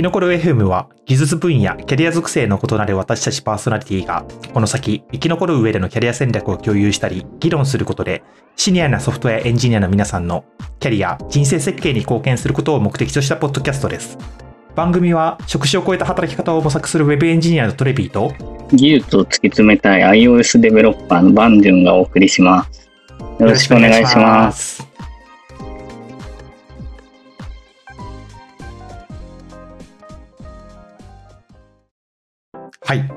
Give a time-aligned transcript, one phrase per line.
[0.00, 4.24] キノコロ FM は技術分野、キャリア属性の異なる私たちパーソナリティが、
[4.54, 8.22] この先生き残る上でのキャリア戦略を共有したり、議論することで、
[8.56, 10.46] シニアなソフトウェアエンジニアの皆さんの
[10.78, 14.16] キャリア、人生設計に貢献することを目的としたポッドキャストです。
[14.74, 18.32] 番組は職種を超えた働き方を模索するウェブエンジニアのトレビーと、
[18.72, 22.90] 技術を突き詰めたい iOS デベロッパーのバンジュンがお送りします。
[23.38, 24.89] よろしくお願いします。
[32.90, 33.08] はい、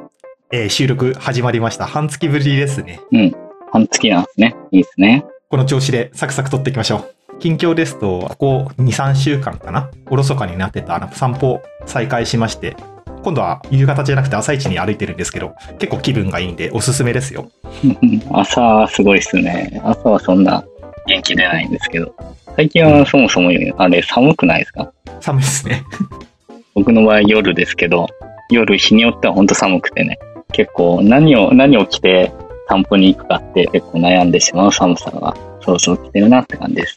[0.52, 1.88] えー収録始まりました。
[1.88, 3.00] 半月ぶりですね。
[3.12, 3.36] うん。
[3.72, 4.56] 半月なんですね。
[4.72, 5.26] いいですね。
[5.50, 6.98] この調子でサクサク撮っていきましょ
[7.34, 7.40] う。
[7.40, 9.90] 近況ですと、ここ2、3週間かな？
[10.12, 12.78] おろそかになってたあの散歩再開しまして、
[13.24, 17.50] 今度は夕方じゃなくて朝一に歩いてるんですけど、結構気分がいいんでおすすめですよ。
[18.32, 19.82] 朝はすごいっすね。
[19.84, 20.64] 朝はそんな
[21.08, 22.14] 元気出ないんですけど。
[22.56, 24.94] 最近はそもそもあれ寒くないですか？
[25.20, 25.82] 寒いですね。
[26.76, 28.06] 僕の場合夜ですけど、
[28.54, 30.20] 夜日によっては本当寒くてね。
[30.52, 32.32] 結構何を、何を着て
[32.70, 36.96] 散歩に行くかって結構悩んでしまう寒さがそろそろ来てるなって感じです。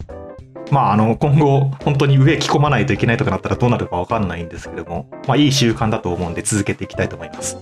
[0.70, 7.56] まあ、あの、今後、本当に上着込まないといけないとかなったらどうなるかわかんないんですけども、まあ、いい習慣だと思うんで続けていきたいと思います。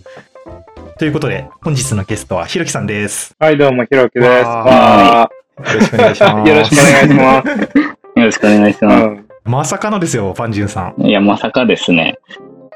[0.98, 3.34] ということで、本日のゲストはひろきさんです。
[3.38, 4.26] はい、どうも、ひろきです。
[4.26, 5.28] よ
[5.74, 6.32] ろしくお願いします。
[6.32, 7.48] ーよろしくお願いします。
[7.48, 9.04] よろしくお願いします。
[9.04, 11.02] うんまさかのですよ、パンジュンさん。
[11.02, 12.18] いや、まさかですね。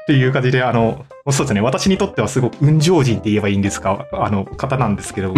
[0.09, 5.35] っていう感じで、あの、そうですね、私にとってはすごく運上人って言えばいいんですか、あの、方なんですけども、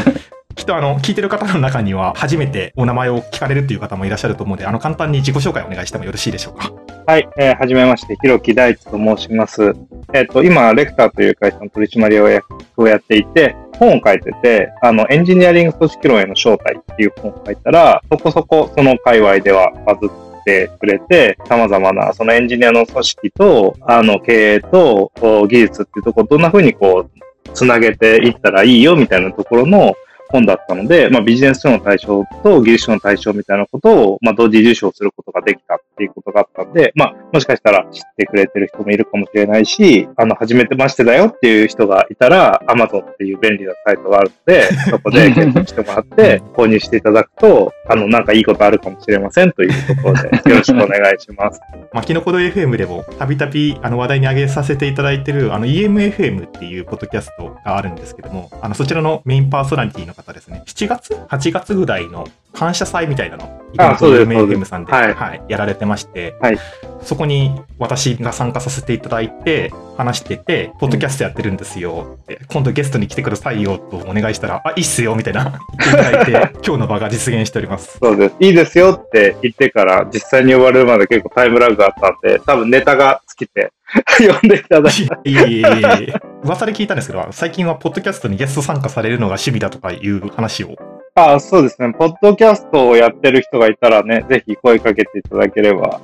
[0.56, 6.72] きっとあの、聞いてる方の中には、初めてお名前を聞かれるっていう方もいらっしゃると思うんで、あの、簡単に自己紹介お願いしてもよろしいでしょうか。
[7.06, 9.74] はい、えーはじめまして、ひろき大地と申します。
[10.14, 12.46] えっ、と、今、レクターという会社の取締役
[12.78, 29.94] をやっていて、本を書いてて、あの、エンジニアリング組織論への正体っていう本を書いたら、そこそこその界隈ではバズってくれて、様々なそのエンジニアの組織と、あの、経営とお技術っていうところ、どんな風にこう、つなげていったらいいよみたいなところの
[30.28, 51.60] 本だったので、まあ、ビジネス書の対象と技術書の対象みたいなことを、まあ、同時受賞することができたっていうことがあったんで、まあ、もしかしたら知ってくれてる人もいるかもしれないし、あの、初めてましてだよっていう人がいたら、Amazon っていう便利なサイトがあるので、そこで検討してもらって、購入していただくと、あの、なんかいいことあるかもしれませんというところで、よろしくお願いします。
[51.92, 66.58] まあ、キノコド FM でもたびたびあの話題に挙げさせていただいてるあの EMFM っていうポッドキャストがあるんですけども、あのそちらのメインパーソナリティの方ですね、7月 ?8 月ぐらいの感謝祭みたいなの、あそうですそうです EMFM さんで、はいはい、やられてまして、はい
[67.06, 76.32] そこに私が参加させていただいて、話してて、ポッドキャストやってるんですよって、今度ゲストに来てくださいよとお願いしたら、あ、いいっすよみたいな言っていただいて、
[76.66, 77.98] 今日の場が実現しております。
[78.02, 78.34] そうです。
[78.40, 83.72] いいですよって言ってから、実際に呼ばれるまで結構タイムラグがあったんで、多分ネタが尽きて、
[84.18, 85.30] 呼んでいただいて。
[85.30, 90.95] いやいやいやいや噂で聞いたんですけど、最近はポッドキャストにゲスト参加されるのが趣味だとかいう話を。
[91.16, 91.94] ああ、そうですね。
[91.94, 95.98] ポッドキャストをやってる人がいたらね、ぜひ声かけていただければ。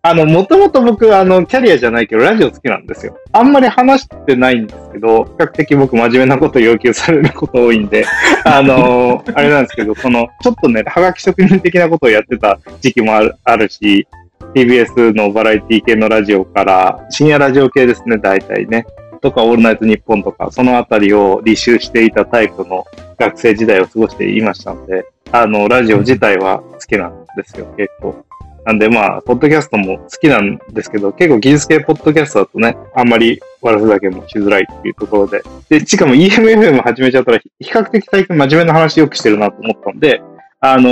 [0.00, 3.16] あの、もともと僕、あの、キャリアじゃないけど、ラジオ好きなんですよ。
[3.32, 8.06] あんまり話してないんですけど、比較的僕真面目なことを要求されること多いんで、
[8.44, 14.06] あの、 あれなんですけど、この、ちょっとね、はがき職人的なことをやってた時期もあるあるし、
[14.54, 18.86] TBS のバラエティ系のラジオから、深夜ラジオ系ですね、大体ね。
[19.22, 22.84] とか、オールナイトニッポンとか、そのあたりを履修していたタイプの
[23.18, 28.24] 学生時代を過ごしていましたので、あの、ラジオ自体は好きなんですよ、結構。
[28.64, 35.42] なんでまあ、ポッドキャストも好きなんですけど、結構技術系ポッドキャストだとね、あんまり悪ふざけもしづらいっていうところで。
[35.68, 40.22] で、しかも EMFM 始めちゃったら、比較的最近真面目な話よくしてるなと思ったんで、
[40.60, 40.90] あの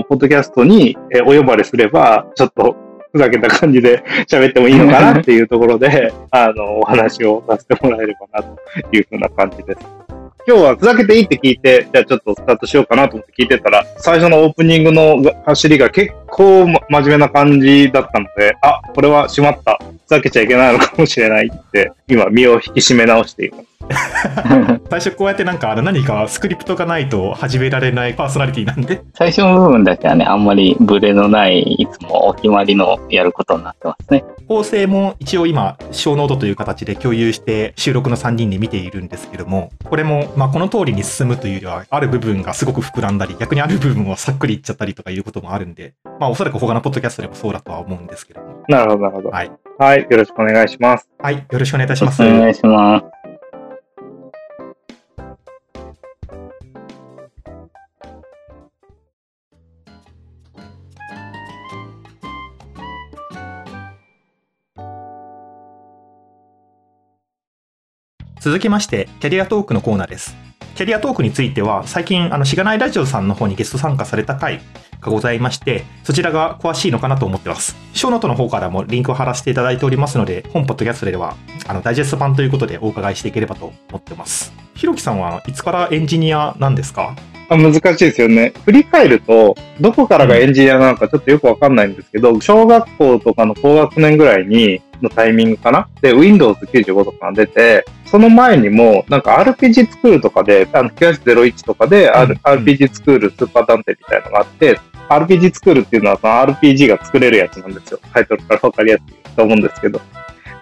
[0.00, 2.74] ーポッドキャストにお呼ばれすれば、ちょっと
[3.12, 9.78] ふざけた感じで 喋ってもいいのかなっていうところで、 あの、お話をさせてもらえればなというふうな感じです。
[10.44, 19.78] 今日はふざけていいって聞いて、じゃあちょっとスタートしようかなと思って聞いてたら、最初のオープニングの走りが結構真面目な感じだったので、あ、これはしまった。
[19.78, 23.71] ふざけちゃいけないのかもしれないって、今身を引き締め直しています。
[24.90, 34.24] 最初こうやってなんかあの何かスクリプトがないと始められないパーソナリティなんで、最初の部分だけはね、あんまりブレのない、いつもお決まりのやることになってますね。
[34.48, 48.62] 構成も一応今、小ノートという形で共有して収録の3人で見ているんですけども、これもまあこの通りに進むというよりは、ある部分がすごく膨らんだり、逆にある部分をさっくりいっちゃったりとかいうこともあるんで、まあおそらく他のポッドキャストでもそうだとは思うんですけども。
[48.68, 49.30] なるほど、なるほど。
[49.30, 49.50] はい。
[49.78, 51.08] はい、よろしくお願いします。
[51.18, 52.22] はい、よろしくお願いいたします。
[52.22, 53.21] お願いします。
[68.42, 70.34] 続きまして、キャリアトークのコーナーです。
[70.74, 74.60] キャリアトークについては、最近、あの、しがないラジオさんの方にゲスト参加された回
[75.00, 77.76] がございまして、そちらが詳しいのかなと思ってます。
[77.94, 81.36] ショーノートの方からもリンクを貼らせていただいておりますので、本ポッドキャストでは、
[81.68, 84.52] あの、ダイジェスト版ということでお伺いしていければと思ってます。
[84.74, 87.14] ひろきさんはいつからエンジニアなんですか？
[87.56, 88.52] 難しいですよね。
[88.64, 95.88] 振り返ると、どこからがエンジニアなのかちょっとよくわかんないんですけど、小学校とかの高学年ぐらいに、のタイミングかな？
[96.00, 104.78] で、Windows 95とかが出て、その前にも、なんか RPG スクールとかで、あの、9801とかで、あるうん RPG スクールスーパー探偵みたいなのがあって、
[105.08, 107.98] RPG スクールっていうのはその RPG が作れるやつなんですよ。
[108.12, 110.00] タイトルからわかりやすいと思うんですけど。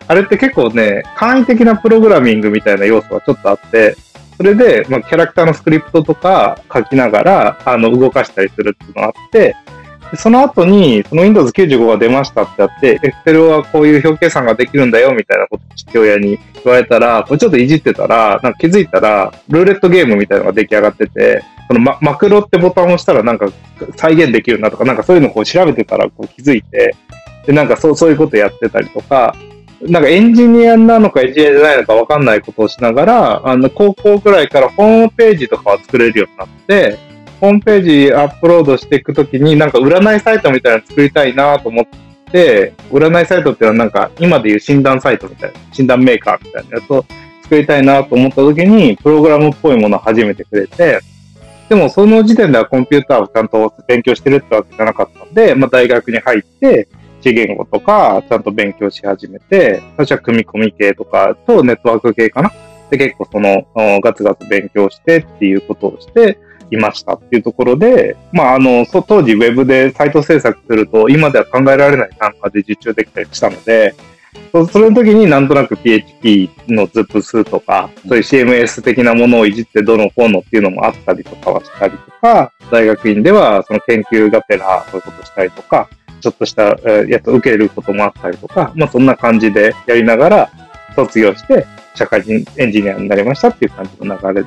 [0.08, 3.94] あれって結構ね、簡易的なプログラミングみたいな要素がちょっとあって、
[4.40, 9.54] それで、まあ、キャラクターのスクリプトとか書きながら、あの、動かしたりするっていうのがあって、
[10.16, 23.50] その後に、その Windows 95が出ましたってあって、Excel はこういう表計算ができるんだよ、みたいなことを父親に言われたら、これちょっといじってたら、なんか気づいたら、ルーレットゲームみたいなのが出来上がってて、このママクロってボタンを押したらなんか
[23.96, 26.96] 再現できるなとか、なんかそういうのをこう調べてたらこう気づいて、
[27.46, 29.37] で、なんかそう、そういうことやってたりとか、
[29.82, 36.99] なんかエンジニアなのかエンジニアじゃないのかわかんないことをしながら、あの、高校くらいからホームページとかを作れるようになって、
[37.41, 41.87] ホームページアップロードしていくときに、なんか占いサイトみたいなの作りたいなと思っ
[42.31, 47.05] て、占いサイトっていうのはなんか今でいう診断サイトみたいな、診断メーカーみたいなやつを
[47.43, 51.00] 作りたいなと思ったときに、プログラムっぽいものを始めてくれて、
[51.71, 56.88] でもその時点ではコンピューターをちゃんと勉強してるってわけじゃなかったんで、まあ大学に入って、
[57.20, 62.52] C 言語とかちゃんと勉強し始めて、最初は組み込み系とかとネットワーク系かな。
[62.90, 66.38] で、結構そのおガツガツ勉強してっていうことをして
[66.70, 73.94] いましたっていうところで、まああの、そ当時ウェブでサイト制作すると今では考えられない単価で受注できたりしたので、
[74.52, 85.88] そそれの時になんとなく PHP の ZIP 数とか、そういう CMS 的なものをいじってどのこうのっていうのもあったりとかはしたりとか、大学院ではその研究がてらそういうことしたりとか、
[86.20, 90.50] ちょっとしたえーやつを受けることもあったりとか、まあそんな感じでやりながら
[90.94, 94.46] 卒業して社会人エンジニアになりましたっていう感じの流れ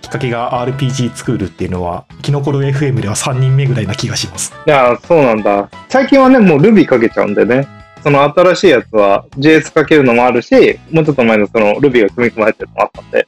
[0.00, 4.54] きっかけが RPG 作るっていうのは、キノコロ FM では3人目ぐらいな気がします。
[4.66, 5.68] いやー、そうなんだ。
[5.90, 7.66] 最近はね、もう Ruby かけちゃうんでね。
[8.02, 13.26] その新しいやつは JS かけるのもあるし、もうちょっと前のその Ruby が組み込まれてるのもあったんで、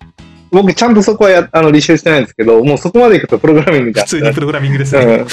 [0.51, 4.07] 僕ちゃんとそこはやあの履修してないんですけど、もうそこまで行くとプログラミングじゃん。
[4.07, 5.05] 普通にプログラミングですね。
[5.05, 5.27] うん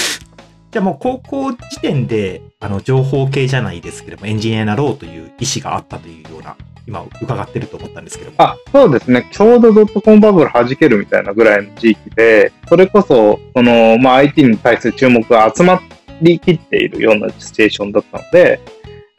[0.70, 6.56] じゃあもう高校時点で、あの、情報系じゃないですけども、エンジニアになろうという意思があったというような、
[6.86, 8.36] 今伺ってると思ったんですけども。
[8.38, 9.28] あ、そうですね。
[9.32, 15.80] ちょうどドットコムバブル弾けるみたいなぐらいの時期で、それこそ、その、まあ IT に対する注目が集ま
[16.20, 18.60] りきっているようなシチュエーションだったので、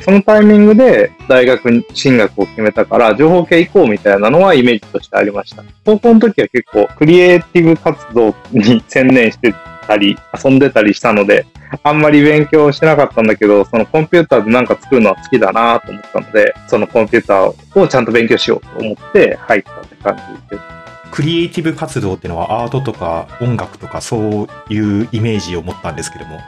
[0.02, 5.63] そのタイミングで大学進学を決めたから、情報系行こうみたいなのはイメージとしてありました。
[5.84, 9.54] 高校の時は結構クリエイティブ活動に専念して
[9.89, 11.47] たり、遊んでたりしたので、
[11.83, 20.15] あんまり勉強してなかったんだけど、そのコンピューターでなんか作るのは好きだなと思ったので、そのコンピューターをちゃんと勉強しようと思って入ったって感
[20.51, 20.80] じです。
[21.12, 26.39] クリエイティブ活動っていうのはアートとか音楽とかそういうイメージを持ったんですけども。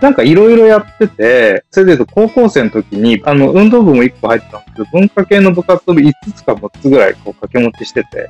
[0.00, 8.28] なんかいろいろやってて、それで言うと高校生の時に、あの、運動部も1個入ってたんですけど、文化系の部活を5つか6つぐらいこう掛け持ちしてて、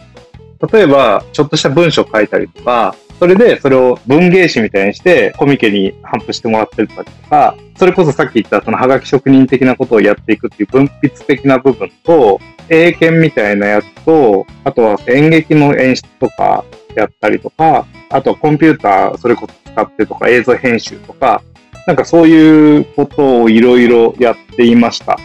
[0.72, 12.40] 例えば、ちょっとした文章書いたりとか、それでそれを文芸誌みたいにしてコミケに頒布してもらってたりとか、それこそさっき言ったそのハガキ職人的なことをやっていくっていう文筆的な部分と、
[12.70, 16.64] 英検みたいなやつと、あとは演劇の演出とか
[16.94, 21.42] やったりとか、あとはコンピューターそれこそ使ってとか映像編集とか、
[21.86, 25.18] なんかそういうことをいろいろやっていました。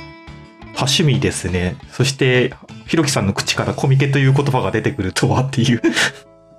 [0.76, 1.78] 多趣味ですね。
[1.92, 2.54] そして、
[2.88, 5.82] ひろきさんの口からコミケという言葉が出てくるとはっていう。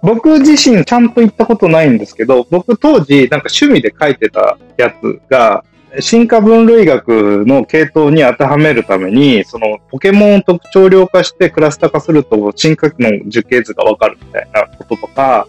[0.02, 5.64] 僕自身ちゃんと行ったことないんですけど、僕当時なんか趣味で書いてたやつが、
[6.00, 15.46] 進化分類学の系統に当てはめるために、そのポケモンを特徴量化してクラスター化すると進化の樹形図がわかるみたいなこととか、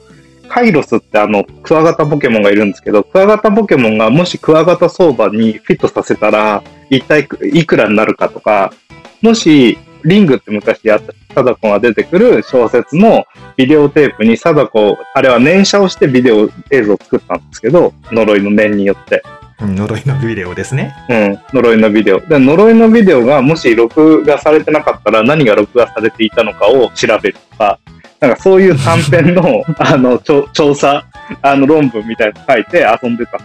[0.48, 8.72] カイロスってあの、クワガタポケモンがいるんですけど、クワガタポケモンがもしクワガタ相場にフィットさせたら、一体いくらになるかとか、
[9.22, 13.26] もし、リングって昔やった貞子が出てくる小説の
[13.56, 19.24] ビデオテープに貞子、あれは念写をしてビデオ映像を作ったんですけど、呪いの念によって。
[19.60, 20.96] うん呪いのビデオですね。
[21.10, 22.20] うん、呪いのビデオ。
[22.20, 27.80] で、呪いのビデオがもし録画されてなかったら何が録画されていたのかを調べるとか、
[28.20, 31.06] なんかそういう短編の、 あの、調調査、
[31.42, 33.40] あの、論文みたいなの書いて遊んでた。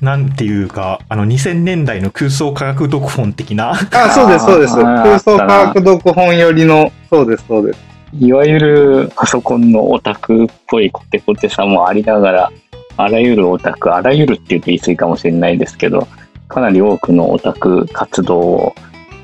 [0.00, 3.70] なんていうか、あの2000年代の空想科学読本的な。
[3.70, 4.74] あ、そうです、そうです。
[4.74, 7.80] 空想科学読本寄りの、そそうです、そうです。
[8.18, 12.52] いわゆるパソコンのオタクっぽいコテコテさもありながら、
[12.98, 16.06] あらゆるオタク、あらゆるって言うと言い過ぎかもしれないですけど、
[16.48, 18.74] かなり多くのオタク活動を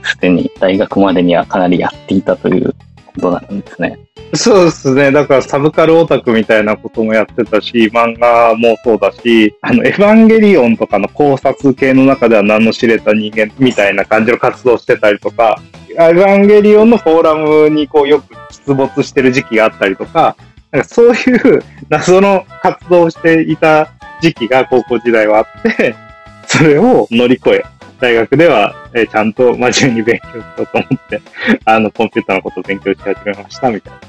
[0.03, 2.75] すでに大学までにはかなりやっていたという
[3.15, 3.99] ことなんですね。
[4.35, 5.13] そうですね。
[5.13, 18.35] だからサブカルオタクみたいなこともやってたし、漫画もそうだし、あの、エヴァンゲリオンとかの考察系の中では何の知れた人間みたいな感じの活動してたりとか、エヴァンゲリオンのフォーラムにこうよく
[18.67, 20.37] 出没してる時期があったりとか、
[20.71, 23.91] なんかそういう謎の活動をしていた
[24.23, 25.95] 時期が高校時代はあって、
[26.47, 27.65] それを乗り越え、
[28.03, 31.23] 大学では、えーちゃんと真面目に勉強しようと思って、
[31.65, 34.01] あの、コンピューターのことを勉強し始めました、みたいな。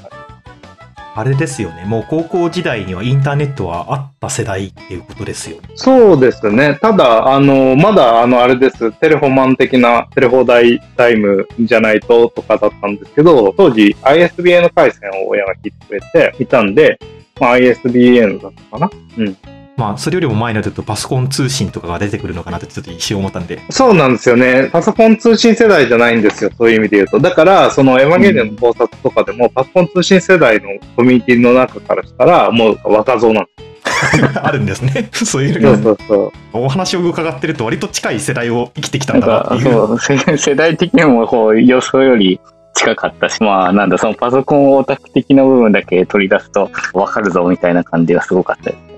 [1.16, 1.84] あれですよね。
[1.86, 5.68] もう高校時代にはインターネットはあった世代っていうことですよね。
[5.76, 6.76] そうですね。
[6.82, 8.90] ただ、あの、まだ、あの、あれです。
[8.98, 16.98] テレフォンマン的なテレ放題タイムじゃないととかだったんですけど、当時 ISBN 回線を親が引いてくれていたんで、
[17.38, 18.90] まあ、ISBN だったかな。
[19.18, 19.36] うん。
[19.76, 23.60] まあ、それよりも前のだとパソコン通信とかが出てくるのかなってちょっと一瞬思ったんで。
[23.70, 24.70] そうなんですよね。
[24.72, 26.50] パソコン通信世代じゃないんですよ。
[26.56, 27.18] そういう意味で言うと。
[27.18, 33.50] だから、そのエヴァンゲリオンの考察とかでも、パソコン通信世代のコミュニティの中からしたら、もう若造なんで
[34.40, 35.08] あるんですね。
[35.12, 36.32] そういうそうそうそう。
[36.52, 39.72] お話を伺ってると割と近い世代を生きてきたなんだなっていう。
[39.72, 42.40] そう世世代的にもこう予想より
[42.74, 48.93] 近かったし、まあなんだ、そのパソコンオタク的な部分だけ取り出すと分かるぞみたいな感じがすごかったです。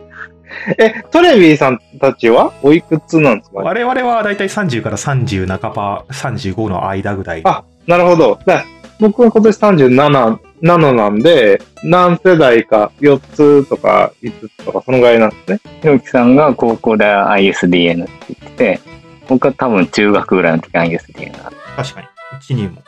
[0.78, 3.58] え、トレビーさんたちはおいくつなんですか？
[3.60, 7.40] 我々はだいたい30から30半ば、35の間ぐらい。
[7.44, 8.38] あ、なるほど。
[8.46, 8.64] だ
[8.98, 15.60] 僕は今年37、7なんで、何世代か、4つとか5つとか、そのぐらいなんですね。
[15.82, 18.80] ひろきさんが高校で ISDN って言ってて、
[19.28, 21.82] 僕は多分中学ぐらいの時 ISDN だった。
[21.82, 22.06] 確かに。
[22.06, 22.82] うちにも。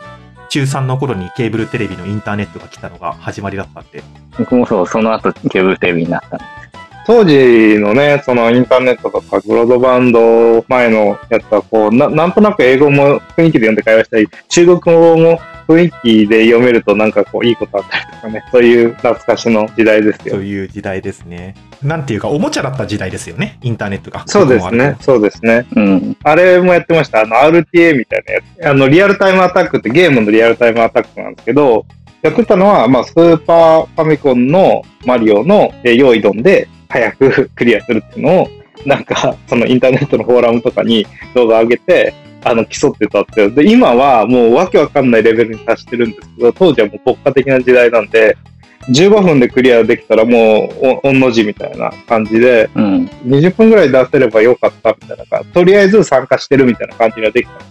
[0.49, 4.03] 中3の頃にケーブルテレビのインターネットが来たのが始まりだったんで。
[4.39, 6.45] 僕もそう、その後ケーブルテレビになったんで
[7.09, 20.35] 当時のね、そのインターネットとかブロードバンド前のやつはこう、ななんとなく英語も雰囲気で読んで会話したり、中国語も雰囲気で読めるとなんかこういいことあったりとかね、そういう懐かしの時代ですよ。
[20.35, 21.55] そういう時代ですね。
[21.83, 23.59] なんていうか、おもちゃだった時代ですよね。
[23.63, 24.25] インターネットが。
[24.27, 25.67] そうですね、そうですね。
[25.77, 26.17] うん。
[26.25, 27.23] あれもやってました。
[27.23, 28.69] あの、RTA みたいなやつ。
[28.69, 31.87] あの、リアルタイムアタックってゲームのリアルタイムアタックなんですけど、
[32.21, 38.49] やってたのは、まあ、スーパーファミコンのマリオのえー用意ドンで早く クリアするっていうのを、
[38.87, 42.15] なんか、そのインターネットのフォーラムとかに動画上げて、
[42.45, 43.55] あの、競ってたっていう。
[43.55, 48.37] で、今はもうわけわかんないレベルに達してるんですけど、当時はもう国家的な時代なんで、
[48.91, 53.11] 15分でクリアできたらもう、お、おんの字みたいな感じで、うん。
[53.27, 55.49] 20分ぐらい出せればよかったみたいな感じ。
[55.51, 57.59] とりあえず参加してるみたいな感じができた。
[57.59, 57.65] で、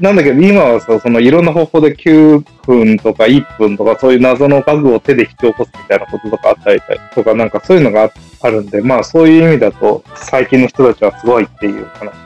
[0.00, 6.80] なんだけど今はさ、そのいろんな方法で9分とか1分とかそういう謎のバグを手で引き起こすみたいなこととかあったり
[7.14, 12.20] とか、なんかそういうのがああるんで、まあそういう意味だと最近の人たちはすごいっていう話なんで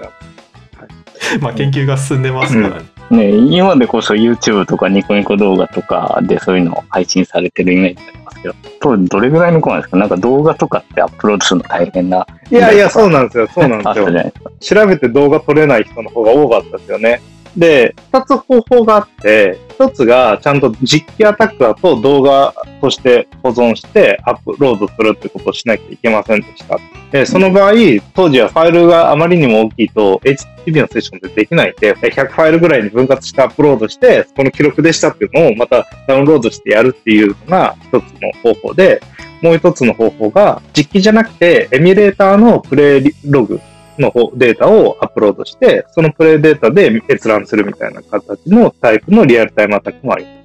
[1.20, 1.38] す。
[1.40, 2.95] まあ、研究が進んでますからね。
[3.10, 9.96] ね今でこそ YouTube とかニコニコ動画とかでそういうの配信されてるイメージありますけど、当時どれぐらいの子なんですか？
[9.96, 12.26] なんか動画とかってアップロードするの大変な。
[12.50, 13.48] いやいや、そうなんですよ。
[13.48, 14.80] そうなんあですよ。
[14.80, 17.20] 調べて動画撮れない人の方が多かったですよね。
[17.56, 26.78] で、二つ方法があって、一つがちゃんと実機アタックだと動画として保存してアップロードするってことをしなきゃいけませんでした。
[27.10, 27.72] で、その場合、
[28.14, 39.00] 当時はファイルがあまりにも大きいと HTTP のセッションでできないんで、100ファイルぐらいに分割してアップロードして、この記録でしたっていうのをまたダウンロードしてやるっていうのが一つの方法で、
[39.42, 43.60] もう一つの方法が実機じゃなくてエミュレーターのプレイログ
[44.00, 50.35] のデータをアップロードして、そのプレイデータで閲覧するみたいな形のタイプのリアルタイムアタックもあります。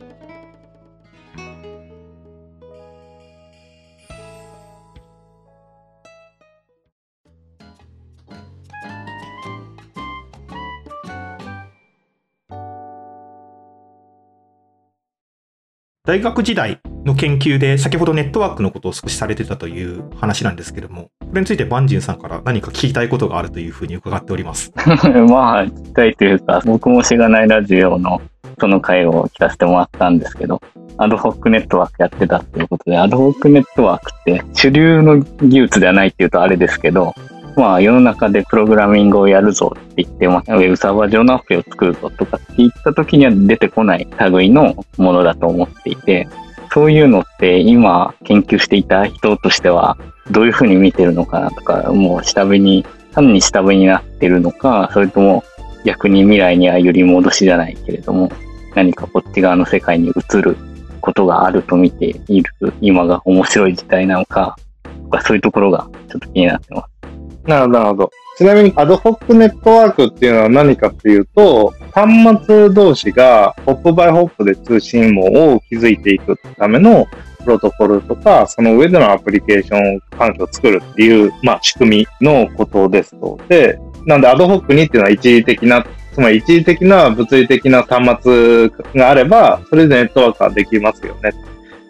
[16.04, 24.72] 大学時代の研究で先ほどネットワークのことを少しされてたという話なんですけども、これについてバンジンさんから何か聞きたいことがあるというふうに伺っております。
[25.30, 28.20] まあ、聞きたいというか、僕もしがないラジオの
[28.60, 30.60] その回を聞かせてもらったんですけど、
[30.98, 37.14] アドホックネットワークやってたっていうことで、アドホックネットワークって主流の技術ではないっていうとあれですけど、
[37.56, 46.28] まあ世の中でプログラミングをやるぞって言って、まあ、ウェブサーバー上のアプリを作るぞとかって言った時には出てこない類のものだと思っていて、
[46.72, 49.98] そういうのって今研究していた人としては
[50.30, 55.44] どういうふうに見てるのかなとか、もう下火に、単に下火になってるのか、それとも
[55.84, 58.32] 逆に未来には揺り戻しじゃないけれども、
[58.76, 60.56] 何かこっち側の世界に移る
[61.02, 64.56] ことがあると見ている今が面白い時代なの、か
[65.26, 66.91] そういうところがちょっと気になってます。
[67.46, 68.12] なるほど、なるほど。
[68.38, 77.06] ちなみに、アドホックネットワークっていうのは何かっていうと、端末同士がホップバイホップで通信網を築いていくための
[77.44, 83.40] プロトコルとか、その上でのアプリケーション環境を作るっていう、まあ、仕組みのことですと。
[83.50, 91.32] で、なんで、アドホックにっていうのは一時的な、つまり一時的な物理的な端末があれば、それでネットワークができますよね。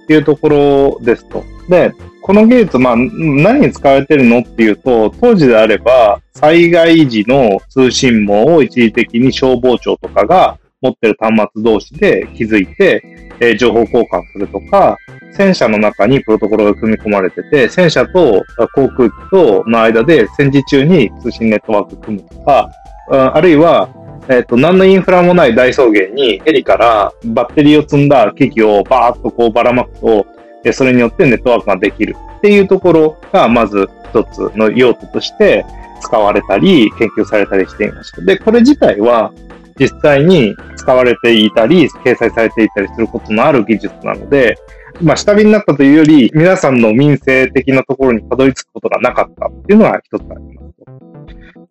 [0.04, 1.44] っていうところですと。
[1.70, 13.04] で、この技術、まあ、何に使われてるのっていうと、当時であれば、災害時の通信網を一時的に消防庁とかが持ってる端末同士で築いて、
[13.40, 14.98] えー、情報交換するとか、
[15.34, 18.44] 戦車の中にプロトコルが組み込まれてて、戦車と
[18.76, 22.70] 航空機との間で戦時中に通信ネットワーク組むとか、
[23.10, 23.90] あるいは、
[24.30, 30.28] えっ、ー、と、何のインフラもない大草原にヘリからバッテリーを積んだ機器をバーッとこうばらまくと、
[30.64, 35.66] でそれによってネットワークができるっていうところが、まず一つの用途として
[36.02, 38.22] 使われたり、研究されたりしていました。
[38.22, 39.32] で、これ自体は
[39.80, 44.58] 実際に使われていたり、掲載されていたりすることのある技術なので、
[45.02, 50.72] まあ、下火になったというより、皆さんの民生的なところにたどり着くことがなかったっていうのが一つあります。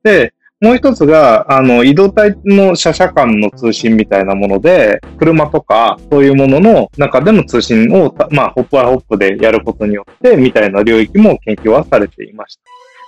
[0.03, 12.59] で、もう一つが、あの、移動体の車車間の通信みたいなもので、車とか、そういうものの中での通信を、まあ、ホップアホップでやることによって、みたいな領域も研究はされていまし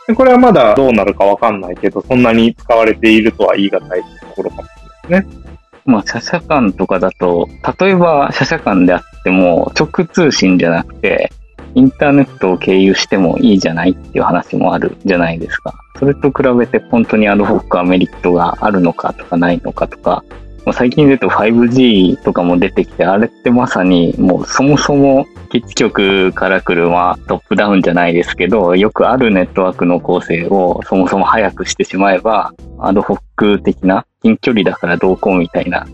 [0.06, 0.14] た。
[0.14, 4.68] これはまだどうなるかわかんないけど、そんなに使われているとは言い難いところかもし
[5.10, 5.42] れないですね。
[5.84, 11.30] まあ、車車間とかだと、例えば車車間であっても、直通信じゃなくて、
[11.74, 15.74] インターネットを経由してもいいじゃないっていう話もあるじゃないですか。
[15.98, 20.24] それと比べて本当にアドホックはメリットがあるのかとかないのかとか、
[20.72, 35.86] 最近で言うと 5G とかも出てきて、あれってまさにもうそもそも基地局から来るまあトップダウンじゃないですけど、よくあるネットワークの構成をそもそも早くしてしまえば、アドホック的な近距離だからどうこうみたいな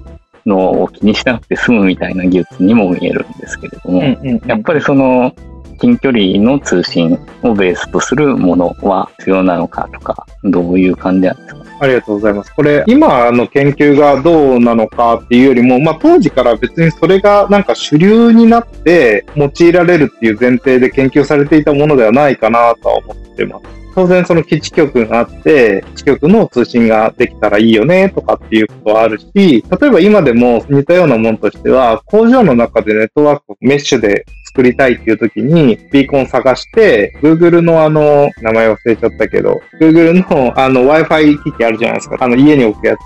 [0.45, 4.03] のを気にしなくて済むみたいな技術にも見えるんですけれども、
[4.47, 5.35] やっぱりその
[5.79, 11.65] 近距離の通信をベースとするものは必要なのかとか、どういう感じなんですか？
[11.81, 12.53] ありがとうございます。
[12.55, 23.65] これ、今の研究がどうなのかっていうよりも、まあ当時から別にそれがなんか主流になって用いられるっていう前提で研究されていたものではないかなとは思ってます。
[23.95, 42.17] 当然その基地局があって、基地局の通信ができたらいいよねとかっていうことはあるし、例えば今でも似たようなものとしては、工場の中でネットワークをメッシュで作りたいっていう時に、ビーコン探して、Google のあの、名前忘れちゃったけど、Google のあの Wi-Fi 機器あるじゃないですか。
[42.19, 43.01] あの家に置くやつ。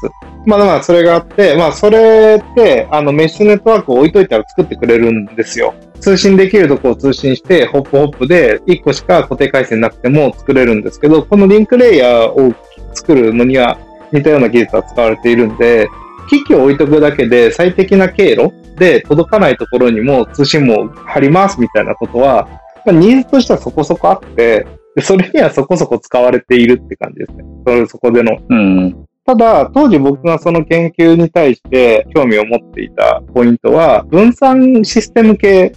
[0.47, 5.75] まあだからそれがあって、まあそれって、あのメッシュネットワークを置いといたら作ってくれるんですよ。
[6.01, 12.55] 通信できるとこを通信して、ホップホップで1個しか固定回線なくても作れるんですけど、このリンクレイヤーを
[12.95, 13.79] 作るのには
[14.13, 15.89] 似たような技術が使われているんで、
[16.29, 22.49] 機器を置いとくだけで最適な経路で届かないところにも通信網貼りますみたいなことは、
[22.85, 24.67] まあ、ニーズとしてはそこそこあって、
[25.01, 27.45] それにはそこそこ使われているって感じですね。
[27.67, 28.39] それそこでの。
[28.49, 29.07] うん。
[29.25, 35.73] ただ、当時僕がその研究に対して興味を持っていたポイントは、分散システム系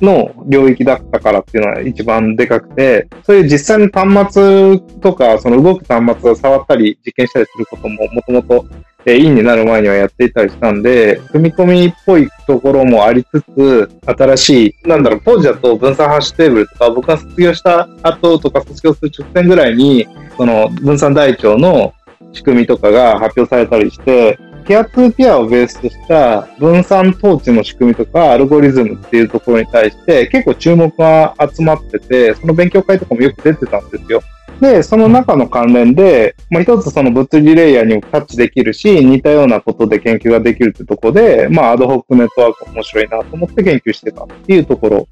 [0.00, 8.66] の領域だったからっていうのは一番でかくて、そういう実際の端末とか、その動く端末を触ったり実験したりすることももともと
[9.16, 21.94] インになる前にはやっていたりしたんで、組み込みっぽいところもありつつ、新しい、なんだろう、当時だと分散ハッシュテーブルとか、僕が卒業した後とか卒業する直前ぐらいに、その分散台帳の
[22.32, 34.20] 仕組みとかが発表されたりして、ピアツーピアをベースとした分散統治の仕組みとかアルゴリズムっていうところに対して結構注目が集まってて、その勉強会とかもよく出てたんですよ。
[34.60, 45.08] で、その中の関連で、まあ、一つその物理レイヤーにもタッチできるし、似たようなことで研究ができるってとこで、まあ、アドホックネットワーク面白いなと思って研究してたっていうところ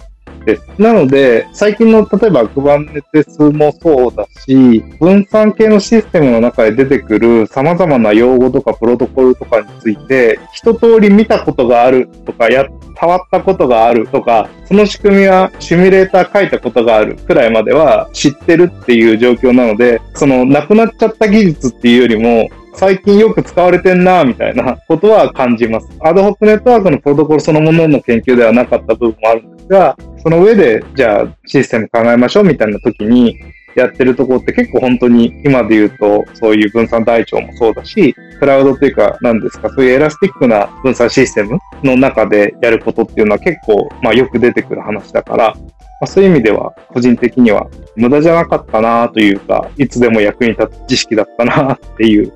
[0.46, 0.62] です。
[0.78, 12.64] なので、最近の例えば Kubernetes もそうだし、分散系のシステムの中で出てくる様々な用語とかプロトコルとかについて、一通り見たことがあるとか、や、
[12.98, 25.88] 触ったことがあるとか、その仕組みはシミュレーター書いたことがあるくらいまでは知ってるっていう状況なので、そのなくなっちゃった技術っていうよりも、最近よく使われてんな、みたいなことは感じます。
[26.00, 33.38] アドホックネットワークのプロトコルそのものの研究ではなかった部分もあるんですが、その上で、じゃあシステム考えましょうみたいな時に、
[33.76, 45.60] やってるところって結構本当に今で言うとそういう分散台帳もそうだし、クラウドというか何ですか、そういうエラスティックな分散システムの中でやることっていうのは結構まあよく出てくる話だから、ま
[46.00, 52.32] あ、そういう意味では個人的には無駄じゃなかったなというか、いつでも役に立つ知識だったなっていう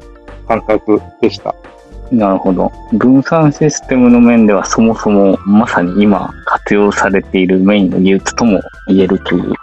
[0.46, 1.56] 感覚でした。
[2.10, 2.72] なるほど。
[2.92, 9.54] 分散システムの面ではそもそもまさに今活用されているメインの技術とも言えるという。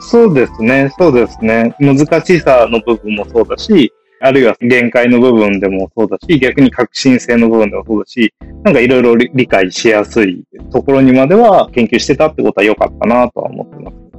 [0.00, 1.74] そうですね、そうですね。
[1.78, 8.32] 難しさの部分もそうだし、あるいは限界の部分でもそうだし、逆に革新性の部分でもそうだし、
[8.64, 14.09] なんかいろいろ理解しやすいところにまでは研究してたってことは良かったなとは思ってます。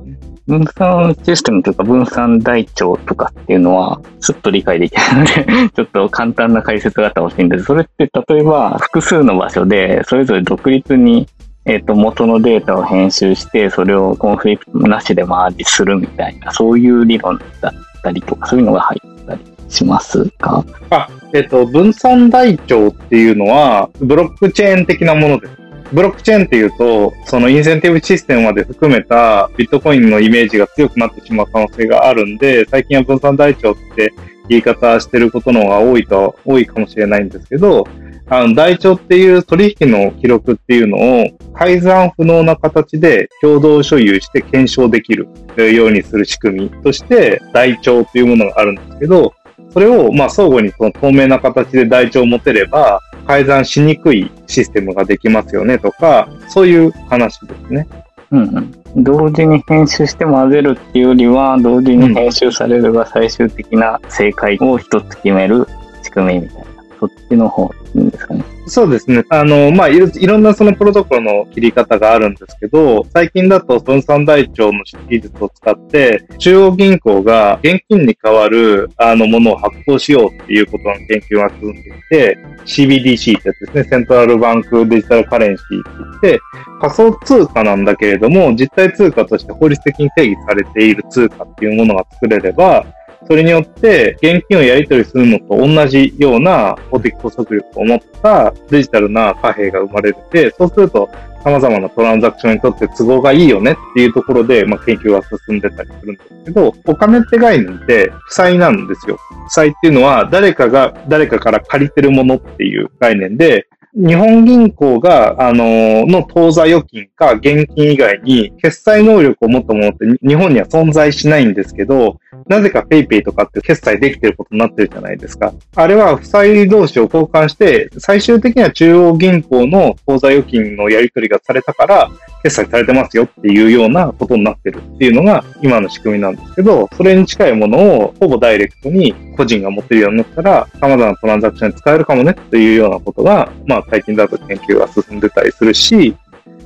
[0.47, 7.65] 分散システムというか分散台帳とかっていうのは、すっと理解できないのでちょっと簡単な解説があったら欲しいんです。
[7.65, 11.27] それって例えば複数の場所で、それぞれ独立に
[11.65, 25.60] えっ、と、元のデータを編集して、それをコンフリクトなしでマージするみたいな、そういう理論だったりとか、そういうのが入ったりしますかあ、えっ、と、分散台帳っていうのは、ブロックチェーン的なものです。
[25.93, 34.13] ブロックチェーンっていうと、そのインセンティブシステムまで含めたビットコインのイメージが強くなってしまう可能性があるんで、最近は分散台帳って
[34.47, 37.85] 言い方してることの方が多いと、多いかもしれないんですけど、
[38.27, 45.27] あの、台帳っていう取引の記録っていうのを改ざん不能な形で共同所有して検証できる
[45.57, 49.33] ようにする仕組みとして台帳っていうものがあるんですけど、
[49.73, 57.87] それをまあ相互にその透明な形で台帳を持てれば改ざんしにくいシステムができますよねとか、そういう話ですね。
[58.31, 65.67] うんうん、同時に編集して混ぜるっていうよりは、同時に編集されれば最終的な正解を一つ決める
[66.03, 66.70] 仕組みみたいな。
[67.01, 68.43] そっちの方ですかね。
[68.67, 69.23] そうですね。
[69.29, 83.83] あの、まあいろ、いろんなそのプロトコルの切り方があるんですけど、最近だと分散台帳の技術を使って、中央銀行が現金に代わる、あの、ものを発行しようっていうことの研究が進んでいて、CBDC ってやつですね。
[83.85, 86.39] セントラルバンクデジタルカレンシーって言って、
[86.81, 92.85] 仮想通貨なんだけれども、実体通貨として法律的に定義されている通貨っていうものが作れれば、
[93.27, 101.09] それによって、現金をやり取りするのと同じような法的拘束力を持ったデジタルな貨幣が生まれて、そうすると
[101.43, 109.17] 様々なトランザクションにとって都合がいいよねっていうところで、まあ、研究が進んでたりするんですけど、お金って概念って負債なんですよ。
[109.17, 125.53] 負債っていうのは誰かが誰かから借りてるものっていう概念で、日本銀行が、あの、の当座預金か現金以外に決済能力を持ったものって日本には存在しないんですけど、なぜか PayPay とかって決済できてることになってるじゃないですか。
[125.75, 132.09] あれは負債同士を交換して、最終的には中央銀行の口座預金のやり取りがされたから、
[132.43, 146.15] 決済されてますよっていうようなことになってるっていうのが今の仕組みなんですけど、それに近いものをほぼダイレクトに個人が持ってるようになったら、様々なトランザクションに使えるかもねっていうようなことが、まあ最近だと研究が進んでたりするし、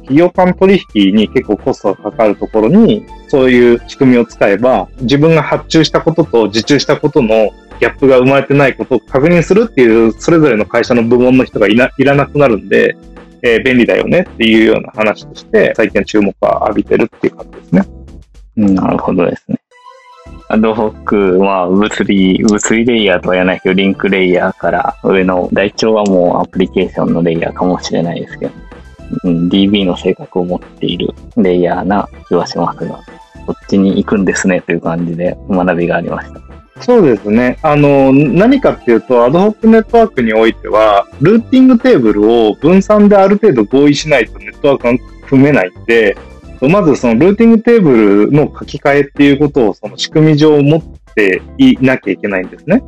[0.01, 12.97] 企業間取引に結構コストがかかるところに、そういう仕組みを使えば、自分が発注したことと受注したことのギャップが生まれてないことを確認するっていう、それぞれの会社の部門の人がいないらなくなるんで、
[13.41, 17.83] えー、便利だよねっていうような話として、最近注目を浴びてるっていう感じですね。
[18.57, 19.59] なるほどですね。
[20.47, 28.51] アドホックは物理、物理レイヤーとは言わないけど、リンクレイヤーから上の台帳はもうアプリケーションのレイヤーかもしれないですけど、
[29.23, 32.99] うん、DB の性格を持っているレイヤーな気はしますが、
[33.47, 36.45] こっちに行くんですねという感じで学びがありました。
[36.81, 37.57] そうですね。
[37.61, 46.17] あの、何かっていうと、アドホックネットワークにおいては、ルーティングテーブルを分散である程度合意しないとネットワークが組めないんで、
[46.61, 50.83] まずそのルーティングテーブルの書き換えっていうことをその仕組み上持っ
[51.15, 52.83] ていなきゃいけないんですね。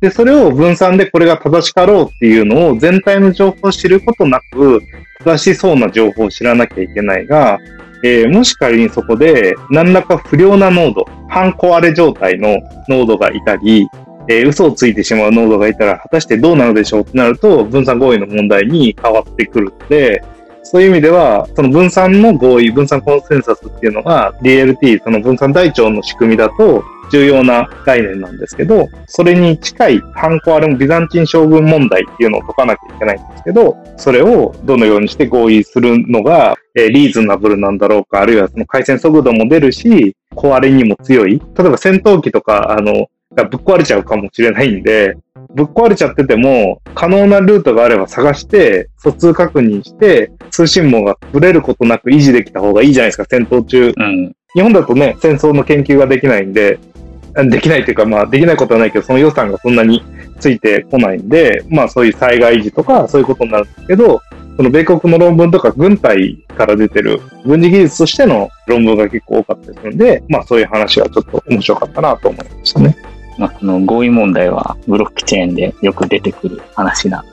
[0.00, 4.80] で、それを分散でこれが正しかろうっていうのを全体の情報を知ることなく、
[5.24, 7.58] 正しそうな情報を知らなきゃいけないが、
[8.04, 13.88] えー、もし仮にそこで何らか不良なノード、半壊れ状態のノードがいたり、
[14.28, 20.22] えー、嘘をついてしまうノードがいたら果たしてどうなのでしょうってなると分散合意の問題に変わってくるので、
[20.70, 41.40] そういう意味では、その分散の合意、分散コンセンサスっていうのが DLT、その分散台帳の仕組みだと重要な概念なんですけど、それに近いハンコアレムビザンチン将軍問題っていうのを解かなきゃいけないんですけど、それをどのようにして合意するのが、え、リーズナブルなんだろうか、あるいはその回線速度も出るし、壊れにも強い。
[41.56, 45.16] 例えば戦闘機とか、あの、がぶっ壊れちゃうかもしれないんで、
[45.54, 53.92] ぶっ壊れちゃってても、可能なルートがあれば探して、疎通確認して、通信網がぶれることなく維持できた方がいいじゃないですか、戦闘中。
[53.96, 56.78] うん、日本だとね、戦争の研究ができないんで、
[57.50, 60.02] できないというか、まあ、できないことはないけど、その予算がそんなに
[60.40, 64.20] ついてこないんで、まあ、そういう災害時とか、そういうことになるんですけど、
[64.58, 72.96] その米国の論文とか軍隊から出てる軍事技術としての論文が結構多かったりするんで、まあそういう話はちょっと面白かったなと思いましたね。
[73.38, 77.24] まあ、その合意問題はブロックチェーンでよく出てくる話な、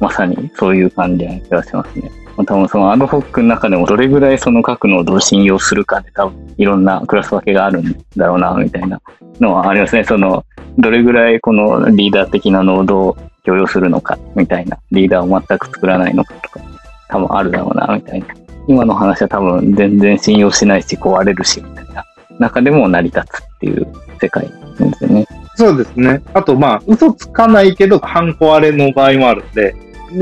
[0.00, 2.10] まさにそういう感じな気がしますね。
[2.36, 9.00] まあ、多分そのアドホックの中でもどれぐらいその各ノードを信用するかで多分いろんなクラス分けがあるんだろうな、みたいな
[9.40, 10.04] のはありますね。
[10.04, 10.44] その、
[10.78, 14.78] どれぐらいこのリーダー的なノードを許容するのか、みたいな。
[14.90, 16.60] リーダーを全く作らないのかとか。
[17.08, 18.26] 多分あるだろうな、みたいな。
[18.66, 22.04] 今の話は多分全然信用しないし、壊れるし、みたいな。
[22.38, 23.86] 中でも成り立つっていう
[24.20, 25.26] 世界なんですよね。
[25.56, 26.22] そうですね。
[26.34, 29.74] あと、まあ、嘘つかないけど、半壊れの場合もあるんで、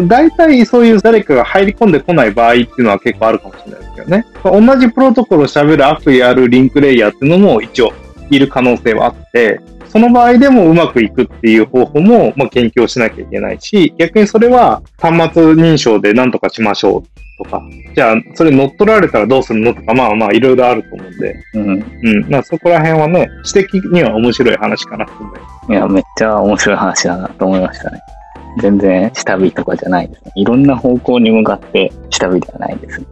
[0.06, 4.26] 大体そういう誰かが入り込んでこない場合っていうのは結構あるかもしれないですけどね。
[4.42, 7.92] 同じプロトコルを喋るアプリあるリンクレイヤーっていうのも一応
[8.30, 17.62] いる可能性はあって、その場合でもうまくいくっていう方法も、まあ、研究をしなきゃいけないし、逆にそれは端末認証で何とかしましょうとか、
[17.94, 22.00] じゃあそれ乗っ取られたらどうするのとか、まあまあいろいろあると思うんで、うん。
[22.02, 22.30] うん。
[22.30, 25.72] まあそこら辺はね、知的には面白い話かなと思います。
[25.72, 28.00] いや、めっちゃ面白い話だなと思いましたね。
[28.60, 30.32] 全然下火とかじゃないですね。
[30.34, 33.06] いろんな方向に向かって下火ではないですね。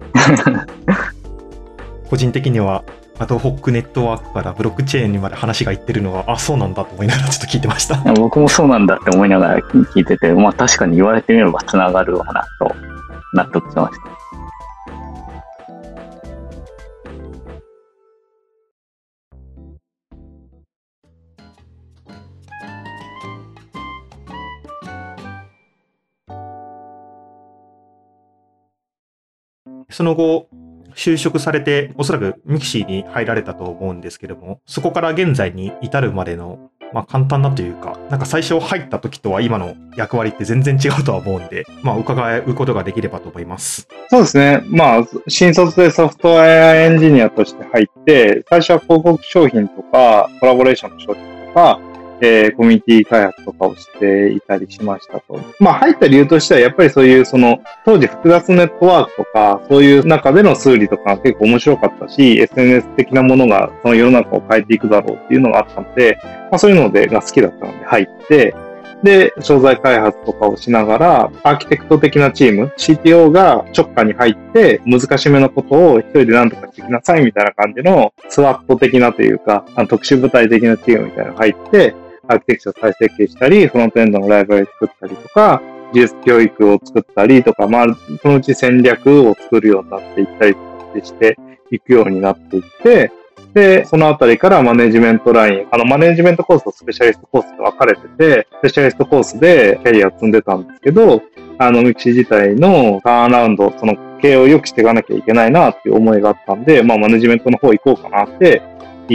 [2.08, 2.84] 個人的には
[3.20, 7.96] アドホックネットワークからブロックチェーンにまで話がいってるのは、あ、そうなんだと思いながらちょっと聞いてました。
[8.16, 12.74] 僕もそうなんだって思いながら聞いてて、まあ確かに言われてみれば繋がるわなと
[13.34, 14.10] 納得しました。
[29.90, 30.48] その後、
[30.94, 43.88] 就職されて、おそらく mixi に入られたと思うんですけども、そこから現在に至るまでの、まあ簡単だというか、なんか最初入った時とは今の役割って全然違うとは思うんで、まあ伺うことができればと思います。
[44.08, 44.62] そうですね。
[44.66, 51.78] まあ、新卒でソフトウェアエンジニアとして入って、最初は広告商品とか、コラボレーションの商品とか、
[52.20, 55.40] えー、コミュニティ開発とかをしていたりしましたと。
[55.58, 66.18] まあ入った理由としてはやっぱりそういうその当時複雑ネットワークとかそういう中での数理とか結構面白かったし SNS 的なものがその世の中を変えていくだろうっていうのがあったので、
[66.50, 68.54] まあそういうのでが好きだったので入って、
[69.02, 81.94] で、商材開発とかをしながら、アーキテクト的なチーム、CTO が直下に入って、難しめのことを一人で何とかしてきなさいみたいな感じの、スワット的なというか、あの特殊部隊的なチームみたいなのが入って、
[82.30, 85.60] アーキテクチャ再設計したり、フロントエンドのライブラリ作ったりとか、
[85.92, 87.86] 技術教育を作ったりとか、まあ、
[88.22, 90.54] そのうち戦略を作るようになっていったり
[91.04, 91.36] して
[91.72, 93.10] いくようになっていって、
[93.52, 101.20] で、そのあたりからマネジメントライン、あの、マネジメントコースとスペシャリストコースと分かれてて、スペシャリストコースでキャリアを積んでたんですけど、
[101.58, 108.62] あの、ミキシ自体のターンアラウンド、その経営を良くしていかなきゃいけないなっていう思いがあったんで、まあ、マネジメントの方行こうかなって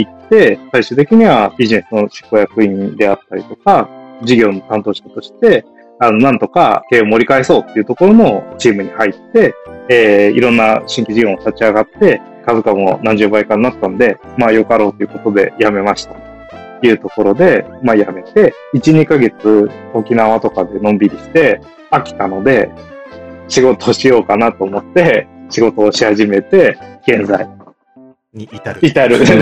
[0.04, 3.88] 行って、最終的にはビジネスの執行役員であったりとか、
[4.22, 5.64] 事業の担当者として、
[5.98, 9.54] あの、なんとか経営を盛り返そうっていうところのチームに入って、
[9.88, 16.14] えー、いろんな新規事業も立ち上がって、株価も何十倍かになったんで、まあよかろうということで辞めました。
[16.80, 22.70] というところで、まあ辞めて、1、2ヶ月沖縄とかでのんびりして飽きたので、
[23.48, 27.48] 仕事をしようかなと思って、仕事をし始めて、現在、
[28.36, 28.80] に至る。
[28.82, 29.26] 至る。
[29.26, 29.34] そ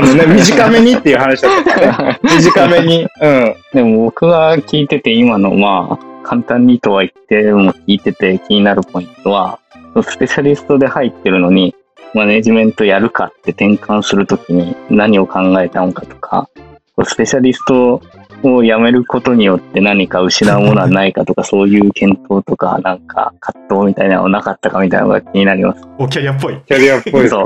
[0.00, 2.18] のね、 短めにっていう話だったね。
[2.22, 3.06] 短めに。
[3.20, 3.54] うん。
[3.74, 9.58] でも僕が聞いてて今の、まあ、簡単にとは言っても聞いてて気になるポイントは、
[10.02, 11.74] スペシャリストで入ってるのに、
[12.14, 16.48] マネジメントやるかって転換するときに何を考えたのかとか、
[17.02, 18.00] スペシャリスト
[18.52, 25.82] を辞めることによって何か失うものはないかとか、そういう検討とか、なんか葛藤みたいなのなかったかみたいなのが気になります。
[25.98, 26.60] お、キャリアっぽい。
[26.66, 27.44] キャリアっぽいですね。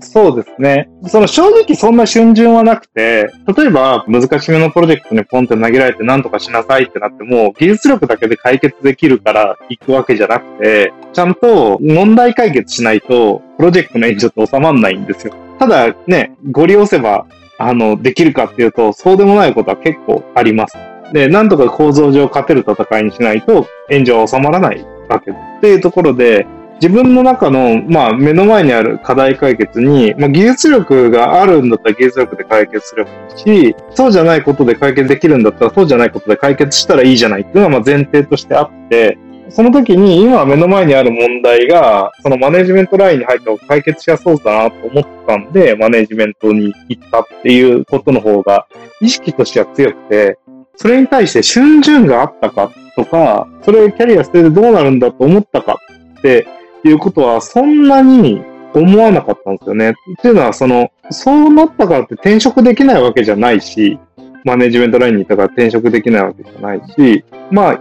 [0.00, 0.88] そう ですね。
[1.06, 15.34] その正直そんな瞬順はなくて、例えば難しめのプロジェクトにポンって投げられて何とかしなさいってなっても、技術力だけで解決できるから行くわけじゃなくて、ちゃんと問題解決しないと、プロジェクトの援助って収まんないんですよ。
[15.58, 17.26] ただね、ご利用せば
[17.58, 20.76] あの、できるかっていうと、そうでもないことは結構あります。
[21.12, 26.46] で、なんとか構造上勝てる戦いにしないと、援助は収まらないわけっていうところで、
[26.80, 39.18] 自分の中の、まあ、目の前にある課題解決に、まあ、技術力があるんだったら技術力で解決すればいいし、そうじゃないことで解決できるんだったら、そうじゃないことで解決したらいいじゃないっていうのは、まあ、前提としてあって、
[39.50, 48.66] その時に今目の前にある問題が、そのマネジメントラインに入った方が解決しやすそうだなと思ったんで、マネジメントに行ったっていうことの方が、
[49.00, 50.38] 意識としては強くて、
[50.76, 55.78] それに対して春巡があったかとか、それキャリア捨ててどうなるんだと思ったか
[56.18, 56.46] って
[56.84, 59.90] いうことは、そんなに思わなかったんですよね。
[59.90, 63.98] っていうのは、その、そうなったからって転職できないわけじゃないし、
[64.44, 67.80] マネジメントラインにいたから転職できないわけじゃないし、まあ、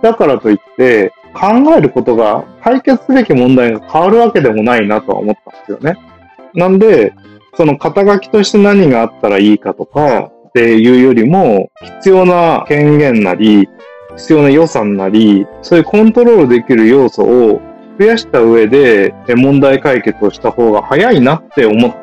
[0.00, 5.96] たからといって、考えることが、解決すべき問題が変わるわけでもないなとは思ったんですよね。
[6.54, 7.14] なんで、
[7.54, 13.68] その肩書きとして何があったらいいかとかっていうよりも、必要な権限なり、
[14.16, 17.60] 必要な予算なり、そういうコントロールできる要素を
[17.98, 21.94] 増やした上で問題解決をした方が早いなって思っ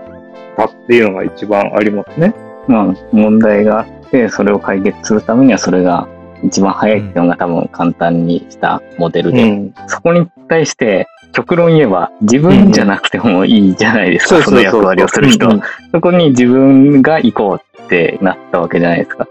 [0.56, 2.34] たっていうのが一番ありますね。
[2.68, 6.08] まあ、問題があって、それを解決するためにはそれが
[6.44, 15.62] 一番早いっていうのが多分簡単にしたモデルで、うん、そこに対して極論言えば自分じゃなくてもいいじゃないですか、その役割をする人は。
[15.92, 19.28] そこに自分が行こうってなったわけじゃないですか。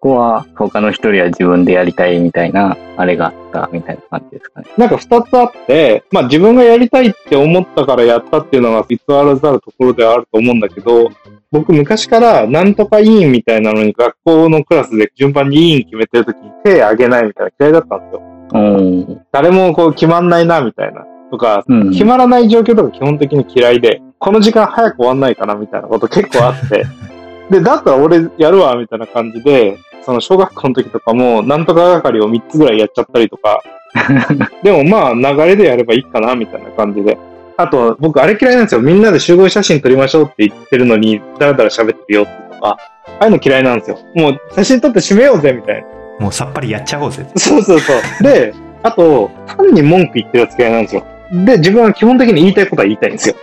[0.00, 4.66] ここは他の一人は自分でやりたいみたいな、あれがあったみたいな感じですかね。
[4.78, 11.10] なんか二つあって、まあ自分がやりたいって思ったからやったっていうのが偽らざるところではあると思うんだけど、
[11.50, 18.22] 僕昔からなんとか委員みたいなのに学校のクラスで順番に委員決めてるときに手挙げないみたいな嫌いだったんですよ。
[18.52, 21.04] うん、誰もこう決まんないなみたいな。
[21.30, 26.86] とか、うん、決まらない状況とか基本的に嫌いで、この時間早く終わんないかなみたいなこと結構あって、
[27.50, 33.62] で、だったら俺やるわみたいな感じで、その小学校の時とかも、なんとか係を3つぐらいやっちゃったりとか、
[34.62, 37.18] でもまあ流れでやればいいかなみたいな感じで。
[37.56, 38.80] あと、僕あれ嫌いなんですよ。
[38.80, 42.78] みんなで集合写真撮りましょうって言ってるのに、だらだら喋ってるよとか、あ
[43.20, 43.98] あいうの嫌いなんですよ。
[44.14, 46.24] もう写真撮って締めようぜみたいな。
[46.24, 47.26] もうさっぱりやっちゃおうぜ。
[47.36, 47.96] そうそうそう。
[48.24, 51.04] で、あと、単に文句言ってるやつ嫌いなんですよ。
[51.32, 53.34] で、自分は基本的に言いたいことは言いたいんですよ。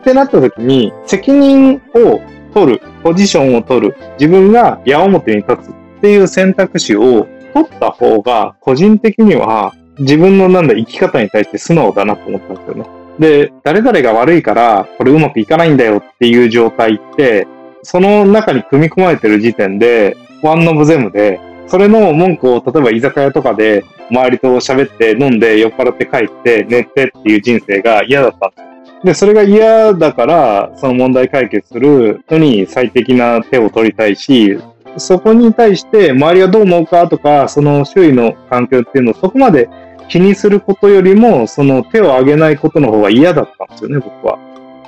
[0.00, 2.20] ってなった時に、責任を
[2.54, 12.84] 取る、ポジションを取る、自分が矢面に立つっていう選択肢を取った方が、個人的には自分のなんだ生き方に対して素直だなと思ったんですよね。
[13.18, 17.46] で、誰々が悪いから、これうまくいかないんだよっていう状態って、
[17.82, 29.06] その中に組み込まれてる時点で、ワンノブゼムで、それの文句を例えば居酒屋とかで周りと喋って飲んで酔っ払って帰って寝てっていう人生が嫌だったんです。
[29.06, 34.58] で、それが嫌だから、その問題解決するのに最適な手を取りたいし、
[34.98, 39.68] そこに対して周りがどう思うかとか、その周囲の環境っていうのをそこまで
[40.08, 44.38] 気にすることよりも、その手を挙げないことの方が嫌だったんですよね、僕は。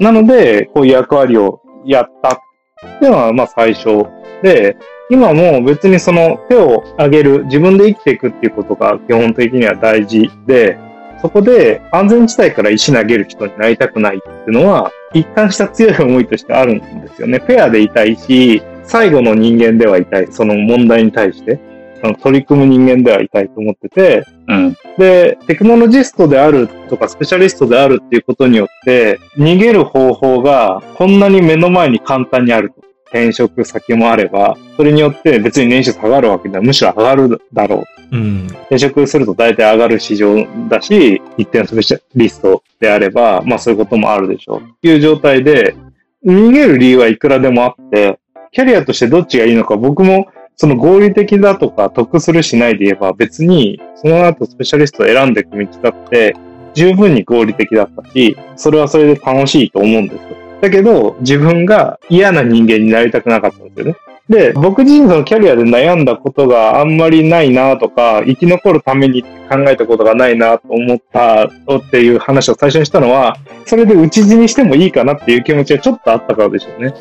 [0.00, 2.38] なので、こういう役割をやったっ
[2.98, 4.06] ていうのは、まあ最初
[4.42, 4.76] で、
[5.10, 10.78] 今も別にその手を挙げる、自分で生きていくっていうことが基本的には大事で、
[11.20, 17.38] そこで安全地帯から石投げる人になりたくないっていうのは、一貫した強い思いとしてあるんですよね。
[17.38, 20.28] フェアでいたいし、最後の人間ではいたい。
[20.30, 21.60] その問題に対して。
[22.02, 32.88] の取り組む人間ではいたいと思ってて、うん、で、テクノロジストであるとかスペシャリストであるっていうことによって、逃げる方法がこんなに目の前に簡単にあると。
[33.10, 38.16] 転職先もあれば、それによって別に年収下がるわけではむしろ上がるだろう。
[38.16, 44.62] うん、転職すると大体上がる市場だし、一定のスペシャリストであれば、まあそういうこともあるでしょう。
[44.82, 45.74] という状態で、
[46.22, 48.18] 逃げる理由はいくらでもあって、
[48.52, 56.34] キャリアとしてどっちがいいのか僕もその合理的だとか得するしないで言えば別にその後スペシャリストを選んでいく道だって
[56.74, 60.36] 十分に合理的だったし、それはそれで楽しいと思うんですよ。
[60.60, 63.96] だけど、自分が嫌な人間になりたくなかったんですよね。
[64.28, 71.50] で、僕自身そのキャリアで悩んだことがあんまりないなとか、生き残るために考えたことがないなと思ったっ
[71.90, 76.94] ていう話を最初にしたのは、それで打ち死にしてもいいかなっていう気持ちがちょっとあったからでしょうね。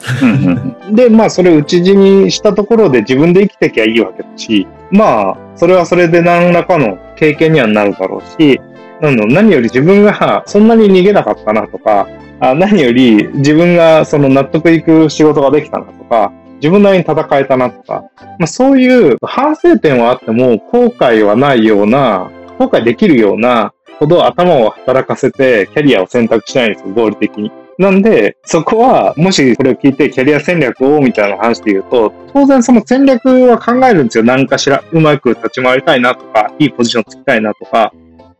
[0.91, 8.61] で、まあそれを打ち死にしたところで自分で生きてきゃいいわけだし、まあ、それはそれで何らかの経験にはなるだろうし、
[9.01, 12.07] 何より自分がそんなに逃げなかったなとか、
[12.39, 18.03] あ何より自分がその納得いく仕事ができたなとか、自分なりに戦えたなとか、
[18.39, 27.51] まあ、そういう反省点はあっても後悔はないような、後悔できるようなほど頭を働かせてキャリアを選択しないんですよ、合理的に。
[27.79, 34.23] なんで、そこは、もしこれを聞いてキャリア戦略をみたいな話で言うと、当然その戦略は考えるんですよ。
[34.23, 34.83] 何かしら。
[34.91, 37.93] うまく立ち回りたいなとか、いいポジションつきたいなとか、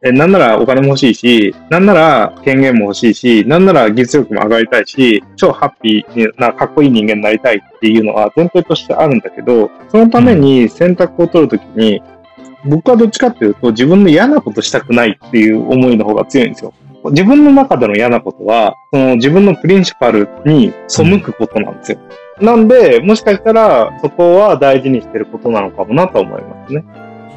[0.03, 12.01] えなんならお金も欲しいし、なんなら権限も欲しいし、なんなら技術力も上がりたいし、超ハッピーな、かっこいい人間になりたいっていうのは前提としてあるんだけど、そのために選択を取るときに、
[12.65, 16.73] 僕はどっちかっていうと、自分の嫌なことしたくないっていう思いの方が強いんですよ。
[17.05, 21.99] 自分の中での嫌なことは、その自分のプリンシパルに背くことなんですよ。
[22.39, 26.83] なんで、もしかしたら、そこは大事にしてることなのかもなと思いますね。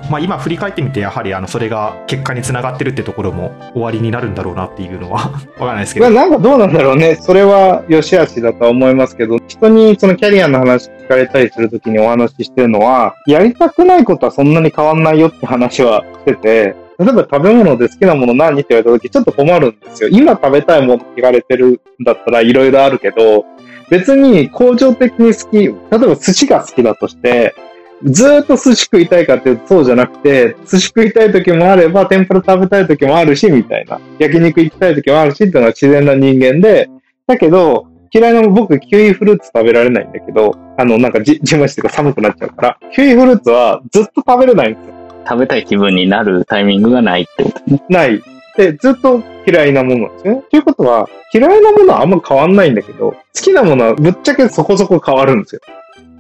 [0.08, 6.10] まあ、今振り返ってみて、やはりあのそれが結果につながってるってところも終わりになるんだろうなっていうのは わからないですけど。
[6.10, 7.16] なんかどうなんだろうね。
[7.16, 20.10] それは良し悪しだとは思いますけど、人にそのキャリアの話聞かれたりするときにお話ししてるのは、やりたくないことはそんなに変わんないよって話はしてて、例えば食べ物で好きなもの何って言われたときちょっと困るんですよ。
[20.12, 23.46] 今食べたいもの聞かれてるんだったらいろいろあるけど、
[23.88, 27.54] 別に恒常的に好き、例えば寿司が好きだとして、
[28.04, 34.00] ずーっと寿司食いたいかっていうとそうじゃなくて、寿司食いたい時もあれば、天ぷら食べたい時もあるし、みたいな。
[34.18, 36.88] 焼肉行きたい時もあるしっていうのが自然な人間で、
[37.26, 44.94] だけど、嫌いな僕、キウイフルーツ食べられないんだけど、あの、なんかじ、じましてか寒くなっちゃうから、キウイフルーツはずっと食べれないんですよ。
[45.28, 47.70] 食べたい気分になるタイミングがないってこと？
[47.70, 47.82] ね。
[47.88, 48.20] ない。
[48.56, 50.42] で、ずっと嫌いなものなんですよね。
[50.50, 55.60] ということは、嫌いなものはあんま変わんないんだけど、好きなものはぶっちゃけそこそこ変わるんですよ。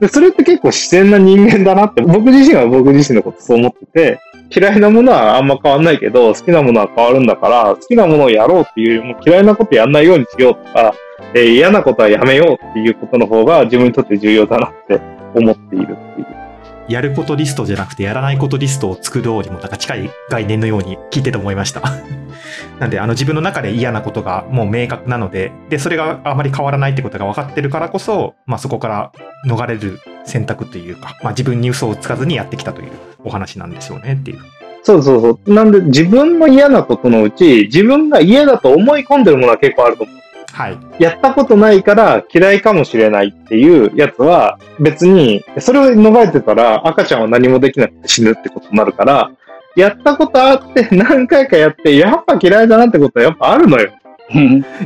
[0.00, 4.20] で、それって結構自然な人間だなって、僕自身は僕自身のことそう思ってて、
[4.54, 10.94] 嫌いなものはあんま変わんないけど、好きなものは変わるんだから、好きなものをやろうっていうもう嫌いなことやんないようにしようとか、
[11.34, 15.00] えー、嫌なことはやめようっていうことの方が自分にとって重要だなって
[15.34, 16.39] 思っているっていう。
[16.90, 21.82] やることリストじゃなくてやらないことリストを作ろうにもなんか近い概念のように聞いてて思いました
[22.80, 29.12] なんであの自分の中で嫌なことがもう明確なのででそれがあまり変わらないってことが分かってるからこそ、まあ、そこから
[29.46, 32.90] 逃れる選択というか、まあ、自分に嘘をつかずにやってきたという
[33.24, 34.38] お話なんでしょうねっていう。
[34.82, 35.54] そうそうそう。
[35.54, 40.19] なんで自分の嫌なことのうち自分が嫌だと思い込んでるものは結構あると思う。
[40.52, 40.78] はい。
[40.98, 49.30] やったことないから嫌いかもしれないっていうやつは別に、それを逃れてたら赤ちゃんは何もできなくて死ぬってことになるから、
[49.76, 53.92] やったことあって何回かやって、やっぱ嫌いだなってことはやっぱあるのよ。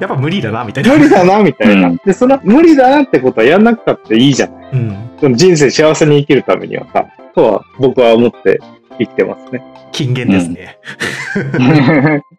[0.01, 0.93] やっぱ無理だな、みたいな。
[0.97, 1.89] 無理だな、みたいな。
[1.89, 4.71] うん、で、その無理だなってことはやんなくたっていいじゃない。
[4.73, 5.11] うん。
[5.21, 8.61] その人生幸せに生きるためにはさ、とは僕は思って
[8.99, 9.63] 生きてますね。
[9.93, 10.79] 金言ですね。
[11.55, 11.59] う
[12.19, 12.23] ん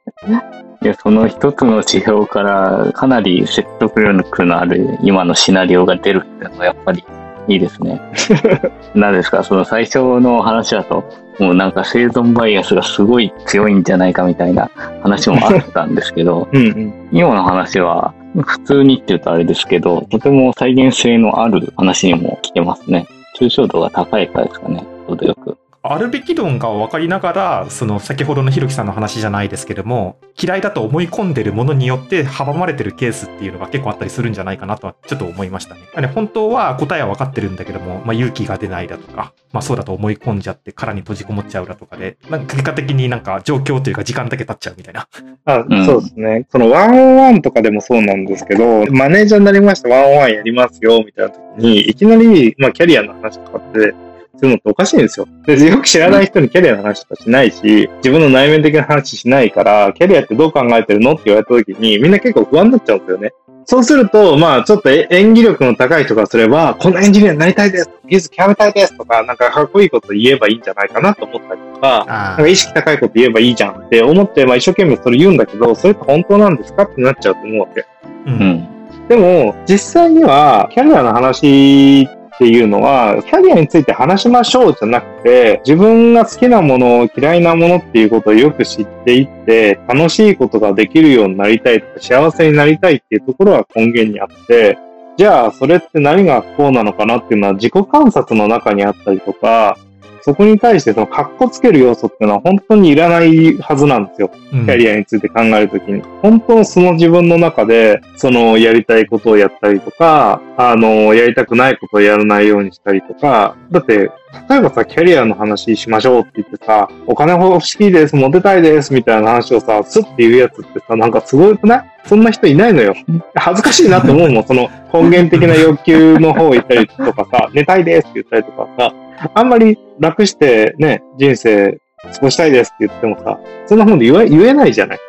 [0.82, 7.04] いや、その一つの指標からかなり説得力のある今のシナリオが出るっていうのはやっぱり
[7.48, 8.00] いいですね。
[8.94, 11.04] 何ですか、その最初の話だと、
[11.40, 14.70] もうなんか生存バイアスがすごい強いんじゃないかみたいな
[15.02, 23.08] 話もあったんですけど、 うんうん、今の話は普通にって言うとあれですけど、とても再現性のある話にも聞けますね。
[23.40, 25.58] 抽象度が高いからですかね、程よく。
[25.92, 35.82] あるべき論が分かりながら、その先ほどのひろきさんの話じゃないですけども、嫌いだと思い込んでるものによって阻まれてるケースっていうのが結構あったりするんじゃないかなとはちょっと思いましたね。
[36.08, 45.08] 本当は答えは分かってるんだけども、まあ、勇気が出ないだとか、まあそうだと思い込んじゃって殻に閉じこもっちゃうだとかで、なんか結果的になんか状況というか時間だけ経っちゃうみたいな。
[45.46, 46.46] あ、そうですね。
[46.50, 53.94] そのワンオンワンとかでもそうなんですけど、マネージャーになりました、ワンオンワンやりますよ、みたいな時に、いきなり、まあキャリアの話とかって、
[54.38, 55.28] するのっておかしいんですよ。
[55.46, 63.34] で、よく知らない人にキャリアの話とかしないし、自分の内面的な話しないから、キャリアってどう考えてるのって言われた時に、みんな結構不安になっちゃうんですよね。
[63.68, 77.86] そうすると、まあ、ちょっと演技力の高い人がすれば、このエンジニアになりたいです、技術極めたいですとか、なんかかっこいいこと言えばいいんじゃないかなと思ったりとか、なんか意識高いこと言えばいいじゃんって思って、まあ一生懸命それ言うんだけど、それって本当なんですかってなっちゃうと思うわけ。
[78.28, 78.68] うん。
[79.10, 94.78] でも、実際には、キャリアの話っっていうのは、キャリアについて話しましょうじゃなくて、自分が好きなもの、嫌いなものっていうことをよく知っていって、楽しいことができるようになりたいとか、幸せになりたいっていうところは根源にあって、
[95.18, 99.78] じゃあ、それって何が不幸なのかなっていうのは自己観察の中にあったりとか、
[100.26, 104.32] そこに対してその格好つける要素っていうのは本当にいらないはずなんですよ。
[104.50, 106.02] キャリアについて考えるときに。
[106.24, 114.10] 本当その自分の中で、そのやりたいことをやったりとか、あの、やりたくないことをやらないようにしたりとか、だって、
[114.50, 121.92] 例えばさ、キャリアの話しましょうって言ってさ、お金欲しいです、モテたいです、みたいな話をさ、スッて言うやつってさ、なんかすごくない？
[122.06, 122.94] そんな人いないのよ。
[123.36, 128.94] 恥ずかしいなって思うもん、 その根源的な欲求の方行ったりとかさ、寝たいですって言ったりとかさ、
[129.34, 131.80] あんまり楽してね、人生
[132.14, 135.00] 過ごしたいですって言ってもさ、そんなもんで言え言えないじゃない。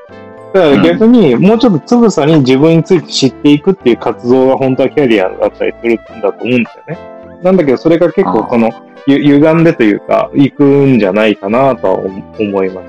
[0.55, 7.16] だから逆に、もうちょっとつぶさに自分について知っていくっていう活動が本当はキャリアだったりするんだと思うんだよね。
[7.43, 8.71] なんだけど、それが結構その、
[9.07, 12.89] ゆ歪んでというか、行くんじゃないかなとは思います。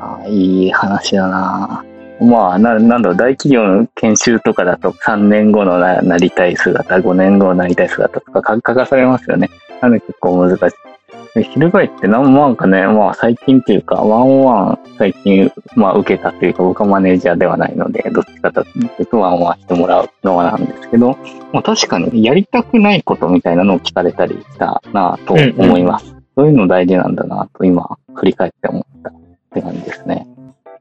[0.00, 1.84] ああ、いい話だな。
[2.20, 9.50] まあ、な、なんだろう、大企業の研修とかだと、3年後のななりたい姿、5年後のなりたい姿とか書かされますよね。
[9.80, 10.93] なので結構難しい。
[11.42, 18.64] 翻ってなんなんかね、まあ最近っていうか、ワンオンワン最近、まあ受けたというか、僕はマネージャーではないので、どっちかとい
[18.98, 21.18] うとワンオンワンしてもらうのはなんですけど、
[21.52, 26.14] まあ確かにやりたくないことみたいなのを聞かれたりしたなと思います。
[26.36, 29.12] そういうの大事なんだなと今、振り返って思ったっ
[29.52, 30.26] て感じですね。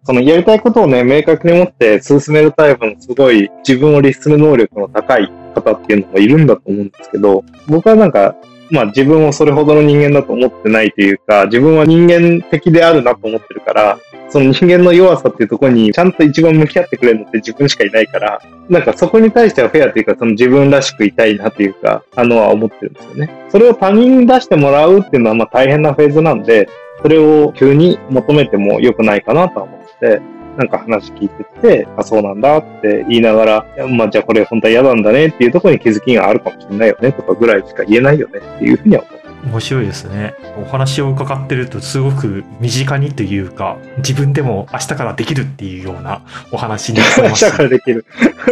[0.05, 8.35] そのやりたいことをね、明確に持って進めるタイプのすごい自分を律する能力の高い方っていうのもいるんだと思うんですけど、僕はなんか、
[8.71, 13.99] まあ自分をそれほどの人間だと思ってないというか、自分は人間的であるなと思ってるから、
[14.29, 23.47] その人間の弱さっていうところにちゃんと一番向き合ってくれるのって自分しかいないから、なんかそこに対してはフェアっていうか、その自分らしくいたいなというか、あのは思ってるんですよね。
[23.49, 26.67] それを他人に出してもらうっていうのはまあ大変なフェーズなんで、
[27.01, 30.21] それを急に求めても良くないかなとは思って、
[30.57, 39.23] なんか話聞いてて、あ、そうなんだって言いながら、まあじゃあこれ本当は嫌なんだねっていうところに気づきがあるかもしれないよねとかぐらいしか言えないよねっていうふうには思う。
[39.45, 40.33] 面白いですね。
[40.57, 48.05] お話を伺ってるとすごく身近にというか、自分でも明日からできるっていうようなお話に聞こえます明日からできる。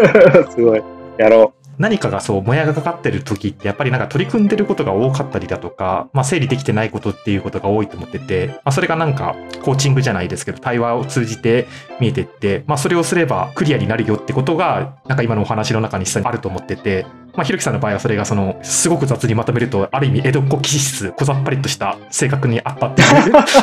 [0.52, 0.84] すごい。
[1.18, 11.68] やろ何かがそう、もやがかかってる時って、やっぱりなんか取り組んでることが多かったりだとか、まあ整理できてないことっていうことが多いと思ってて、まあそれがなんかコーチングじゃないですけど、対話を通じて
[12.00, 23.08] 見えてって、まあそれをすればクリアになるよってことが、なんか今のお話の中に実際にあると思ってて、まあひろきさんの場合はそれがその、すごく雑にまとめると、ある意味江戸っ子気質、小ざっぱりとした性格にあったっていう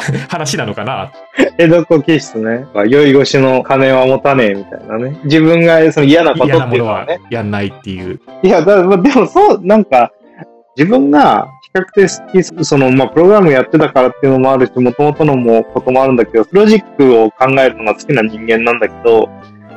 [0.29, 1.05] 話なのかな。
[1.05, 1.11] う。
[1.59, 2.66] 江戸っ子気質ね。
[2.87, 5.19] 酔い越しの金は持たねえみたいなね。
[5.25, 7.21] 自分がその嫌なことっ嫌なものはていうのはね。
[7.31, 8.21] やんないっていう。
[8.43, 10.12] いや、だまあでもそう、なんか、
[10.77, 19.29] 自分が比較的好き、その、まあ、プログラムやってたからっていうのもあるし、もともとのもこともあるんだけど、ロジックを考えるのが好きな人間なんだけど、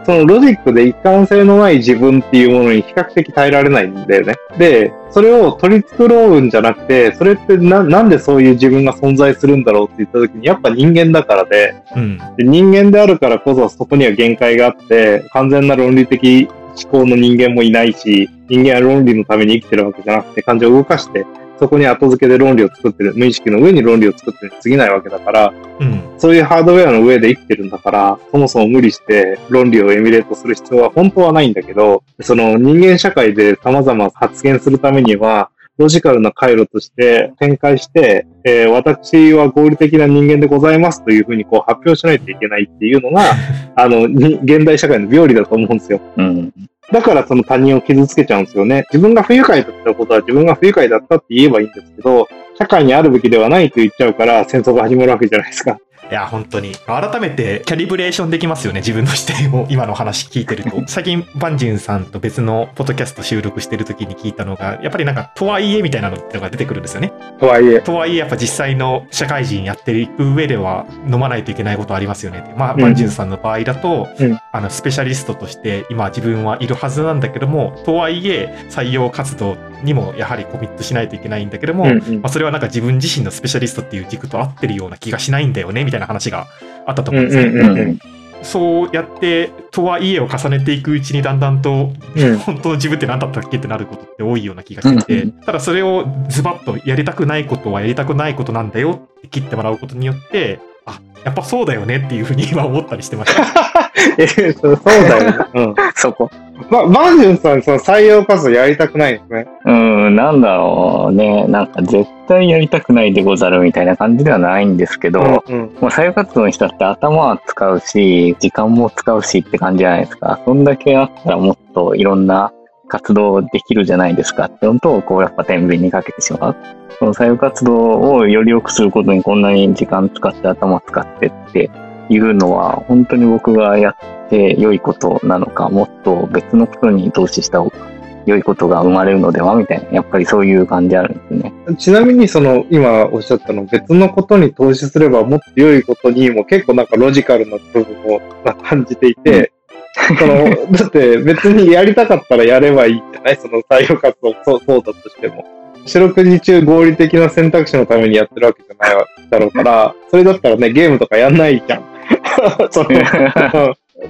[0.03, 4.35] そのロジックで一貫性のない自分っていうものに比較的耐えられないんだよね。
[4.57, 12.17] で、それを取り繕うんじゃなくて、それってな、なんでそういう自分が存在するんだろうって言った時に、やっぱ人間だからで、うん。
[12.37, 16.47] で人間であるからこそそこには限界があって、完全な論理的
[16.81, 21.25] 思考の人間もいないし、人間は論理のために生きてるわけじゃなくて、感情を動かして、
[21.61, 26.15] そこに後付けで論理を作ってる、無意識の上に論理を作ってるに過ぎないわけだから、うん。
[26.17, 43.33] そういうハードウェアの上で生きてるんだから、そもそも無理して論理をエミュレートする必要は本当はないんだけど、その人間社会で様々発言するためには、ロジカルな回路として展開して、えー私は合理的な人間でございますというふうにこう発表しないといけないっていうのが、
[43.77, 46.01] あの、に現代社会の病理だと思うんですよ。
[46.17, 46.53] うん。
[46.91, 48.85] だからその他人を傷つけちゃうんですよね。
[48.91, 52.27] 自分が不愉快だったことは自分が不愉快だったって言えばいいんですけど、
[52.57, 55.77] 社会にあるべきではないと言っちゃうから戦争が始まるわけじゃないですか。
[56.11, 56.75] いや、本当に。
[56.85, 60.83] 改めて、キャリブレーションできますよね、自分の視点を、 今の話聞いてると。
[60.85, 67.13] 最近、バンジュンさんと別のポッドキャスト収録してる時に聞いたのが、やっぱりなんか、とはいえみたいなのってのが出てくるんですよね。
[67.39, 67.79] とはいえ。
[67.79, 72.43] とはいえ、やっぱ実際の社会人やっていく上では、飲まないといけないことありますよね。
[72.57, 86.47] まあ、うんバンジュンさんの場合だと、うんあの、スペシャリストとして、今自分はいるはずなんだけども、とはいえ、採用活動にもやはりコミットしないといけないんだけども、うんうんまあ、それはなんか自分自身のスペシャリストっていう軸と合ってるような気がしないんだよねみたいな話が
[86.85, 87.43] あったと思うんですね。
[87.45, 87.99] うんうんうん。
[88.43, 92.37] そうやってとはいえを重ねていくうちにだんだんとうん。
[92.39, 95.31] 本当の自分って何だったっけってなることって多いような気がしてて、うん。
[95.31, 103.91] ただそれをズバッとやりたくないことはやりたくないことなんだよって切ってもらうことによってあやっぱそうだよねっていうふうに 今思ったりしてました。
[104.17, 105.37] えそうそうだよね。
[105.53, 105.75] うん。
[105.95, 106.29] そこ。
[106.69, 109.47] ま、バンジュンさん、その採用活動やりたくないんですね。
[109.65, 111.45] うん、なんだろうね。
[111.47, 115.57] なんか絶対やりたくないでござるみたいな感じではないんですけど、うん。
[115.57, 120.39] もう採用活動の人って頭は使うし、時間も使うしって感じじゃないですか。
[120.45, 122.51] そんだけあったらもっといろんな
[122.91, 126.55] 活動できるじゃないですかってのと、こうやっぱ天秤にかけてしまう。
[126.99, 131.71] その採用活動をより良くすることにこんなに時間使って頭使ってって
[132.09, 137.77] いうのは、本当に僕がやって良いことなのか、もっと別のことに投資した方が
[138.25, 141.53] 良いことが生まれるのではみたいな、やっぱりそういう感じあるんですね。
[141.77, 149.53] ちなみに、その、今おっしゃったの、別のことに投資すればもっと良いことにも結構なんかロジカルな部分をまあ感じていて、
[150.17, 155.45] その、だって別にやりたかったらやればいいんじゃないその採用活動、そう、そうだとしても。
[155.85, 161.83] 四六時中合理的な選択肢のためにやってるわけじゃないだろうから、それだったらね、ゲームとかやんないじゃん。
[162.69, 162.87] そう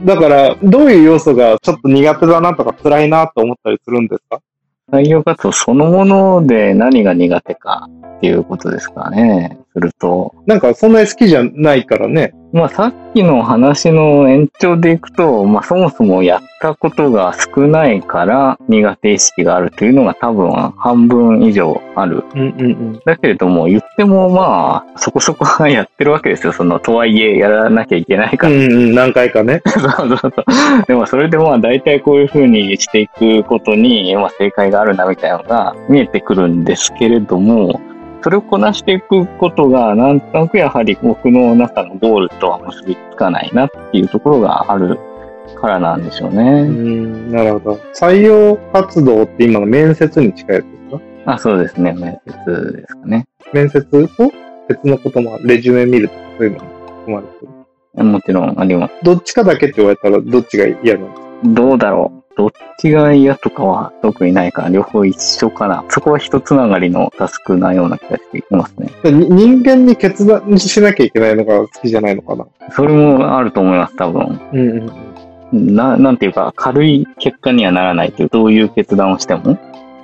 [0.06, 4.40] だから、どういう要素がちょっと苦手だなとか辛いなと思ったりするんですか？
[4.92, 9.58] 採用活動そのもので何が苦手かっていうことですかね。
[9.74, 12.34] すると、なんかそんなに好きじゃないからね。
[12.53, 22.26] まあさっきの話の延長でいくと、まあそもそもやったことが少ないから苦手意識があるというのが多分半分以上ある。
[22.36, 22.99] うんうんうん。
[23.05, 26.51] だけれども言ってもまあそこそこはやってるわけですよ。
[26.51, 28.53] そのとはいえやらなきゃいけないから。
[28.53, 29.61] うんうん、何回かね。
[29.72, 30.34] そうそうそう。
[30.88, 37.80] でもそれでまあ大体こういう風にしていくことに、まあ正解があるなみたいなのが見えてくるんですけれども、
[38.24, 44.99] それをこなしていくことが、なんとなくやはり僕の中のゴールとは結びつかないなっていうところがある
[45.59, 46.61] からなんでしょううね。
[46.63, 47.80] ん、なるほど。
[47.93, 51.01] 採用活動って今の面接に近いですか
[51.34, 51.93] あ、そうですね。
[51.93, 53.28] 面接ですかね。
[53.53, 54.32] 面接と
[54.69, 57.45] 別のこともレジュメ見るとかそういうのも含まれて
[57.97, 58.03] る？
[58.05, 58.93] もちろんあります。
[59.03, 61.28] どっちかだけって言われたらどっちが嫌なんですか？
[61.43, 62.20] どうだろう。
[62.36, 65.86] どっちが嫌とかは特にないから、両方一緒かな。
[65.90, 68.92] そこは一つながりのタスクなような気がしていますね。
[69.04, 72.48] 人間に決断しなきゃいけないのが好きじゃないのかな。
[72.72, 74.40] それもあると思います、多分。
[74.54, 74.92] うんうん
[75.54, 75.76] うん。
[75.76, 79.58] な、なんていうか、軽い結果にはならないという、どういう決断をしても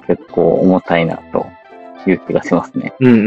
[0.08, 1.48] 結構重たいなと
[2.06, 2.94] いう気がしますね。
[3.00, 3.26] うんうんうんう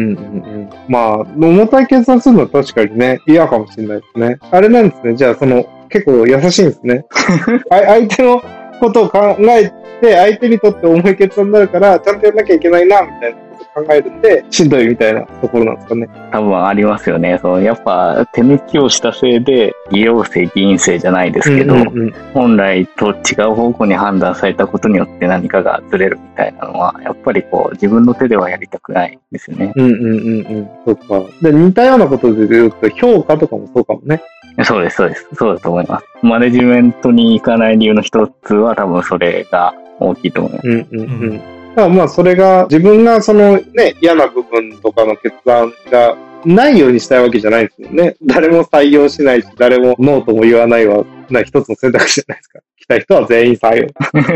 [0.58, 0.70] ん。
[0.88, 4.38] まあ、重たい決断するのは確かにね、嫌かもしれないですね。
[4.50, 5.14] あれなんですね。
[5.16, 7.04] じゃあ、その、結構優しいんですね。
[7.70, 8.42] あ相手の
[8.80, 9.70] ことを考え
[10.00, 16.08] て、相手にとって重い決断になるから、ちゃんとやんなきゃいけないな、みたいなことを考えるんで、しんどいみたいなところなんですかね。
[16.32, 17.38] 多分ありますよね。
[17.40, 29.72] そのやっぱ手抜きをしたせいで、医療生、議員生じゃないですけど、うんうんうん本来と違う方向に判断されたことによって何かがずれるみたいなのは、やっぱりこう自分の手ではやりたくないですよね。
[29.76, 30.68] うんうんうんうん。
[30.86, 31.28] そっか。
[31.42, 34.22] で、似たようなことで言うと、評価とかもそうかもね。
[34.64, 35.28] そうです、そうです。
[35.34, 36.06] そうだと思います。
[36.22, 40.68] マネジメントに行かない理由の一つは多分それが大きいと思います。
[40.68, 41.02] うんうんう。
[41.02, 48.16] うんだからまあ、それが、自分がそのね、嫌な部分とかの決断がないようにしたいわけじゃないですもんね。
[48.24, 52.60] 誰も採用しないし、誰もノーとも言わないは、な一つの選択肢じゃないですか。
[52.76, 53.86] 来た人は全員採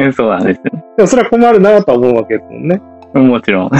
[0.06, 0.12] 用。
[0.12, 0.70] そうなんですで
[1.02, 2.80] もそれは困るなとは思うわけですもんね。
[3.14, 3.20] よ。
[3.20, 3.70] もちろん。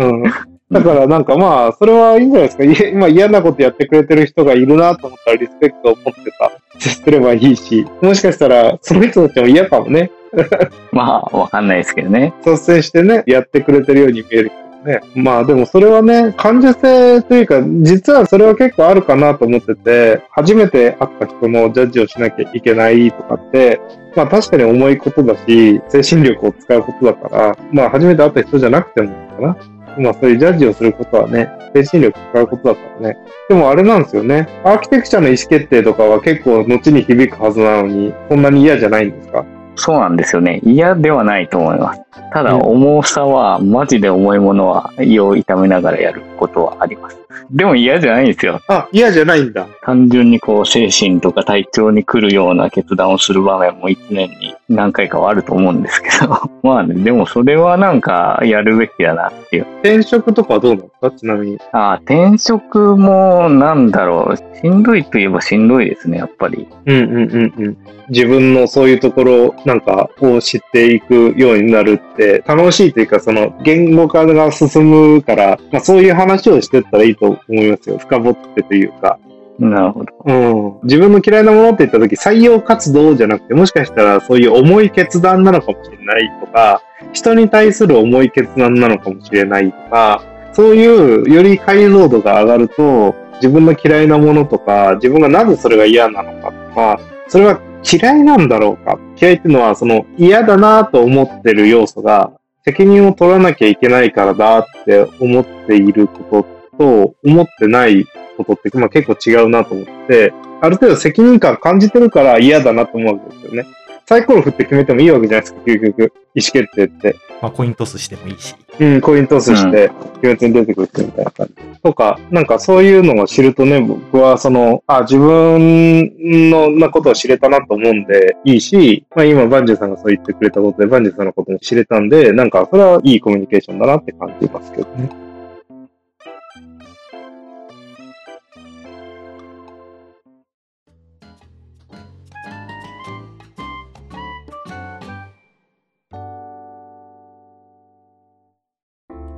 [0.00, 0.53] うん。
[0.74, 2.64] だからなんかまあ、それはいいんじゃないですか。
[2.64, 6.50] い今嫌なことやってくれてる人がいるなと思ったらリスペクトを持ってさ、
[6.80, 10.10] 接すればいいし、もしかしたらその人たちも嫌かもね。
[10.90, 12.34] まあ、わかんないですけどね。
[12.44, 14.50] 率先してね、やってくれてるように見える
[14.84, 15.00] けどね。
[15.14, 23.80] まあでもそれはね、感受性というか、実はそれは結構あるかなと思ってて、初めて会った人のジャッジをしなきゃいけないとかって、
[24.16, 29.56] まあ確かに重いことだし、精神力を使うことだから、まあ初めて会った人じゃなくてもかな。
[29.98, 33.16] まあそういうジャッジをすることはね、精神力使うことだからね。
[33.48, 34.48] でもあれなんですよね。
[34.64, 39.44] アーキテクチャの意思決定とかは結構後に響くはずなのに、そんなに嫌じゃないんですか？
[39.76, 40.60] そうなんですよね。
[40.62, 42.00] 嫌ではないと思います。
[42.32, 47.24] ただ、うん重さは、マジで重いものは胃を痛めながらやることはあります。
[47.50, 48.60] でも嫌じゃないんですよ。
[48.68, 49.66] あ、嫌じゃないんだ。
[49.82, 56.50] 単純にこう、精神とか体調に来るような決断をする場面も一年に何回かはあると思うんですけど。
[56.62, 59.66] まあね、でもそれはなんか、やるべきだなっていう。
[59.82, 61.58] 転職とかはどうなんですかちなみに。
[61.72, 64.36] ああ、転職も、なんだろう。
[64.36, 66.66] しんどいといえばしんどいですね、やっぱり。
[66.86, 67.76] うんうんうんうん。
[68.08, 77.98] 自分のそういうところなんかを知っていくようになるって楽しいというかその言語化が進むから、まあそういう話をしてったらいいと思いますよ。
[77.98, 79.18] 深掘ってというか。
[79.58, 80.12] なるほど。
[80.24, 80.80] うん。
[80.82, 86.82] 自分の嫌いなものって言った時採用活動じゃなくてもしかしたらそういう重い決断なのかもしれないとか、
[87.12, 97.60] 人に対する重い決断なのかもしれないとか、そういうより解像度が上がると自分の嫌いなものとか、自分がなぜそれが嫌なのかとか、それは
[97.90, 98.98] 嫌いなんだろうか。
[99.20, 102.32] 嫌いっていうのはその嫌だなと思ってる要素が
[102.64, 108.04] 責任を取らなきゃいけないからだって思っていることと思ってない
[108.36, 113.66] ことって、まあ、結構違うなと思って、ある程度責任感感じてるから嫌だなと思うわけですよね。
[114.06, 116.12] サイコロ振って決めてもいいわけじゃないですか、究極。
[116.34, 117.16] 意思決定って。
[117.40, 118.54] まあ、コイントスしてもいいし。
[118.80, 119.90] うん、コイントスして、
[120.22, 121.80] 鬼滅に出てくる人みたいな感じ。
[121.80, 135.08] とか、なんかそういうのを知るとね、僕はその、あ、自分のなことを知れたなと思うんでいいし、まあ今バンジューさんがそう言ってくれたことで、バンジューさんのことも知れたんで、なんかそれはいいコミュニケーションだなって感じますけどね。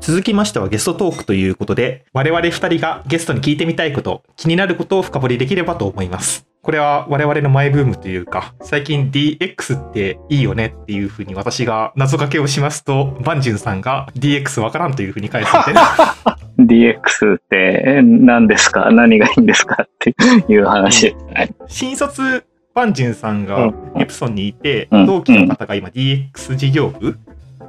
[0.07, 6.47] 続きましてはゲストトークということで、我々二人がゲストに聞いてみたいこと、気になることを深掘りできればと思います。
[6.63, 15.83] これは我々のマイブームというか、最近 DX っていいよねっていうふうに私が謎かけをしますと、バンジュンさんが DX わからんというふうに返すみたいな。
[16.61, 18.89] DX って何ですか？
[18.93, 20.15] 何がいいんですかって
[20.49, 21.51] いう話ですね。
[21.67, 22.45] 新卒
[22.75, 27.19] バンジンさんがエプソンにいて、うん同期の方が今 DX 事業部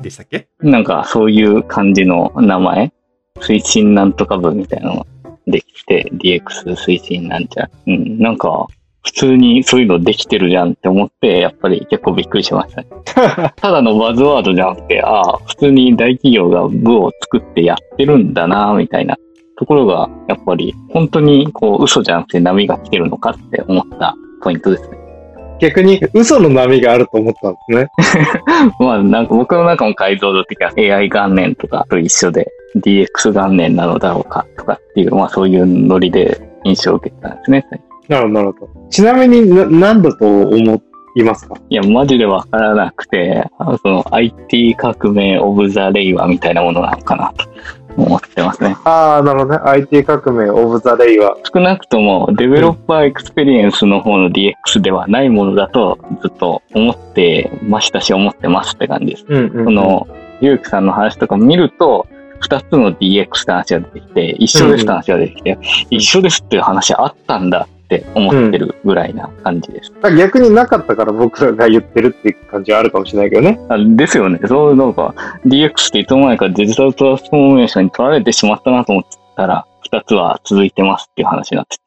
[0.01, 0.47] でしたっけ？
[0.61, 2.91] なんかそういう感じの名前？
[3.39, 5.05] 推進なんとか部みたいなのが
[5.45, 7.69] できて、DX 推進なんちゃ。
[7.85, 8.67] うん、なんか
[9.03, 12.87] 普通にそういうのできてるじゃんって思って、やっぱり結構びっくりしましたね。
[13.55, 19.15] ただのバズワードじゃなくて、ああ、普通に大企業が部を作ってやってるんだな、みたいな
[19.57, 24.96] ところが、やっぱり本当にこう嘘じゃなくて波が来てるのかって思ったポイントですね。
[25.59, 27.89] 逆に嘘の波があると思ったんですね。
[28.79, 32.47] まあなんか僕の中の解像度的には AI 元年とかと一緒で
[32.77, 37.65] DX 元年なのだろうかとかっていう、まあそういうノリで印象を受けたんですね。
[38.07, 38.69] なるほど、なるほど。
[38.89, 40.81] ちなみにな何だと思
[41.15, 41.55] いますか？
[41.69, 47.45] いや、マジでわからなくて、あその IT 革命オブザ・レイワみたいなものなのかなと
[47.97, 48.77] 思ってますね。
[48.83, 49.59] ああ、なるほどね。
[49.63, 51.37] IT 革命オブザレイは。
[51.51, 59.25] 少なくとも Developer Experience の方の DX ではないものだとずっと思ってましたし思ってますって感じです。
[59.27, 60.07] うんうん、この、
[60.41, 62.07] ゆうきさんの話とか見ると、
[62.39, 65.57] 二つの DX って話が出てきて、一緒ですって話が出てきて、
[65.89, 69.93] 一緒ですっていう話あったんだって思ってるぐらいな感じです。
[70.17, 73.57] 逆になかったから僕らが言ってるっていう感じはあるかもしれないけどね。
[73.69, 74.39] あですよね。
[74.45, 75.15] そう、なんか、
[75.45, 81.77] DX っていつの間にかデジタルトランスフォーメーションに取られてしまったなと思ってたら、二つは続いてますっていう話になって、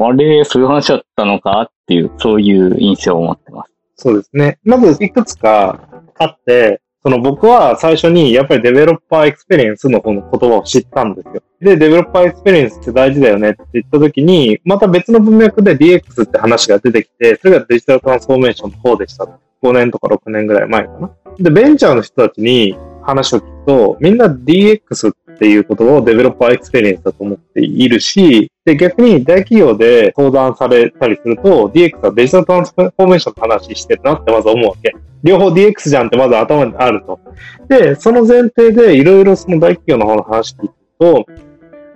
[0.00, 3.72] あれ、そういう話だったのかっていう、そういう印象を持ってます。
[3.96, 4.58] そうですね。
[4.62, 5.80] まずいくつか
[6.18, 11.42] あって、その僕は最初にやっぱり developer experience の方の言葉を知ったんですよ。
[11.58, 19.26] で、 developer experience って大事だよねって言った時に、また別の文脈で DX って話が出てきて、それがデジタルトランスフォーメーションの方でした。
[19.62, 21.10] 5年とか6年ぐらい前かな。
[21.38, 34.96] で、ベンチャーの人たちに話を聞くと、みんな DX っっていう言葉をデベロッパーエクスペリエンスだと思っているし、で、逆に大企業で相談されたりすると、DX はデジタルトランスフォーメーションの話してるなってまず思うわけ。
[35.22, 37.20] 両方 DX じゃんってまず頭にあると。
[37.68, 41.24] で、その前提でいろいろその大企業の方の話聞くと、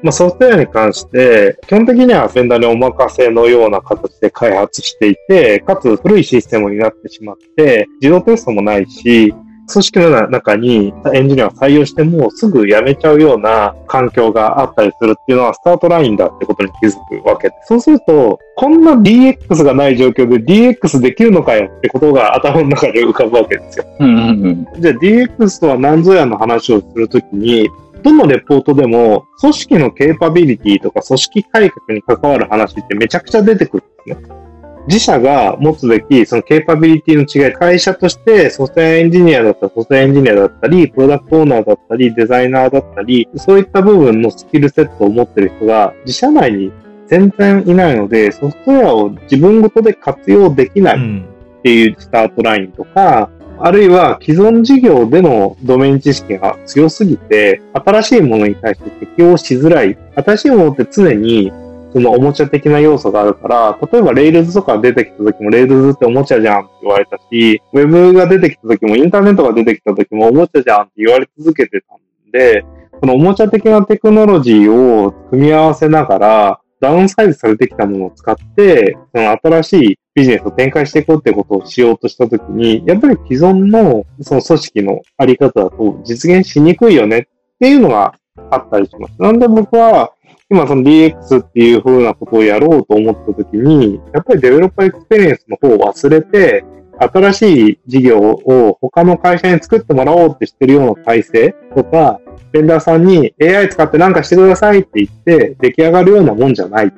[0.03, 9.35] まあ、ソフトウェアに関して、基本的にはベンダーにお任せのような形で開発していて、かつ古いシステムになってしまって、自動テストもないし、
[9.71, 17.55] 組織の中にエンジニアを採用してもすぐ辞めちゃうような環境があったりするっていうのはスタートラインだってことに気づくわけで。
[17.65, 23.87] そうすると、こんな DX がない状況で DX できるのかよってことが頭の中で浮かぶわけですよ。
[24.01, 24.81] うんうんうん。
[24.81, 27.71] じゃあ DX とは何ぞやの話をするときに、
[28.03, 33.85] どのレポートでも組織の capability とか組織改革に関わる話ってめちゃくちゃ出てくる
[34.15, 34.43] んですね。
[34.89, 46.73] 自社が持つべきその capability の違い、会社としてソフトウェアエンジニアだったらソフトウェアエンジニアだったり、 product owner だったり、デザイナーだったり、そういった部分のスキルセットを持ってる人が自社内に
[47.07, 50.97] 全然いないので、ソフトウェアを自分ごとで活用できない。
[50.97, 51.27] うん。
[51.61, 53.31] っていうスタートラインとか、
[53.61, 59.97] あるいは既存事業でのドメイン知識が強すぎて、新しいものに対して適応しづらい。
[60.17, 61.53] 新しいものって常に
[61.93, 72.65] そのおもちゃ的な要素があるから、例えば Rails とか出てきた時も Rails っておもちゃじゃんって言われたし、Web が出てきた時もインターネットが出てきた時もおもちゃじゃんって言われ続けてたんで、
[73.01, 87.23] そのおもちゃ的なテクノロジーを組み合わせながら、ダウンサイズされてきたものを使って、その新しいビジネスを展開していこうってことをしようとしたときに、やっぱり既存のその組織のあり方だと実現しにくいよねっ
[87.61, 88.15] ていうのが
[88.51, 89.15] あったりします。
[89.21, 90.13] なんで僕は
[90.53, 96.63] 今その DX っていう風なことをやろうと思ったときに、やっぱり developer experience の方を忘れて、
[96.99, 102.21] 新しい事業を他の会社に作ってもらおうってしてるような体制とか、
[102.53, 106.91] ベンダーさんに AI 使って何かしてくださいって言って出来上がるようなもんじゃないっ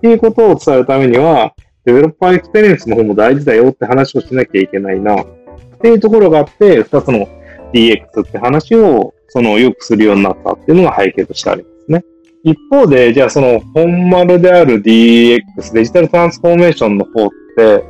[0.00, 1.54] ていうことを伝えるためには、
[1.84, 5.26] developer experience の方も大事だよって話をしなきゃいけないなっ
[5.80, 7.28] ていうところがあって、二つの
[7.72, 11.75] DX って話をそのよくするようになったっていうのが背景としてあります。
[12.46, 17.84] 一方で、じゃあその本丸である DX、デジタルトランスフォーメーションの方って、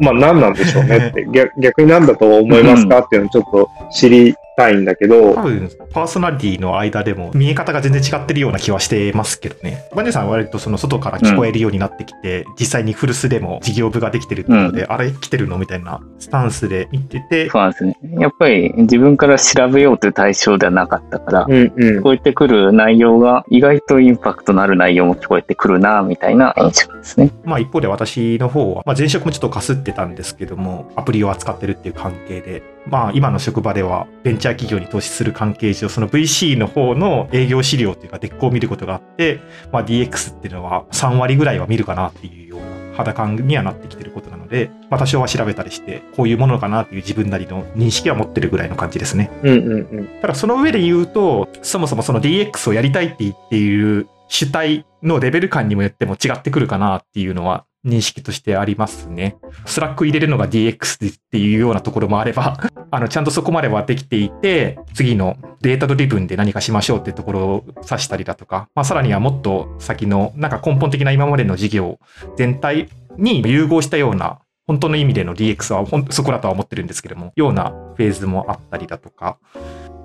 [0.00, 9.84] まあ何なんでしょうねって、 逆逆に何だと思いますかっていうのをちょっと知りたいんだけど、多分、パーソナリティの間でも見え方が全然違ってるような気はしてますけどね。
[9.94, 17.96] バネさんは割とその外から聞こえるようになってきて、実際に古巣でも事業部ができてるってことで、あれ来てるのみたいなスタンスで見てて、そうなんですね。
[18.18, 21.98] やっぱり自分から調べようという対象ではなかったから、うんうん。
[21.98, 27.30] 聞こえてくる内容が意外とインパクトのある内容も聞こえてくるな、みたいな印象ですね。
[27.44, 49.30] まあ一方で私の方は、まあ前職もちょっとかすってたんですけども、アプリを扱ってるっていう関係で、まあ今の職場ではベンチャー企業に投資する関係上、その VC の方の営業資料というか、 deck を見ることがあって、まあ DX っていうのは3割ぐらいは見るかなっていうような肌感にはなってきてることなので、まあ多少は調べたりして、こういうものかなっていう自分なりの認識は持ってるぐらいの感じですね。
[49.42, 50.08] うんうんうん。
[50.20, 59.36] ただその上で言うと、そもそもその DX をやりたいって言っている主体のレベル感にもよっても違ってくるかなっていうのは認識としてありますね。
[59.66, 62.58] Slack 入れるのが DX っていうようなところもあれば、
[62.90, 71.98] あの、ちゃんとそこまではできていて、次の data driven で何かしましょうっていうところを指したりだとか、まあ、さらにはもっと先の、なんか根本的な今までの事業
[72.36, 79.38] 全体に融合したような、本当の意味での DX はほんそこだとは思ってるんですけども、ようなフェーズもあったりだとか、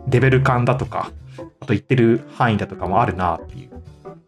[0.08, 1.12] レベル感だとか、
[1.60, 3.77] あと言ってる範囲だとかもあるなっていう。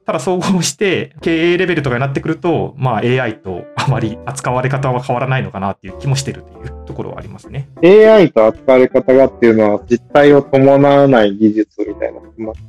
[0.09, 7.69] ただ総合して経営レベルとかになってくると、まあ AI とあまり扱われ方は変わらないのかなっていう気もしてるというところはありますね。
[7.83, 12.21] AI と扱われ方がっていうのは実態を伴わない技術みたいな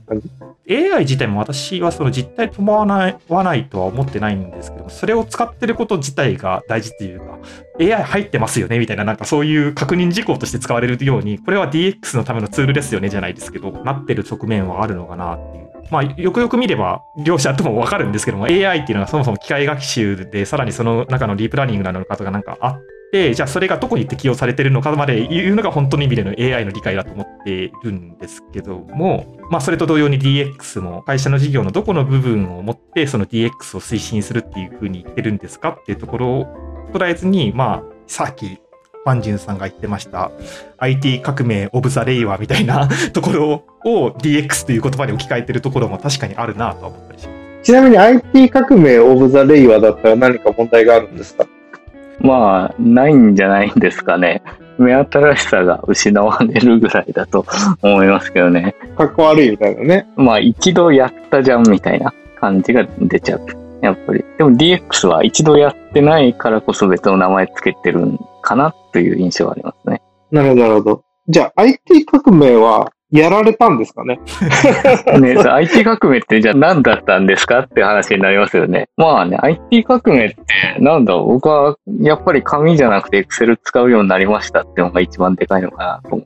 [0.06, 0.30] 感じ
[0.68, 7.38] ？AI 自体も私はその実態伴わないわないとは思ってないんですけども、それを使ってること自体が大事っていうか、
[7.80, 15.69] AI 入ってますよねみたいな、なんかそういう確認事項として使われるように、これは DX のためのツールですよねじゃないですけど、なってる側面はあるのかなっていう。
[15.90, 22.80] まあ、よくよく見れば、両者ともわかるんですけども、AI っていうのはそもそも機械学習で、さらにその中のディープラーニングなのかとかなんかあっ
[23.12, 36.46] て、じゃあそれがどこに適用されてるのかまで言うのが本当の意味での AI の理解だと思っているんですけども、まあそれと同様に DX も会社の事業のどこの部分をもってその DX を推進するっていうふうに言ってるんですかっていうところを
[36.92, 38.58] 捉えずに、まあさっき
[39.04, 40.30] バンジュンさんが言ってました
[40.78, 47.40] IT 革命オブザレイワーみたいな ところを DX という言葉に置き換えてるところも確かにあるなとは思ったりします。
[47.62, 51.46] ちなみに IT 革命オブザレイワーだったら何か問題があるんですか？
[52.20, 54.42] まあ、ないんじゃないんですかね。
[54.78, 57.44] 目新しさが失われるぐらいだと
[57.82, 58.74] 思いますけどね。
[58.96, 60.06] かっこ悪いみたいなね。
[60.16, 63.40] まあ、一度やったじゃんみたいな感じが出ちゃう。
[63.82, 64.24] やっぱり。
[64.38, 70.02] でも DX は一度やってないからこそ別の名前つけてるんかなという印象がありますね。
[70.30, 71.04] なるほど、なるほど。
[71.28, 74.20] じゃあ IT 革命はやられたんですかね？
[75.20, 78.88] ね、IT 革命ってじゃあ何だったんですかって話になりますよね。
[78.96, 80.36] まあね、IT 革命って
[80.78, 86.22] なんだ僕はやっぱり紙じゃなくて Excel 使うようになりましたっていうのが一番でかいのかなと思っ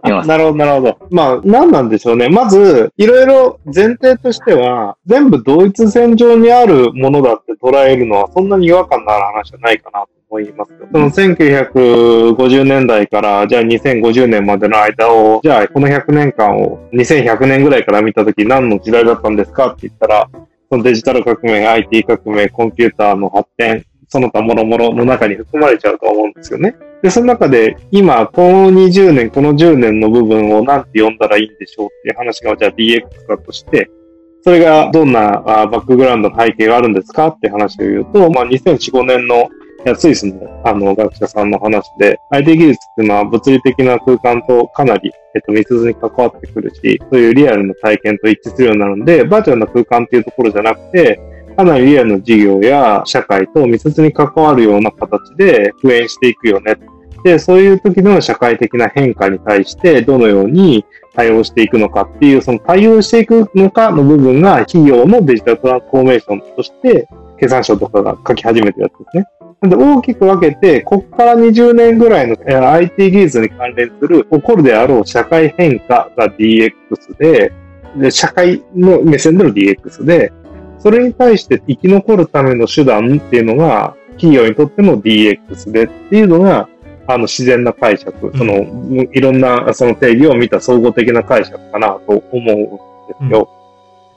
[0.00, 0.28] ています。
[0.30, 0.98] なるほど、なるほど。
[1.10, 2.28] まあ、何なんでしょうね。
[2.28, 10.72] まず、いろいろ前提としては、全部同一線上にあるものだって捉えるのは、そんなに違和感のある話じゃないかなと思います。
[10.92, 20.28] その1950年代から、じゃあ2050年までの間を、じゃあこの100年間を2100年ぐらいから見たとき何の時代だったんですかって言ったら、
[20.70, 26.76] そのデジタル革命、IT 革命、コンピューターの発展、その他諸々の中に含まれちゃうと思うんですよね。
[27.02, 33.90] で、その中で、今、この20年、この10年の部分を何て呼んだらいいんでしょうっていう話が、じゃあ DX だとして、
[34.42, 39.48] それがどんなバックグラウンドの背景があるんですかって話を言うと、まあ、2004、5年の
[39.94, 51.20] スイスのあの学者さんの話で、IT 技術っていうのは物理的な空間とかなり、えっと、密接に関わってくるし、そういうリアルな体験と一致するようになるので、バーチャルな空間っていうところじゃなくて、
[51.56, 56.76] かなりリアルな事業や社会と密接に関わるような形で復縁していくよね。
[57.24, 60.84] で、そういう時の社会的な変化に対してどのように
[61.14, 67.08] 対応していくのかっていう、その対応していくのかの部分が企業のデジタルトランスフォーメーションとして、
[67.38, 69.35] 経産省とかが書き始めてるやつですね。
[69.62, 76.72] で大きく分けて、ここから20年ぐらいのえー IT 技術に関連する起こるであろう社会変化が DX
[77.18, 77.52] で、
[77.96, 80.32] で社会の目線での DX で、
[80.78, 86.68] それに対して生き残るための手段っていうのが、企業にとっての DX でっていうのが、
[87.08, 93.48] あの自然な解釈、その、いろんなその定義を見た総合的な解釈かなと思うんですよ。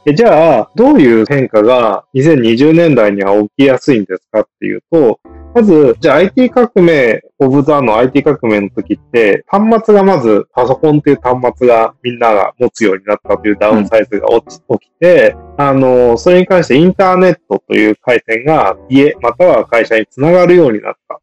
[0.06, 5.20] でじゃあ、どういう変化が2020年代には起きやすいんですかっていうと、
[5.54, 21.20] まず、じゃあ IT 革命、オブザーの IT 革命の時って、端末がまずパソコンっていう端末がみんなが持つようになったというダウンサイズが起き起きて、あの、それに関してインターネットという回線が家または会社につながるようになった。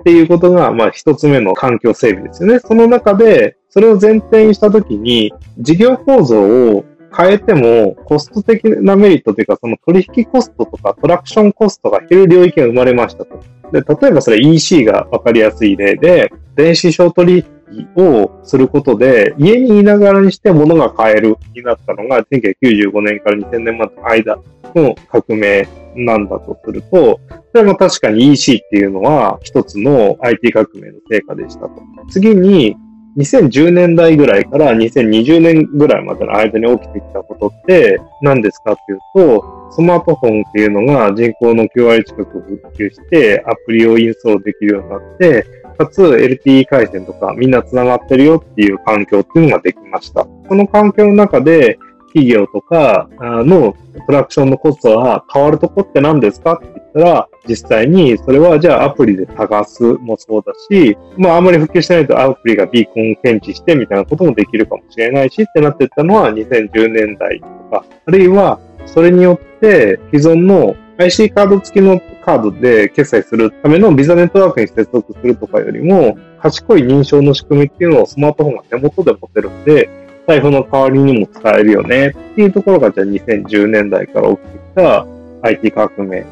[0.00, 2.60] っていうことが、まあ一つ目の環境整備ですよね。
[2.60, 6.84] その中で、それを前提にしたときに、事業構造を
[7.16, 13.40] 変えても、コスト的なメリットというか、その取引コストとかトラクションコストが減る領域が生まれましたと。
[13.72, 24.38] で、例えばそれ EC がわかりやすい例で、電子商取引をすることで、家にいながらにして物が買えるになったのが、1995年から2000年までの間
[24.74, 27.20] の革命なんだとすると、
[27.54, 31.82] それも確かに EC っていうのは一つの IT 革命の成果でしたと。
[32.10, 32.76] 次に、
[33.16, 45.46] 2010年代ぐらいから2020年ぐらいまでの間に起きてきたことって何ですかっていうと、スマートフォンっていうのが人口の9割近く復旧してアプリをインストールできるようになって、
[45.78, 50.24] かつ LTE 回線とかみんな繋がってるよっていう環境っていうのができました。
[50.24, 51.78] この環境の中で
[52.16, 85.06] 企業とかのプロダクションのコストが変わるとこって何ですかって言ったら、実際にそれはじゃあアプリで探すもそうだし、まああんまり普及してないとアプリがビーコンを検知してみたいなこともできるかもしれないしってなってったのは2010年代とか、あるいはそれによって既存の IC カード付きのカードで決済するためのビザネットワークに接続するとかよりも、賢い認証の仕組みっていうのをスマートフォンが手元で持てるんで、財布の代わりにも使えるよねっていうところが、じゃあ2010年代から起きてきた
[85.42, 86.26] IT 革命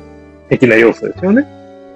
[0.49, 1.47] 的な要素ですよね。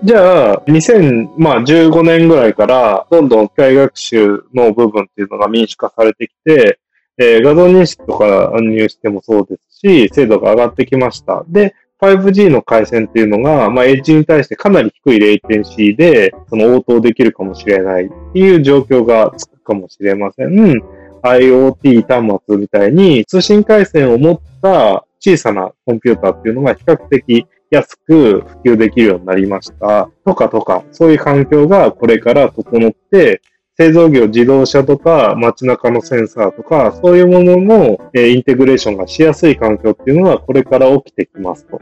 [0.05, 6.79] じゃあ、2015年ぐらいから、どんどん機械学習の部分っていうのが民主化されてきて、
[7.21, 11.45] えー、画像認識とか入してもそうですし、精度が上がってきました。
[11.49, 20.81] で、5G の回線っていうのが、まあ、エッジに対してかなり低いレイテンシーで、その応答できるかもしれないっていう状況がつくかもしれません。
[21.23, 30.09] IoT 端末みたいに通信回線を持った小さなコンピューターっていうのが比較的安く普及できるようになりました。
[30.25, 33.43] とかとか、そういう環境がこれから整って、
[33.77, 41.81] 製造業、自動車とか街中のセンサーとか、そういうものも、えインテグレーションがしやすい環境っていうのがこれから起きてきますと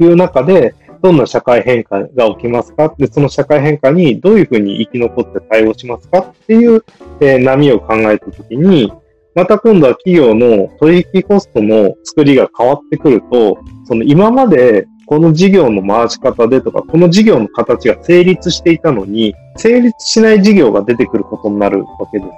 [0.00, 0.74] いう中で、
[1.04, 2.94] どんな社会変化が起きますか？
[2.96, 6.82] で、その社会変化にどういうふうに生き残って対応しますかっていう、
[7.20, 8.90] えー、波を考えたときに、
[9.34, 22.34] また今度は企業の取引コストの作りが変わってくると、その今までこの事業の回し方でとか、この事業の形が成立していたのに、成立しない事業が出てくることになるわけですと。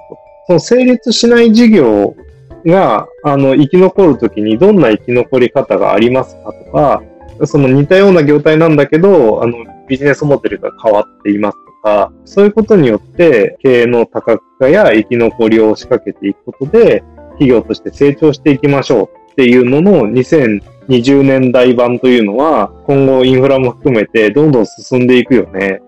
[0.49, 2.17] その成立しない事業
[2.67, 7.01] が、あの、生き残るときにどんな生き残り方がありますかとか、
[7.45, 9.59] その似たような業態なんだけど、あの、
[9.89, 25.83] ビジネスモデルが変わっていますとか、そういうことによって経営の多角化や生き残りを仕掛けていくことで、企業として成長していきましょうっていうのの2020年代版というのは、今後インフラも含めてどんどん進んでいくよね。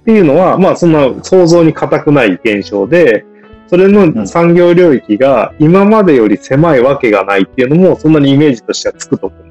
[0.00, 3.24] っていうのは、まあそんな想像に難くない現象で、
[3.66, 9.43] それの産業領域が今までより狭いわけがないっていうのも、そんなにイメージとしてはつくと思。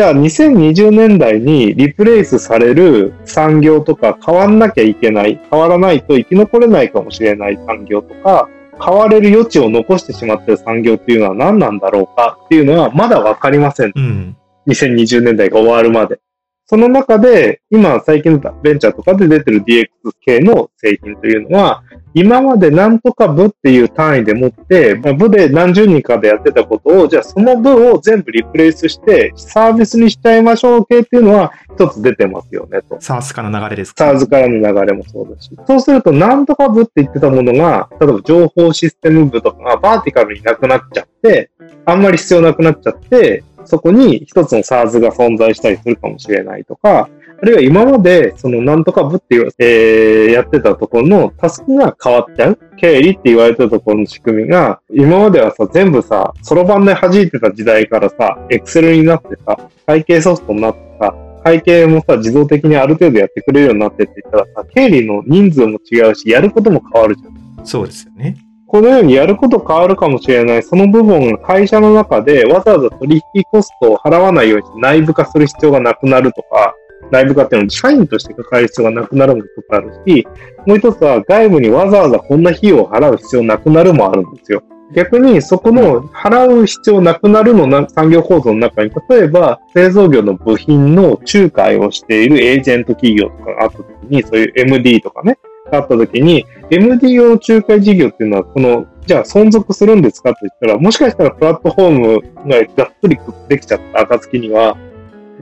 [0.00, 8.48] じゃあ2020年代にリプレイスされる産業とか変わんなきゃいけない、変わらないと生き残れないかもしれない産業とか、
[8.82, 13.92] 変われる余地を残してしまっている産業っていうのは何なんだろうかっていうのはまだわかりません。
[13.94, 14.36] うん、
[14.68, 16.18] 2020年代が終わるまで。
[16.64, 19.86] その中で、今最近のベンチャーとかで出てる DX
[20.22, 21.82] 系の製品というのは、
[22.12, 32.96] 今までなんとか部っていう単位でもって、部で何十人かでやってたことを、じゃあその部を全部リプレイスして、サービスにしちゃいましょう系っていうのは一つ出てますよねと。
[32.96, 35.50] SARS からの流れですか、SARS からの流れもそうだし。
[35.66, 41.50] そうすると、なんとか部って言ってたものが、例えば情報システム部とかがバーティカルになくなっちゃって、
[41.84, 47.08] あんまり必要なくなっちゃって、そこに一つの SARS が存在したりするかもしれないとか、
[47.42, 52.58] あるいは今まで、そのなんとか部っていう、えー、やってたところのタスクが変わっちゃう。
[52.76, 67.66] 経理って言われたところの仕組みが、今まではさ、全部さ、そろばんで弾いてた時代からさ、エクセルになってさ、会計ソフトになってさ、会計もさ、自動的にある程度やってくれるようになってって言ったらさ、経理の人数も違うし、やることも変わるじゃん。
[67.66, 68.36] そうですよね。
[68.66, 76.74] このようにやること変わるかもしれない、その部分が会社の中でわざわざ取引コストを払わないように内部化する必要がなくなるとか、
[77.10, 80.26] 内部化っていうのは社員として抱える必要がなくなることあるし、
[80.66, 84.62] もう一つは外部にわざわざこんな費用を払う必要なくなるもあるんですよ。
[84.92, 95.38] 逆にそこの払う必要なくなるの産業構造の中に、例えば製造業の部品の仲介をしているエージェント企業とかがあった時に、そういう MD とかね、
[95.72, 104.76] あった時に、MD 用の仲介事業っていうのは、この、じゃあ存続するんですかって言ったら、もしかしたらプラットフォームががっつりできちゃった暁には、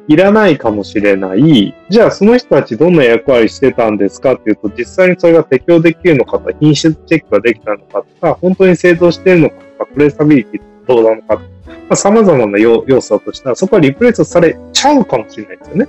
[0.08, 1.74] いらないかもしれない。
[1.90, 15.88] じゃあその人たちどんな役割してたんですかっていうと、実際にそれが適用できるのかとか、品質チェックができたのかとか、本当に製造しているのかとか、プレーサビリティどうなのかとか、まあ、様々な要素だとしたら、そこはリプレイスされちゃうかもしれないですよね。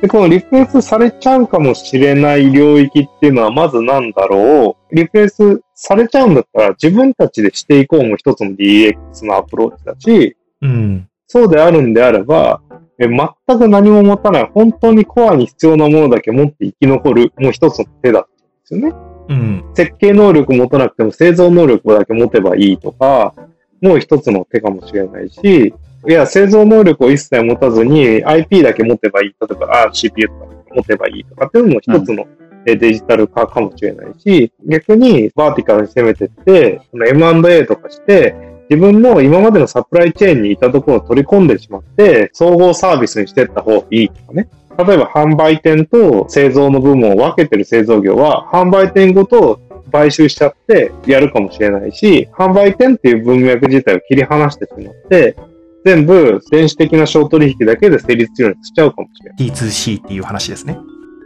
[0.00, 4.94] で、このリプレイスされちゃうかもしれない領域っていうのはまずなんだろう。
[4.94, 11.08] リプレイスされちゃうんだったら自分たちでしていこうも一つの DX のアプローチだし、うん。
[11.26, 12.60] そうであるんであれば、
[12.98, 18.94] え全く何も持たない、本当にコアに必要なものだけ持って生き残る、もう一つの手だったんですよね。
[19.28, 19.64] うん。
[19.74, 23.34] 設計能力持たなくても製造能力だけ持てばいいとか、
[23.82, 25.74] もう一つの手かもしれないし、
[26.08, 29.28] いや、製造能力を一切持たずに IP だけ持てばいい。
[29.40, 32.26] 例えば、あ CPU とか持てばいいとかっていうのも一つの
[32.66, 38.34] えデジタル化かもしれないし、逆にバーティカルに攻めてって、M&A とかして、
[38.68, 44.48] 自分の今までのサプライチェーンにいたところを取り込んでしまって、総合サービスにしていった方がいいとかね。
[44.78, 49.60] 例えば販売店と製造の部門を分けてる製造業は、販売店ごと
[49.92, 55.36] 買収しちゃってやるかもしれないし、販売店っていう文脈自体を切り離してしまって、
[55.84, 59.50] 全部電子的な商取引だけで成立するようにしちゃうかもしれない。
[59.50, 60.78] D2C っていう話ですね。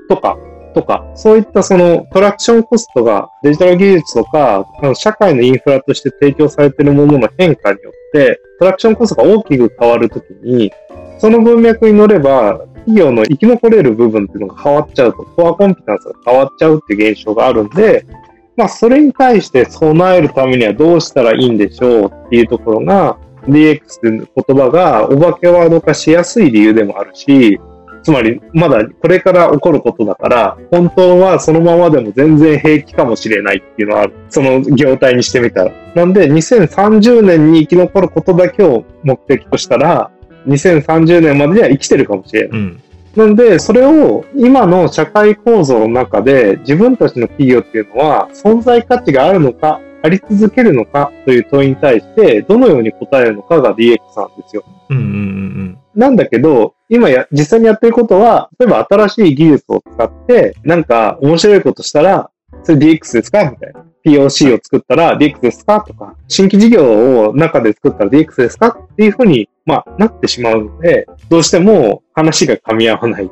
[0.09, 0.36] とか、
[0.72, 10.72] とか、そういったそのトラクションコストがデジタル技術とか、社会のインフラとして提供されているものの変化によって、トラクションコストが大きく変わるときに、
[11.18, 18.06] その文脈に乗れば、企業の生き残れる部分っていうのが変わっちゃうと、コアコンピタンスが変わっちゃうっていう現象があるんで、
[18.56, 23.18] まあ、それに対して備えるためにはどうしたらいいんでしょうっていうところが、
[23.48, 27.60] DX っていう言葉がお化けワード化しやすい理由でもあるし、
[28.03, 34.14] つまり、まだこれから起こることだから、本当はそのままでも全然平気かもしれないっていうのはある。
[34.28, 35.72] その業態にしてみたら。
[35.94, 40.11] なんで、2030年に生き残ることだけを目的としたら、
[40.46, 42.59] 2030年までには生きてるかもしれない。
[42.59, 42.80] うん。
[43.16, 54.64] なんで、それを今の社会構造の中で自分たちの企業っていうのは存在価値があるのか、あり続けるのかという問いに対して、どのように答えるのかが DX なんですよ。
[54.88, 62.30] うんうんうんなんだけど、今や、実際にやってることは、例えば新しい技術を使って、なんか面白いことしたら、
[62.62, 63.84] それ DX ですかみたいな。
[64.05, 73.30] POC を作ったら DX ですかとか、新規事業を中で作ったら DX ですかっていうふうに、まあ、なってしまうので、どうしても話が噛み合わない。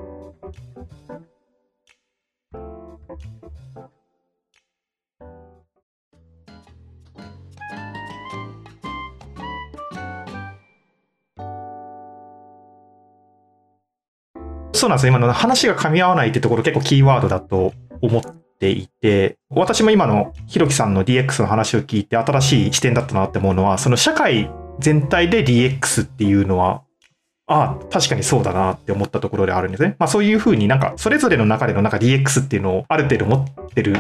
[14.79, 15.13] そうなんですよ。
[15.13, 18.23] 今の話が噛み合わないってところ結構キーワードだと思っ
[18.59, 26.83] ていて、私も今のひろきさんの DX の話を聞いて新しい視点だったなって思うのは、その社会全体で DX っていうのは、
[27.51, 29.97] ああ、確かにそうだなって思ったところであるんですね。
[29.99, 33.97] まあそういうふうになんかそれぞれの中でのなんか DX っていうのをある程度持ってる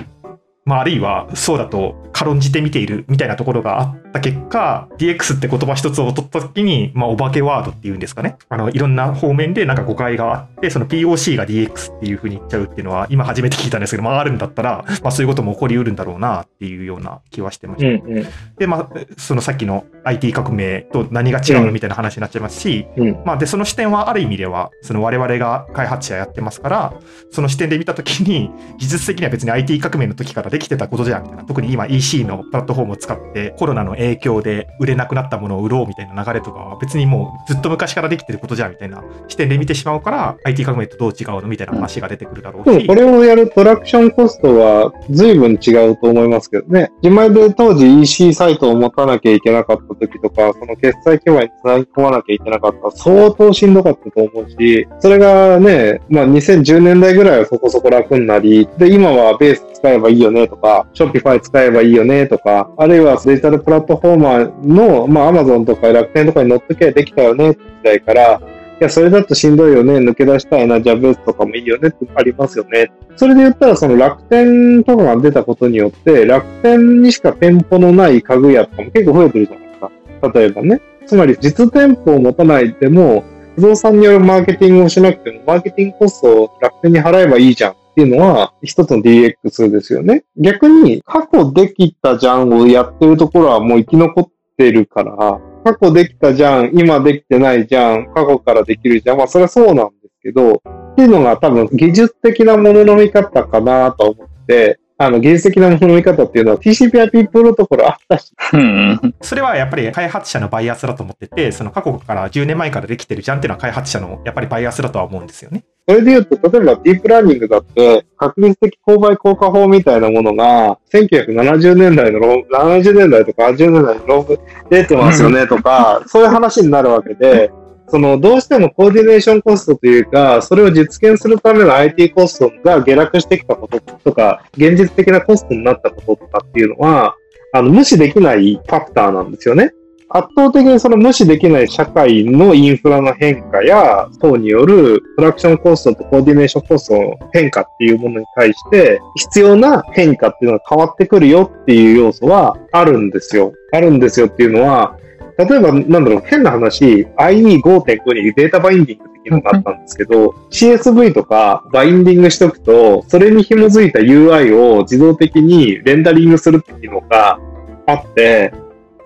[0.68, 18.04] まあ、あるいはそうだと軽んじて見ているみたいなところがあった結果 DX って言葉一つを取った時に、まあ、お化けワードっていうんですかねあのいろんな方面でなんか誤解があってその POC が DX っていうふうに言っちゃうっていうのは今初めて聞いたんですけど、まあ、あるんだったら、まあ、そういうことも起こりうるんだろうなっていうような気はしてました。
[18.04, 18.26] うんうん。
[18.58, 26.94] で、まあ、そのさっきの IT 革命と何が違うのみたいな話になっちゃいますし、うんまあ、で、その視点はある意味では、その我々が開発者やってますから、
[27.30, 31.44] その視点で見たときに、技術的には別に IT 革命の時からできてたことじゃんみたいな。
[31.44, 42.70] 特に今 EC のプラットフォームを使ってコロナの影響で売れなくなったものを売ろうみたいな流れとかは別にもうずっと昔からできてることじゃんみたいな視点で見てしまうから、IT 革命とどう違うのみたいな話が出てくるだろうし。
[42.70, 46.90] でもこれをやるトラクションコストは随分違うと思いますけどね。
[47.02, 68.40] 自前で当時 EC サイトを持たなきゃいけなかった時とか、その決済基盤につなぎ込まなきゃいけなかった相当しんどかったと思うし、それがね、まあ2010年代ぐらいはそこそこ楽になり、で、今はベース使えばいいよねとか、Shopify 使えばいいよねとか、あるいはデジタルプラットフォーマーの、まあ Amazon とか楽天とかに乗っときゃできたよねって時代から、
[68.80, 72.90] いや、それだとしんどいよね、抜け出したいな、じゃあベースとかもいいよねってありますよね。
[73.16, 80.38] それで言ったら、その楽天とかが出たことによって、楽天にしか店舗のない家具屋とかも結構増えてるじゃないですか。
[80.38, 80.80] 例えばね。
[81.06, 83.24] つまり、実店舗を持たないでも、
[83.56, 90.22] 不動産によるマーケティングをしなくても、マーケティングコストを楽天に払えばいいじゃんっていうのは、一つの DX ですよね。
[90.36, 94.26] 逆に、過去できたじゃんをやってるところはもう生き残っ
[94.56, 99.16] てるから、過去できたじゃん、今できてないじゃん、過去からできるじゃん。
[99.16, 100.62] まあ、それはそうなんですけど、
[100.92, 109.14] っていうのが多分技術的なものの見方かなと思って、あの、技術的なものの見方っていうのは TCP/IP プロトコルあったし、うん。
[109.22, 115.64] それはやっぱり開発者のバイアスだと思ってて、その過去から10年前からできてるじゃんっていうのは開発者のやっぱりバイアスだとは思うんですよね。
[115.88, 124.38] それで言うと、例えばディープラーニングだって、確率的購買効果法みたいなものが、1970年代のロー、70年代とか80年代のローグ
[124.68, 127.50] 出てますよねとか、そういう話になるわけで、
[127.88, 137.16] その、どうしてもコーディネーションコストというか、それを実現するための IT コストが下落してきたこととか、現実的なコストになったこととかっていうのは、
[137.54, 139.72] あの、無視できないファクターなんですよね。
[140.10, 153.52] 圧倒的にその無視できない社会のインフラの変化や、等によるプロダクションコストとコーディネーションコストの変化っていうものに対して、必要な変化っていうのが変わってくるよっていう要素はあるんですよ。
[153.72, 154.96] あるんですよっていうのは、
[155.36, 167.38] 例えば、なんだろう、変な話、IE5.5 にデータバインディングっていうのがあったんですけど、CSV とかバインディングしておくと、それに紐づいた UI を自動的にレンダリングするっていうのが
[167.86, 168.52] あって、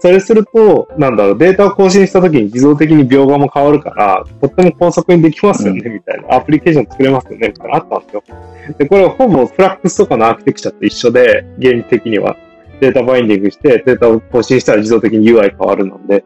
[0.03, 6.35] それすると、なんだろう、データを更新した時に自動的に描画も変わるから、とっても高速にできますよね、みたいな。
[6.35, 8.25] アプリケーション作れますよね、みたいなあったんですよ。
[8.79, 12.37] で、これはほぼフラックスとかのアーキテクチャと一緒で、原理的には。
[12.81, 16.25] data binding して、データを更新したら自動的に UI 変わるので。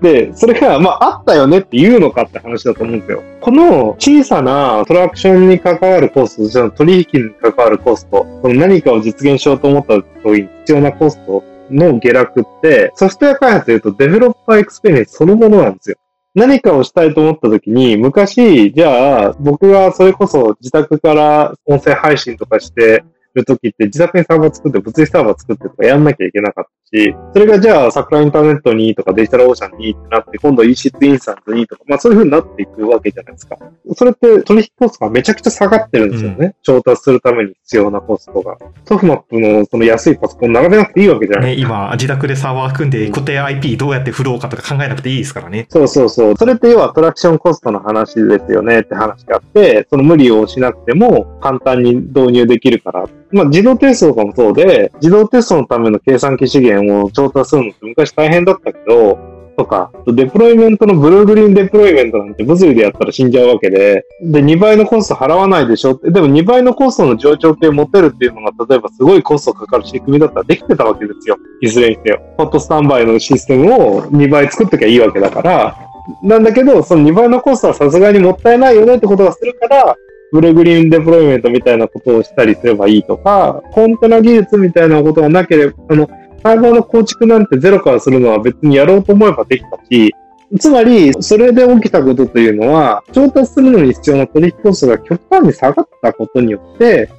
[0.00, 3.24] で、それが、まあ、あったよねって言うのかって話だと思うんですよ。
[3.40, 15.96] この小さな transaction に関わるコスト、じゃ取引に関わるコスト、その何かを実現しようと思った時に必要なコストの下落って、ソフトウェア開発で言うと developer experience そのものなんですよ。
[16.34, 23.04] 何かをしたいと思った時に、昔、じゃあ、僕がそれこそ自宅から音声配信とかして、
[23.34, 33.56] る時って自宅にサーバー作って、物理サーバー作ってとかやんなきゃいけなかったし、それがじゃあ桜インターネットにとかデジタルオーシャンにってなって、今度 EC2 インスタントにとか、まあそういう風になっていくわけじゃないですか。
[33.94, 36.36] それって取引コストがめちゃくちゃ下がってるんですよね。
[36.38, 38.56] うん、調達するために必要なコストが。
[38.86, 41.74] ソフマップのその安いパソコン並べなくていいわけじゃないですか。
[41.74, 45.66] ね、今、自宅でサーバー組んで固定 IP どうやって振ろうかとか考えなくていいですからね。
[45.68, 46.36] そうそうそう。
[46.36, 59.18] それって要はトラクションコストの話ですよねって話があって、その無理をしなくても簡単に導入できるからまあ、自動テストとかもそうで、自動テストのための計算機資源を調達するのって昔大変だったけど、
[59.58, 65.94] とか、デプロイメントのブルーグリーンデプロイメントなんて物理でやったら死んじゃうわけで、で、2倍のコスト払わないでしょ？
[65.94, 71.36] って、でも2倍のコストの上長系持てるっていうのが、例えばすごいコストかかる仕組みだったらできてたわけですよ。
[71.60, 72.22] いずれにせよ。
[72.36, 75.76] ホットスタンバイのシステムを2倍作っときゃいいわけだから、
[76.22, 79.96] なんだけど、その2倍のコストはさすがにもったいないよねってことがするから、
[80.32, 86.08] ブルグリーンデプロイメントみたいなことをしたりすればいいとか、コンテナ技術みたいなことがなければ、あの、
[86.42, 90.14] サーバーの構築なんてゼロからするのは別にやろうと思えばできたし、
[90.58, 97.10] つまり、それで起きたことというのは、調達するのに必要な取引コストが極端に下がったことによって、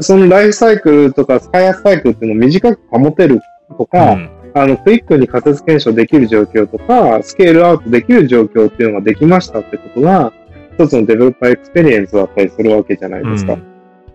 [0.00, 3.40] そのライフサイクルとか開発サイクルっていうのを短く保てる
[3.78, 10.32] とか、うん、あの、クイックに仮説検証できる状況とか、 scale out できる状況っていうのができましたってことが、
[10.78, 13.54] 一つの developer experience だったりするわけじゃないですか。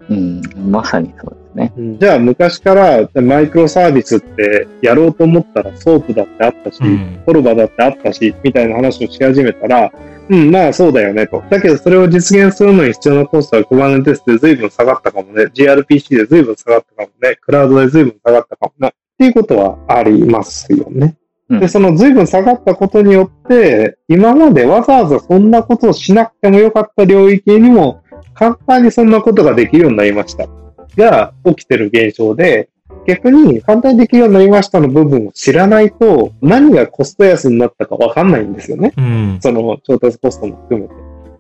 [0.09, 1.97] うん、うん、まさにそうですね。
[1.99, 9.91] じゃあ昔から microservice ってやろうと思ったら SOAP だってあったし、うん、 CORBA だってあったし、みたいな話をし始めたら、
[10.29, 11.41] うん、まあそうだよねと。
[11.49, 15.45] だけどそれを実現するのに必要なコストは Kubernetes で随分下がったかもね。
[15.45, 17.37] gRPC で随分下がったかもね。
[17.41, 18.89] クラウドで随分下がったかもね。
[18.89, 21.17] っていうことはありますよね。
[21.49, 28.03] で、その随分下がったことによって、今までわざわざそんなことをしなくてもよかった領域にも、
[28.35, 30.47] 簡単にそんなことができるようになりました。
[30.95, 32.69] が起きてる現象で、
[33.07, 38.93] 逆に簡単にできるようになりましたの部分を知らないと、何がコスト安になったかわかんないんですよね。
[38.97, 40.93] うん、その調達コストも含めて。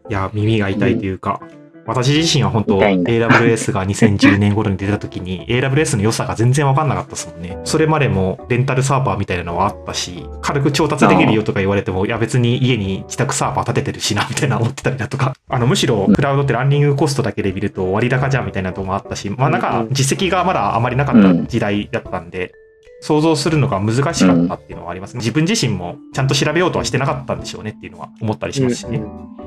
[0.09, 7.57] いや、耳が痛いというか、うん私自身は本当 AWS が2010年頃に出た時に AWS の良さが全然わかんなかったですもんね。
[7.63, 22.53] それまでもレンタルサーバーみたいなのはあったし、軽く調達できるよとか言われても、いや別に家に自宅サーバー立ててるしな、みたいな思ってたりだとか、 あのむしろクラウドってランニングコストだけで見ると割高じゃんみたいなとこもあったし、まあなんか実績がまだあまりなかった時代だったんで、
[23.01, 25.19] 想像するのが難しかったっていうのはありますね。
[25.19, 29.01] 自分自身もちゃんと調べようとはしてなかったんでしょうねっていうのは思ったりしますしね。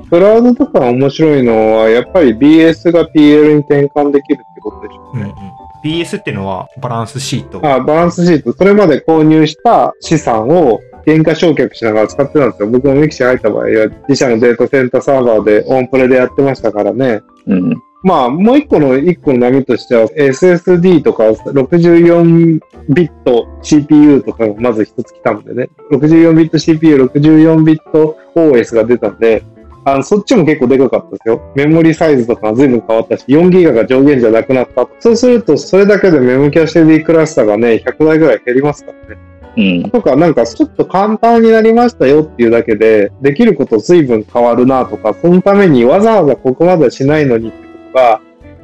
[0.09, 5.23] クラウドとか面白いのは、やっぱり BS が PL に転換できるってことでしょうね。
[5.23, 5.53] うんうん
[5.83, 8.53] BS っていうのはバランスシートあバランスシート。
[8.53, 12.69] それまで購入した資産を原価償却しながら使ってたんですよ。
[12.69, 17.21] 僕もミキシ入った場合は自社のデータセンターサーバーでオンプレでやってましたからね。
[17.47, 17.75] うん。
[18.03, 22.59] まあ、もう一個の、一個の波としては、SSD とか64
[22.89, 25.69] ビット CPU とかがまず一つ来たんでね。
[25.91, 29.43] 64ビット CPU、64ビット OS が出たんで、
[29.85, 31.41] あの、そっちも結構でかかったですよ。
[31.55, 34.87] メモリサイズとかが随分変わったし、4ギガが上限じゃなくなった。
[34.99, 39.21] そうすると、それだけでメモキャッシュ D クラスターがね、100台ぐらい減りますからね。
[39.55, 39.91] うん。
[39.91, 47.51] とか、なんかちょっと簡単になりましたよっていうだけで、できること随分変わるなとか、そのためにわざわざここまでしないのに
[47.93, 48.21] が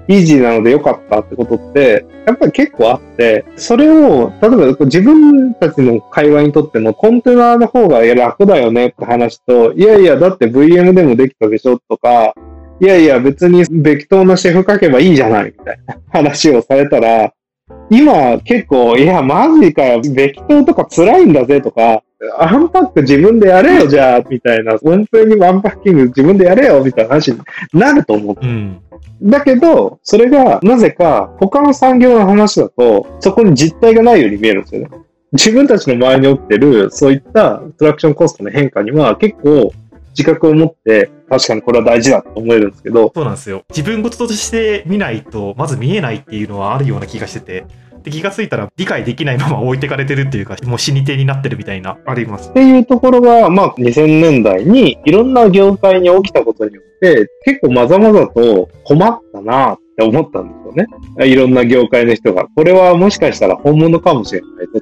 [0.10, 12.34] イージーなので良かったってことって、やっぱり結構あって、それを、例えば自分たちの会話にとってもコンテナの方が楽だよねって話と、いやいや、だって VM でもできたでしょとか、
[12.81, 17.31] いやいや、別にベクトーのシェフ書けばいいじゃないみたいな話をされたら、
[17.91, 22.01] 今結構、いや、マジかよ、ベクトーとか辛いんだぜとか、
[22.38, 27.40] アンパック自分でやれよ、じゃあ、みたいな、音声にアンパッキング自分でやれよ、みたいな話に
[27.74, 28.38] なると思う。
[28.41, 28.82] うん。
[29.22, 34.90] だけど、それが、なぜか、他の産業の話だと、そこに実態がないように見えるんですよね。
[35.32, 39.72] 自分たちの周りに起きてる、そういったプロダクションコストの変化には、結構、
[40.12, 43.64] 自覚を持って、確かにこれは大事だと思えるんですけど、そうなんですよ。
[43.70, 47.66] 自分事として見ないと、まず見えないっていうのはあるような気がしてて、
[48.03, 52.53] で気がついたら理解できないまま置いてかれてるっていうか、もう死に手になってるみたいな、ありますっ。
[52.53, 60.73] ていうところが、まあ、2000年代にいろんな業界に起きたことによって、結構まざまざと困ったなって思ったんですよ
[61.17, 61.27] ね。
[61.27, 62.47] いろんな業界の人が。
[62.55, 64.81] これはもしかしたら本物かもしれないと。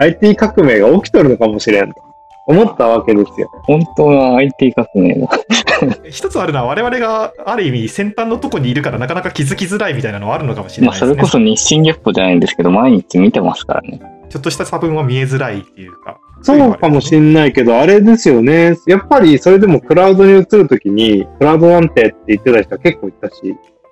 [0.00, 2.09] IT 革命が起きてるのかもしれんと
[2.46, 3.50] 思ったわけですよ。
[3.64, 5.28] 本当は IT 革命だ。
[6.10, 11.14] 一つあるのは我々がある意味先端のとこにいるからなかなか気づきづらいみたいなのはあるのかもしれまあ、ないですね。
[11.14, 14.00] それこそ日進月歩じゃないんですけど、毎日見てますからね。
[14.28, 16.18] ちょっとした差分は見えづらいっていうか。
[16.42, 18.76] そうかもしんないけど、あれですよね。
[18.86, 23.34] やっぱりそれでもクラウドに移るときに、クラウドなんてって言ってた人は結構いたし、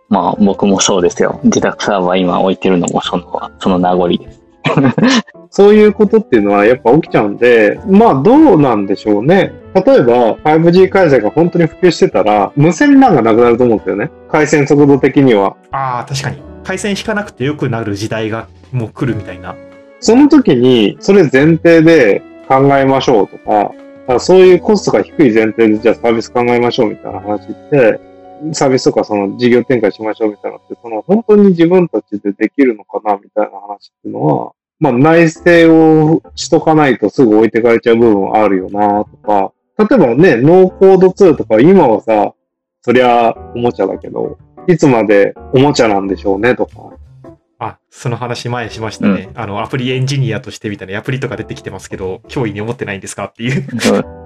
[0.09, 1.41] まあ、僕もそうですよ。
[1.45, 4.48] 自宅サーバー今置いてるのもその、その名残です。
[5.51, 9.53] そういうことっていうのはやっぱ起きちゃうんで、まあどうなんでしょうね。
[9.75, 14.11] 例えば 5G 回線が本当に普及してたら、無線 LAN がなくなると思うんですよね。
[14.31, 15.57] 回線速度的には。
[15.71, 16.43] ああ、確かに。
[16.65, 19.55] 回線引かなくてよくなる時代がもう来るみたいな。
[20.01, 23.73] その時に、それ前提で考えましょうとか、
[24.09, 28.01] あそういうコストが低い前提でじゃあサービス考えましょうみたいな話って、
[28.53, 42.35] サービスとかその事業展開しましょうみたいなのって、その本当に自分たちでできるのかなみたいな話っていうのは、まあ内政をしとかないとすぐ置いてかれちゃう部分あるよなとか、例えばね、ノーコード2とか今はさ、
[42.83, 46.91] そりゃおもちゃだけど、いつまでおもちゃなんでしょうねとか、
[47.99, 49.29] その話前しましたね。
[49.35, 53.67] あの、アプリエンジニアとしてみたいなアプリとか出てきてますけど、脅威に思ってないんですかっていう。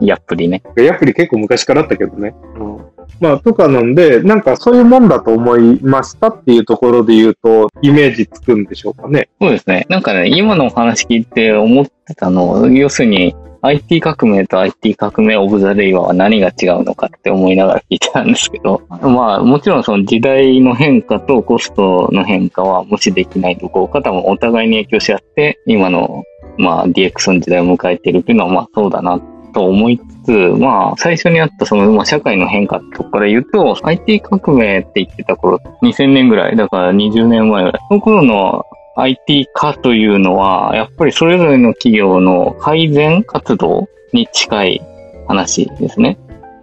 [0.02, 0.62] やっぷりね。
[0.76, 2.34] やっぱり結構昔からあったけどね。
[2.58, 2.78] うん。
[3.18, 9.30] まあ、とかなんで、なんかそういうもんだと思いましたっていうところで言うと、イメージつくんでしょうかね。
[9.40, 9.86] そうですね。
[9.88, 26.24] なんかね、今のお話聞いて思ってたの、要するに IT 革命と IT 革命オブザレイは何が違うのかって思いながら聞いてたんですけど、まあもちろんその時代の変化とコストの変化は無視できないどころか多分お互いに影響し合って今の
[26.58, 29.20] まあ DX の時代を迎えているっていうのはまあそうだな
[29.52, 38.64] と思いつつ、まあ、最初にあったその、まあ、社会の変化ってとこから言うと、IT 革命って言ってた頃、2000年ぐらい、だから20年前ぐらい、その頃の
[38.96, 44.82] IT 化というのは、やっぱりそれぞれの企業の改善活動に近い
[45.26, 46.18] 話ですね。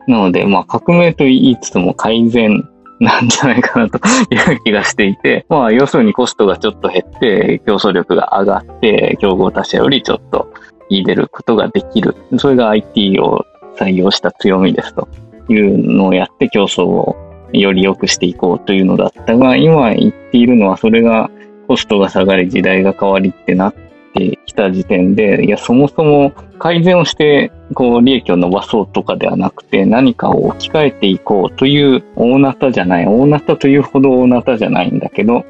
[0.08, 2.68] なので、まあ、革命と言いつつも改善
[3.00, 10.52] なんじゃないかなという気がしていて、 まあ、要するにコストがちょっと減って、競争力が上がって、競合他社よりちょっと
[10.90, 12.16] 入れることができる。
[12.38, 13.46] それが IT を
[13.78, 15.08] 採用した強みですと
[15.48, 17.16] いうのをやって競争を
[17.54, 21.32] より良くしていこうというのだったが、今言っているのはそれが
[21.70, 23.74] コストが下がり時代が変わりってなっ
[24.16, 35.46] てきた時点で、いや、そもそも改善をして、こう、利益を伸ばそうとかではなくて、何かを置き換えていこうという大なたじゃない、大なたというほど大なたじゃないんだけど、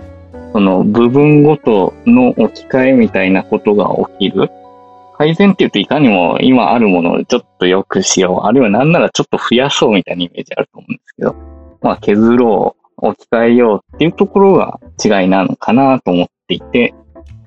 [0.52, 3.88] その部分ごとの置き換えみたいなことが
[4.20, 4.50] 起きる。
[5.18, 11.36] 改善って言うといかにも今あるものをちょっと良くしよう、あるいはなんならちょっと増やそうみたいなイメージあると思うんですけど、
[11.82, 16.94] まあ削ろう、置き換えようっていうところが違いなのかなと思っていて、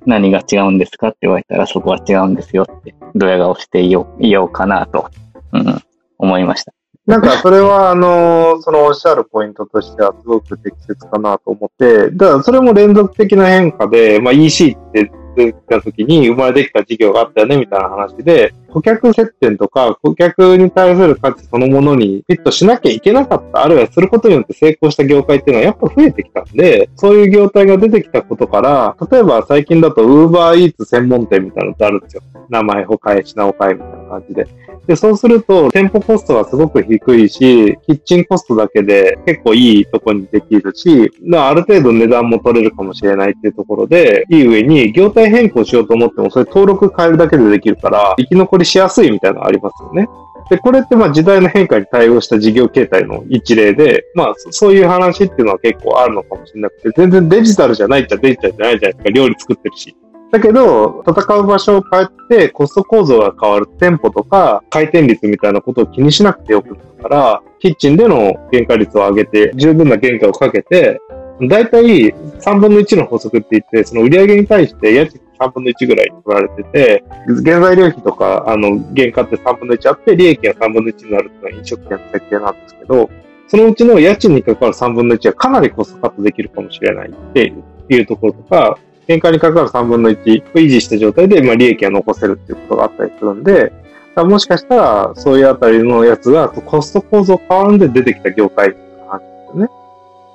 [0.07, 5.11] 何が違うんですかって言われたらそこは違うんですよって、ドヤ顔して言おう言おうかなと、
[5.53, 5.83] うん、
[6.19, 6.73] 思いました。
[7.05, 32.23] なんかそれは、あの、そのおっしゃるポイントとしてはすごく適切かなと思って、だからそれも連続的な変化で、まあ EC って出た時に生まれてきた事業があったよねみたいな話で、顧客接点とか顧客に対する価値そのものにフィットしなきゃいけなかった、あるいはすることによって成功した業界っていうのはやっぱ増えてきたんで、そういう業態が出てきたことから、例えば最近だと Uber Eats 専門店みたいなのってあるんですよ。
[32.49, 34.47] 名前を変え、品を変えみたいな感じで。
[34.87, 50.09] で、そうすると、店舗コストがすごく低いし、キッチンコストだけで結構いいとこにできるし、あ、ある程度値段も取れるかもしれないっていうところで、いい上に、業態変更しようと思っても、それ登録変えるだけでできるから、生き残りしやすいみたいなのありますよね。
[50.51, 59.97] で、これってまあ時代の変化に対応した事業形態の一例で、まあそういう話っていうのは結構あるのかもしれなくて、全然デジタルじゃないっちゃデジタルじゃないじゃないですか、料理作ってるし。
[60.31, 71.01] だけど、戦う場所を変えて、コスト構造が変わる店舗とか回転率みたいなことを気にしなくてよくなるから、キッチンでの原価率を上げて、十分な原価をかけて、
[71.49, 77.05] だいたい3分の1の法則って言って、その売上に対して家賃3分の1ぐらい取られてて、
[77.45, 83.11] 原材料費とか、あの、原価って3分の1あって、利益が3分の1になるっていうのは飲食店の設計なんですけど、
[83.49, 87.53] そのうちの家賃に関わる3分の1はかなりコストカットできるかもしれないって
[87.89, 93.73] いうところとか、原価に関わる3分の1を維持した状態で、まあ、利益が残せるっていうことがあったりするんで、
[94.17, 99.69] もしかしたら、そういうあたりのやつが、コスト構造変わるんで出てきた業態っていう話ですよね。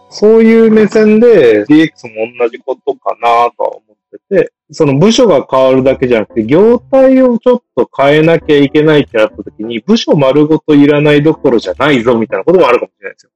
[0.10, 3.82] そういう目線で DX も同じことかなとは思
[4.18, 13.32] ってて、その部署が変わるだけじゃなくて、業態をちょっと変えなきゃいけないってなった時に、部署丸ごといらないどころじゃないぞみたいなこともあるかもしれないですよ。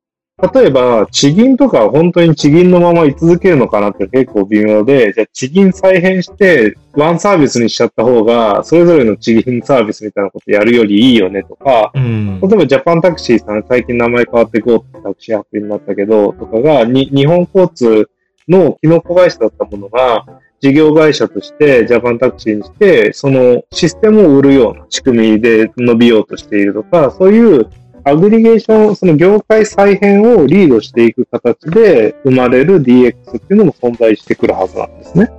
[0.53, 18.09] 例えば、地銀とかは本当に地銀のまま居続けるのかなって結構微妙で、じゃあ地銀再編して、ワンサービスにしちゃった方が、それぞれの地銀サービスみたいなことやるよりいいよねとか、うん、例えばジャパンタクシーさん、最近名前変わって GO ってタクシーアプリになったけど、とかが、に日本交通
[18.47, 20.25] のキノコ会社だったものが、
[20.61, 27.67] 事業会社としてジャパンタクシーにして、そのシステムを売るような仕組みで伸びようとしているとか、そういう
[28.03, 35.31] アグリゲーション、その業界再編をリードしていく形で生まれる DX っていうのも存在してくるはずなんですね。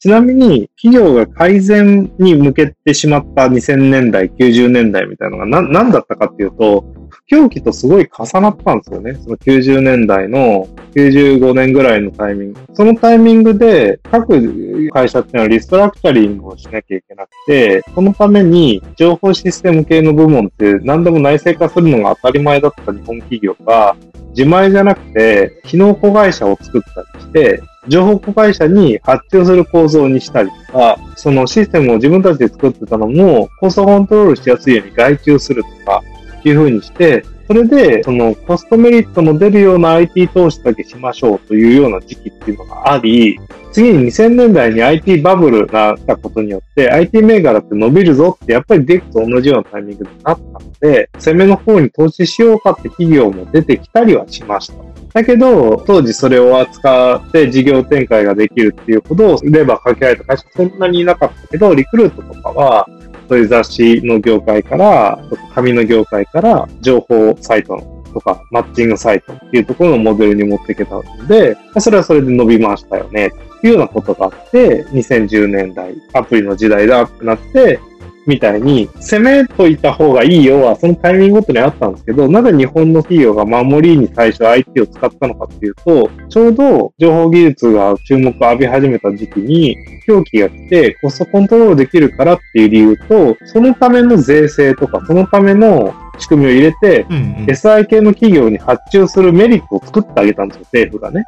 [0.00, 9.14] ちなみに、企業が改善に向けてしまった2000年代、90年代みたいなのが何だったかっていうと、不況期とすごい重なったんですよね。
[9.14, 12.60] その90年代の95年ぐらいのタイミング。
[12.74, 23.96] そのタイミングで各会社っていうのはリストラクチャリングをしなきゃいけなくて、そのために情報システム系の部門って何でも内製化するのが当たり前だった日本企業が、
[24.30, 36.02] 自前じゃなくて、機能子会社を作ったりして、情報子会社に発注する構造にしたりとか、そのシステムを自分たちで作ってたのも、コストコントロールしやすいように外注するとか、
[36.44, 43.40] いうふうにして、それで、そのコストメリットの出るような IT 投資だけしましょうというような時期っていうのがあり、
[43.72, 54.87] 次に2000年代に IT バブルがったことによって IT 銘柄って伸びるぞってやっぱりテックと同じようなタイミングになったので、攻めの方に投資しようかって企業も出てきたりはしました。
[55.12, 62.88] だけど、当時それを扱って事業展開ができるっていうほど、レバーかけられた会社そんなにいなかったけど、リクルートとかは、
[63.28, 65.18] そういう雑誌の業界から、
[65.54, 67.78] 紙の業界から、情報サイト
[68.12, 77.80] とか、マッチングサイトっていうところのモデルに持っていけたので、それはそれで伸びましたよね、っていうようなことがあって、2010年代、アプリの時代だってなって、
[78.28, 89.76] みたいに、攻めといた方がいいよは、そのタイミングごとにあったんですけど、なぜ日本の企業が守りに最初 IT を使ったのかっていうと、ちょうど情報技術が注目を浴び始めた時期に、
[90.06, 101.24] 狂気が来てコストコントロールできるからっていう理由と、そのための税制とか、そのための仕組みを入れて、うんうん、SI 系の企業に発注するメリットを作ってあげたんですよ、政府がね。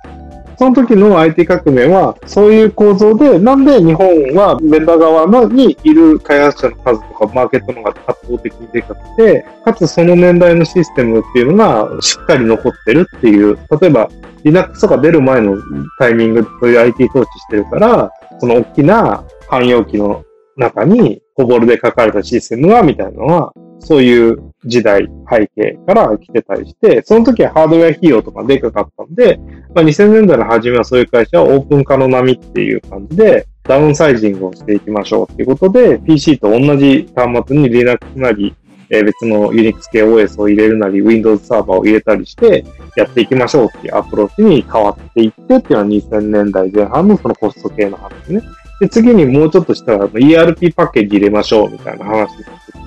[0.61, 14.11] その時の IT 革命は、そういう構造で、なんで日本はベンダー側のにいる開発者の数とかマーケットの方が圧倒的にでかくて、かつその年代のシステムっていうのがしっかり残ってるっていう、例えば
[14.45, 15.57] Linux とか出る前の
[15.99, 20.27] タイミングそういう IT 投資してるから、その大きな汎用機の
[20.59, 29.39] 中にコボルで書かれたシステムは、みたいなのは、そういう時代、背景から来てたりして、その時はハードウェア費用とかでかかったんで、
[29.75, 38.55] まあ、2000年代の初めはそういう会社はオープン化の波っていう感じで、ダウンサイジングをしていきましょうっていうことで、PC と同じ端末に Linux なり、
[38.93, 42.65] え別の Unix 系 OS を入れるなり、Windows サーバーを入れたりして、
[42.97, 48.43] やっていきましょうっていうアプローチに変わっていってっていうのは2000年代前半のそのコスト系の話ですね。
[48.81, 52.29] で、次にもうちょっとしたら ERP パッケージ入れましょうみたいな話になっ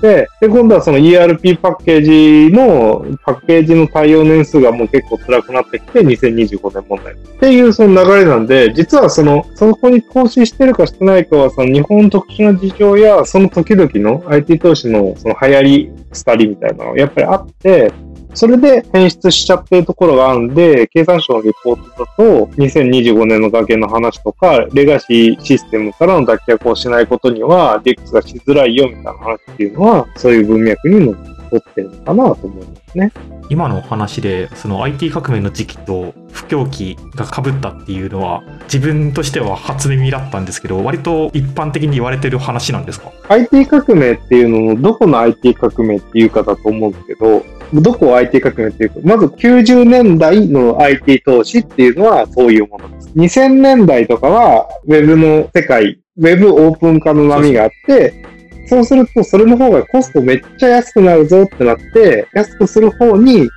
[0.00, 7.14] て、で、今度はその ERP パッケージの、パッケージの対応年数がもう結構辛くなってきて、2025年問題。
[7.14, 17.92] っていうその流れなんで、実はその、そこに投資してるかしてないかは、その日本特殊な事情や、その時々の IT 投資のその流行り、スタリみたいなのやっぱりあって、
[18.34, 33.12] それで変質しちゃってるところがあるんで、経産省のリポートだと、2025年の崖の話とか、レガシーシステムからの脱却をしないことには、DX がしづらいよみたいな話っていうのは、そういう文脈にの起こってるのかなと思いますね。
[33.50, 53.08] 今のお話でその IT 革命の時期と不況期がかぶったっていうのは自分としては初耳だったんですけど割と一般的に言われてる話なんですか？IT 革命っていうののどこの IT 革命っていうかだと思うんですけど、どこを IT 革命っていうか、まず90年代の IT 投資っていうのはそういうものです。
[53.16, 58.24] 2000年代とかは Web の世界、Web オープン化の波があって、
[58.66, 63.48] そうするとそれの方がコストめっちゃ安くなるぞってなって、安くする方に、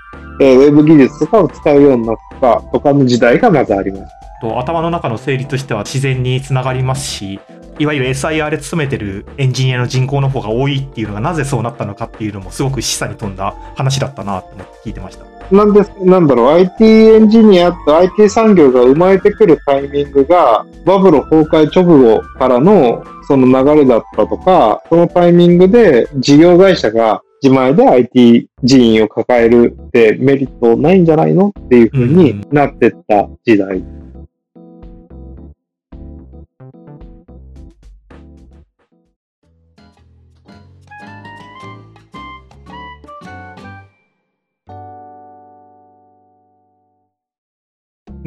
[0.41, 4.17] えー Web 技術とかを使うようになったとかの時代がまずあります。
[4.39, 7.39] と頭の中の整理としては自然につながりますし
[7.80, 15.26] いわゆる SIR で勤めてるエンジニアの人口の方が多いっていうのがなぜそうなったのかっていうのもすごく示唆に富んだ話だったなと思って聞いてました。
[15.56, 33.84] なんです、なんだろう、IT エンジニアと IT 産業が生まれてくるタイミングが、バブル崩壊直後からのその流れだったとか、そのタイミングで事業会社が自前で IT 人員を抱えるってメリットないんじゃないのっていう風になってった時代。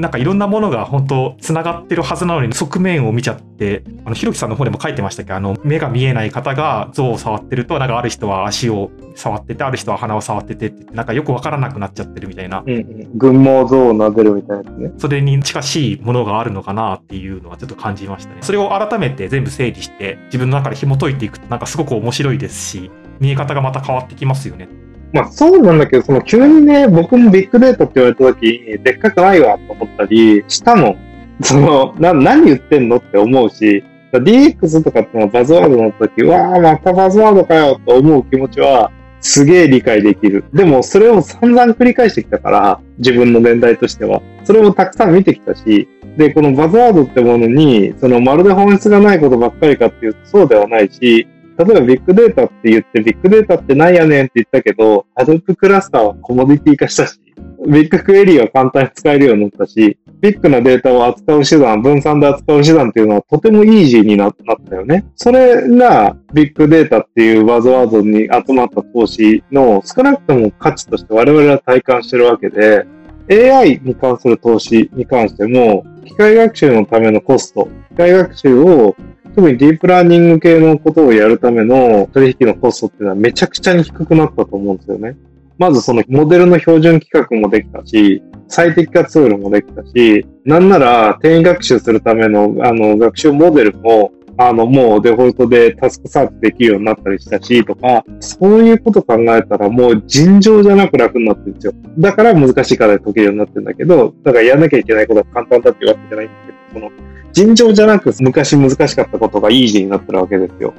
[0.00, 5.28] なんかいろんなものが本当つながってるはずなのに側面を見ちゃってあのひろきさんの方でも書いてましたけ？
[5.28, 14.92] どあの目が見えない方が像を触ってるとなんかある人は足を触っててある人は鼻を触っててってなんかよくわからなくなっちゃってるみたいなうんうん、群毛像を撫でるみたいなね。
[14.96, 18.38] それに近しいものがあるのかなっていうのはちょっと感じましたね。
[18.40, 24.68] それを改めて全部整理して自分の中で紐解いていくとなんかすごく面白いですし見え方がまた変わってきますよね。
[25.12, 30.96] まあそうなんだけど、その急にね、僕もビッグデータって言われた時に、でっかくないわと思ったりしたの。
[31.42, 33.82] その、な、何言ってんのって思うし、
[34.12, 40.44] DX とかってのバズワードの時、わあ、またバズワードかよと思う気持ちは、すげえ理解できる。
[40.52, 44.20] でも、それを散々繰り返してきたから、自分の年代としては。
[44.44, 51.28] それをたくさん見てきたし、で、このバズワードってものに、そのまるで本質がないことばっかりかっていうとそうではないし、
[51.62, 57.20] 例えばビッグデータって言って、ビッグデータってなんやねんって言ったけど、Hadoop クラスターはコモディティ化したし、
[57.68, 65.04] ビッグクエリーは簡単に使えるようになったし、ビッグなデータを扱う手段、分散で扱う手段っていうのはとてもイージーになったよね。
[65.16, 72.86] それがビッグデータっていうバズワードに集まった投資の少なくとも価値として我々は体感してるわけで、
[73.30, 78.96] AI に関する投資に関しても、機械学習のためのコスト、機械学習を
[79.36, 85.16] 特にディープラーニング系のことをやるための取引のコストっていうのはめちゃくちゃに低くなったと思うんですよね。
[85.58, 94.10] まずそのモデルの標準規格もできたし、最適化ツールもできたし、なんなら転移学習するためのあの学習モデルも
[94.42, 101.74] あのもうデフォルトでタスクサーチできるようになったりしたしとか、そういうこと考えたらもう尋常じゃなく楽になってるんですよ。
[101.98, 110.72] だから難しい課題解けるようになってるんだけど、だからやんなきゃいけないことは簡単だっていうわけじゃないんですけど、その尋常じゃなく昔難しかったことがイージーになってるわけですよ。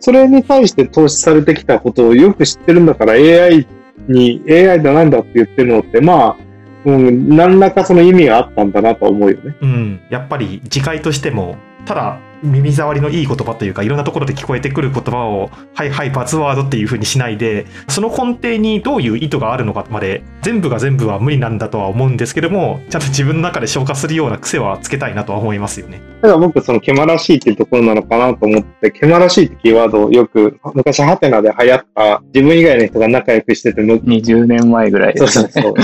[0.00, 3.66] それに対して投資されてきたことをよく知ってるんだから AI
[4.08, 6.36] に AI だなんだって言ってるのってまあ、
[6.84, 9.56] うん、何らかその意味があったんだなと思うよね。
[9.62, 11.56] うん、やっぱり次回としても
[11.86, 26.00] ただ耳障りのいい言葉というかいろんなところで聞こえてくる言葉をはいはいバズワードっていう風にしないでその根底にどういう意図があるのかまで全部が全部は無理なんだとは思うんですけどもちゃんと自分の中で消化するような癖はつけたいなとは思いますよね。
[26.20, 35.48] ただ僕、その、ケマらしいっていうところなのかなと思って、ケマらしいってキーワードをよく、昔、ハテナで流行った、自分以外の人が仲良くしてて、む20年前ぐらいでそうすね。
[35.50, 35.74] そうそう。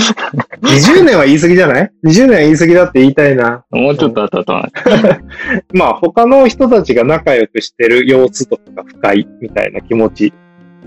[0.61, 3.65] 20年は言い過ぎじゃない ?20 年は言い過ぎだって言いたいな。
[3.71, 4.53] もうちょっと後だと
[5.73, 10.33] まあ、他の人たちが仲良くしてる様子とかが不快みたいな気持ち。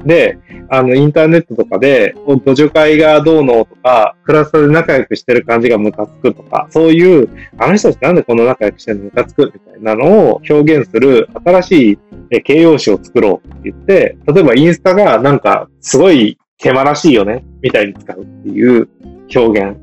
[0.05, 0.39] で、
[0.71, 7.29] あの、インターネットとかで、ご助会がどうのとか、クラスターで仲良くしてる感じがムカつくとか、そういう、
[7.59, 11.99] あの人たちなんでこんな仲良くしてるのムカつくみたいなのを表現する新し
[12.31, 18.89] い形容詞を作ろうって言って、例えばインスタがなんかすごいケマらしいよねみたいに使うっていう
[19.35, 19.77] 表現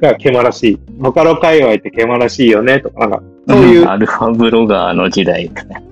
[0.00, 0.80] がケマらしい。
[0.98, 5.82] ボカロ界隈ってケマらしいよねとか、なんか、そういうアルファブロガーの時代ですね。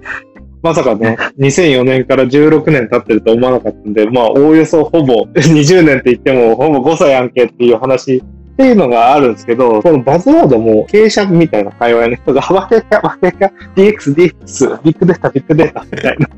[0.62, 16.28] まさかね、2004年から16年経ってると思わなかったんで、まあ、おおよそほぼ20年って言っても、ほぼ5歳やんけっていう話っていうのがあるんですけど、このバズワードも経営者みたいな界隈の人が、わけか、わけか、DX、DX、ビッグデータ、ビッグデータみたいな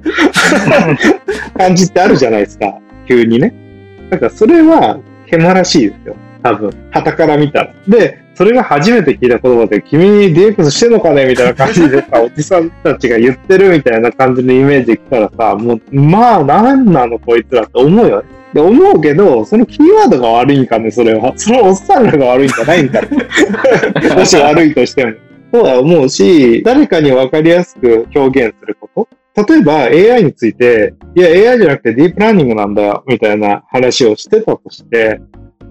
[1.56, 3.54] 感じってあるじゃないですか、急にね。
[4.10, 6.16] だからそれは、けまらしいですよ。
[6.42, 7.74] 多分、旗から見たら。
[7.88, 18.28] で、それが初めて聞いた言葉で、君 DX してんのかねみたいな感じでさ、おじさんたちが言ってるみたいな感じのイメージ来たらさ、もう、まあ、なんなのこいつらって思うよね。
[18.54, 21.32] で、思うけど、そのキーワードが悪いんかね、それは。
[21.36, 23.08] そのおっさんらが悪いんじゃないんかね。
[24.16, 25.14] もし悪いとしても。
[25.52, 29.44] そうは思うし、誰かに分かりやすく表現すること。
[29.52, 29.74] 例えば
[30.14, 35.20] AI について、いや AI じゃなくてディープラーニングなんだよ、みたいな話をしてたとして、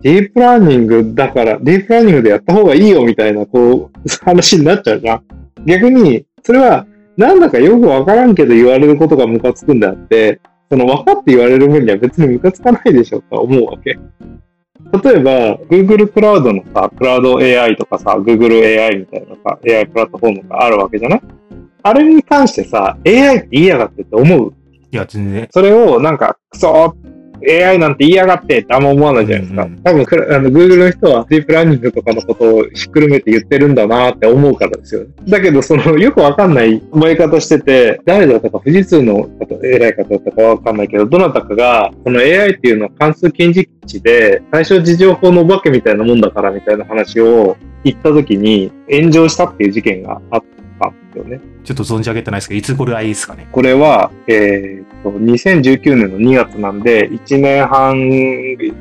[0.08, 5.22] ディープラーニングだから、ディープラーニングでやった方がいいよ、みたいな、こう、 話になっちゃうじゃん。
[5.66, 6.86] 逆に、それは、
[7.18, 10.40] なんだかよくわからんけど言われることがムカつくんであって、
[10.72, 14.00] その分かって言われる分には別にムカつかないでしょとは思うわけ。
[15.04, 21.22] 例えば、Google Cloud のさ、 Cloud AI とかさ、Google AI みたいなさ、AI プラットフォームがあるわけじゃない？
[21.84, 24.54] あれに関してさ、AI って言いやがってって思う？
[24.90, 25.48] いや、全然。
[25.52, 27.17] それをなんか、クソー
[27.48, 29.64] AI なんて言いやがってってあんま思わないじゃないですか。
[29.64, 35.08] うんうん多分あの、Google の人はディープラーニングとかのことをひっくるめて言ってるんだなって思うからですよね。
[35.28, 50.44] だけど、その、よくわかんない覚え方してて、誰だったか、富士通の方、偉い方だったかわかんないけど、どなたかが、この AI っていうのは関数近似値で、対象事情法のお化けみたいなもんだからみたいな話を言った時に炎上したっていう事件があっ
[50.80, 51.42] たんですよね。
[51.64, 53.48] ちょっと存じ上げてないですけど、いつ頃らいですかね？
[53.52, 58.10] これは、えーっと、2019年の2月なんで、1年半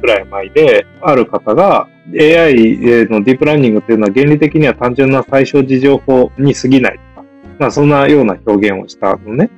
[0.01, 2.15] くらい前で、ある方が、AI
[3.09, 7.27] のディープラーニングっていうのは原理的には単純な最小事情法に過ぎないとか、
[7.59, 9.51] まあそんなような表現をしたのね。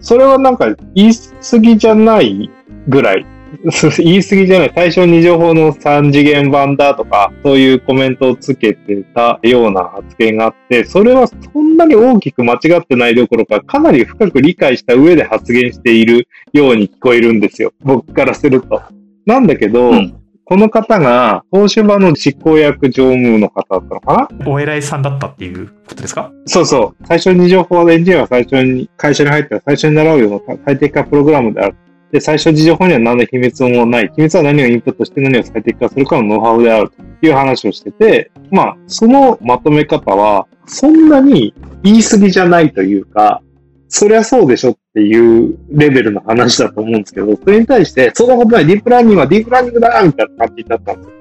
[0.00, 1.12] それはなんか言い
[1.50, 2.50] 過ぎじゃない
[2.88, 3.26] ぐらい、
[3.98, 17.72] 言い過ぎじゃない、対象二乗法の三次元版だとか、そういうコメントをつけてたような発言があって、それはそんなに大きく間違ってないどころか、かなり深く理解した上で発言しているように聞こえるんですよ。
[17.82, 18.80] 僕からすると。
[19.26, 20.14] なんだけど、うん
[20.50, 24.50] この方が、東芝の執行役常務の方だったのかな？
[24.50, 26.32] お偉いさんだったっていうことですか？
[26.46, 27.06] そうそう。
[27.06, 31.74] 最初に情報でエンジニアは最初に、会社に入ったら最初に習うような最適化プログラムである。
[32.12, 34.10] で、最初に情報には何の秘密もない。
[34.16, 36.90] 秘密は何をインプットして何を最適化するかのノウハウである
[37.20, 43.42] という話をしてて、まあ、そのまとめ方は、そんなに言い過ぎじゃないというか、
[43.88, 51.16] そりゃそうでしょっていうレベルの話だと思うんですけど、それに対して、そんなことない、ディープラーニングはディープラーニングだみたいな感じになったんですよ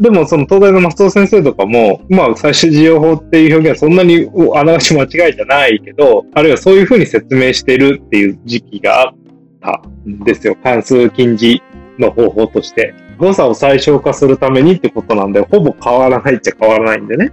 [0.00, 9.25] でも、その東大の松尾先生とかも、まあ、最終事業法っていう表現はそんなにおあながち間違いじゃないけど、あるいはそういうふうに説明してるっていう時期があっ
[9.66, 10.56] たんですよ。
[10.62, 11.62] 関数近似
[11.98, 12.94] の方法として。
[13.18, 17.32] 誤差を最小化するためにってことなんで、ほぼ変わらないっちゃ変わらないんでね。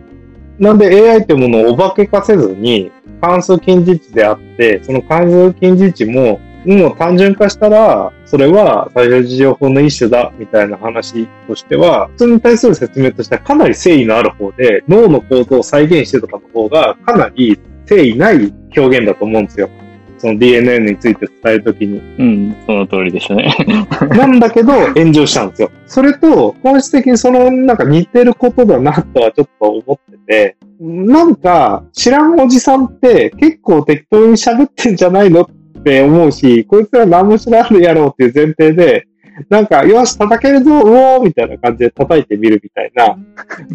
[0.60, 2.92] なんで AI ってものをお化け化せずに、
[3.22, 19.70] 関数近似値であって、その関数近似値も、もう単純化したら、それは最小事情法の一種だ、みたいな話としては、普通に対する説明としてはかなり誠意のある方で、脳の構造を再現してとかの方が、かなり誠意ない表現だと思うんですよ。
[20.24, 21.98] その DNA について伝えるときに。
[21.98, 23.54] うん、その通りですね。
[24.16, 25.72] なんだけど、炎上したんですよ。
[25.86, 39.08] それと、本質的にその、なんか似てることだなとはちょっと思ってて、なんか、知らんおじさんって結構適当に喋ってんじゃないのって思うし、こいつら何も知らんやろうっていう前提で、
[39.50, 43.18] なんか、よし、叩けるぞ、うおーみたいな感じで叩いてみるみたいな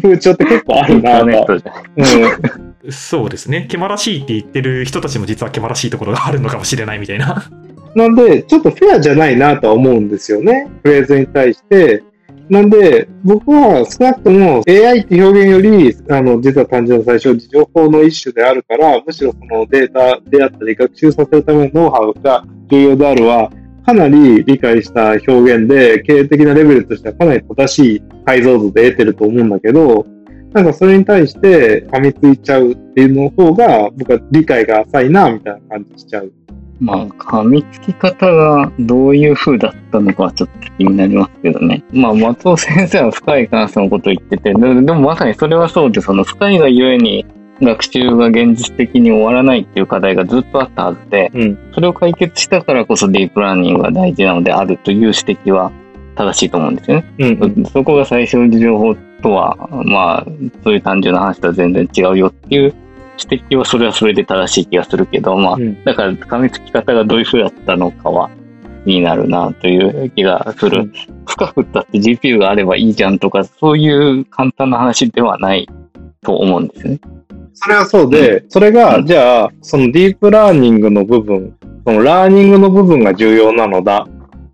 [0.01, 1.25] 風潮って結構あインタるなと。
[1.25, 1.73] ーネットじゃ。
[1.95, 2.68] うんうん。
[2.91, 3.67] そうですね。
[3.69, 7.49] けまらしいって言ってる人たちも実はけまらしいところがあるのかもしれないみたいな。
[7.95, 10.69] なんで、ちょっとフェアじゃないなとは思うんですよね。
[10.83, 12.03] フレーズに対して。
[12.49, 23.51] なんで、僕は少なくとも AI って表現より、あの、実は単純な最小情報の一種であるから、むしろそのデータであったり、学習させるためのノウハウが重要であるは、
[23.85, 30.05] かなり理解した表現で、経営的なレベルとしてはかなり正しい解像度で得てると思うんだけど、
[30.53, 36.31] なんかそれに対して噛みついちゃうっていうの方が、僕は理解が浅いな、みたいな感じしちゃう。
[36.79, 41.83] まあ、噛みつき方がどういう風だったのかはちょっと気になりますけどね。
[41.91, 47.25] まあ、松尾先生は深い関数のことを言ってて、ででもまさにそれはそうで、その深いがゆえに
[47.61, 51.59] 学習が現実的に終わらないっていう課題がずっとあったはずで、うん。
[51.73, 55.71] それを解決したからこそディープラーニングが大事なのであるという指摘は
[56.19, 57.05] 正しいと思うんですよね。
[57.19, 57.65] うん。
[57.65, 58.93] そこが最小事情報
[59.23, 59.55] とは、
[59.85, 60.25] まあ、
[60.63, 62.75] そういう単純な話とは全然違うよっていう
[63.17, 68.29] 指摘はそれはそれで正しい気がするけど、まあ、うんだから噛みつき方がどういう風だったのかは
[68.83, 70.91] 気になるなという気がする。
[71.25, 75.69] 深くったって GPU があればいいじゃんとか、そういう簡単な話ではない
[76.23, 76.99] と思うんですよね。
[77.53, 81.55] それはそうで、それうが、んじゃあ、そのディープラーニングの部分、
[81.85, 84.07] そのラーニングの部分が重要なのだ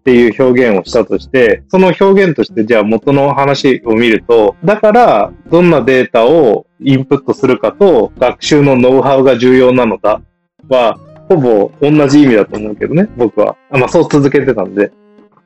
[0.06, 10.22] っていう表現をしたとして、その表現としてじゃあ元の話を見ると、だからどんなデータをインプットするかと学習のノウハウが重要なのだ
[10.70, 13.58] は、ほぼ同じ意味だと思うけどね、僕は。
[13.72, 14.92] まあそう続けてたんで。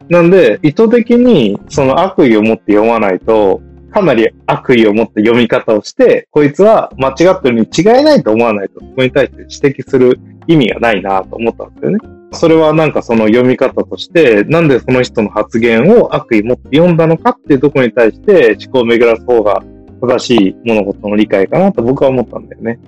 [0.10, 3.62] なんで、意図的にその悪意を持って読まないと、
[3.92, 12.19] かなり悪意を持って読み方をして、こいつは間違ってるに違いないと思わないと、そこに対して指摘する意味がないなと思ったんですよね。
[12.32, 19.64] それはなんかその読み方として、なんでその人の発言を悪意持って読んだのかっていうところに対して思考を巡らす方が
[20.02, 22.80] 正しい物事の理解かなと僕は思ったんだよね。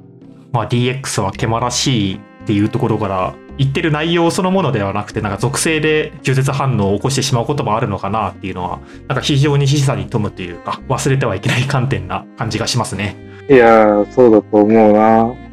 [0.52, 13.16] まあ、DX は獣らしいっていうところから言ってる内容そのものではなくてなんか属性で拒絶反応を起こしてしまうこともあるのかなっていうのはなんか非常に示唆に富むというか忘れてはいけない観点な感じがしますね。
[13.50, 15.51] いやー、そうだと思うな。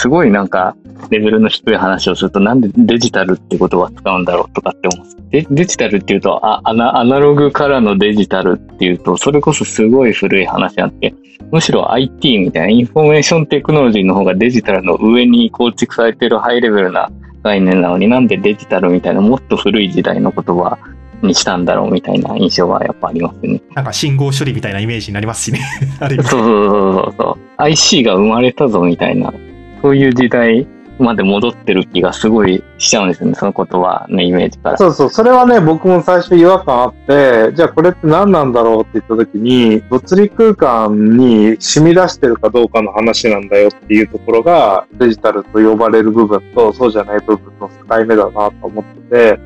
[0.00, 0.74] すごいなんか、
[1.10, 5.06] レベルの低い話をすると、なんでデジタルって言葉を使うんだろうとかって思う。
[5.30, 11.12] デデジタルっていうとあアナ、アナログからのデジタルっていうと、それこそすごい古い話なんで、
[11.52, 17.10] むしろ IT みたいなインフォメーションテクノロジーの方がデジタルの上に構築されているハイレベルな
[17.42, 20.78] 概念なのになんでデジタルみたいなもっと古い時代の言葉
[21.22, 23.60] にしたんだろうみたいな印象はやっぱありますね。
[23.74, 25.60] なんか信号処理みたいなイメージになりますしね。
[26.00, 27.36] ある意味そうそうそうそうそう。
[27.58, 29.32] IC が生まれたぞみたいな、
[29.82, 30.66] そういう時代
[31.02, 34.76] まで戻ってる気がすごいしちゃうんですよね、その言葉のイメージから。
[34.76, 49.40] そうそう、それはね、僕も最初違和感あって、じゃあこれって何なんだろうって言った時に、物理空間に染み出してるかどうかの話なんだよっていうところが、デジタルと呼ばれる部分と、そうじゃない部分の境目だなと思ってて、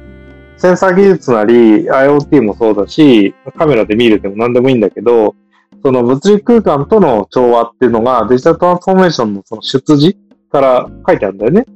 [0.57, 5.35] センサー技術なり、IoT もそうだし、カメラで見るでも何でもいいんだけど、
[5.85, 10.17] その物理空間との調和っていうのがデジタルトランスフォーメーションのその出自
[10.55, 11.67] から書いてあるんだよね。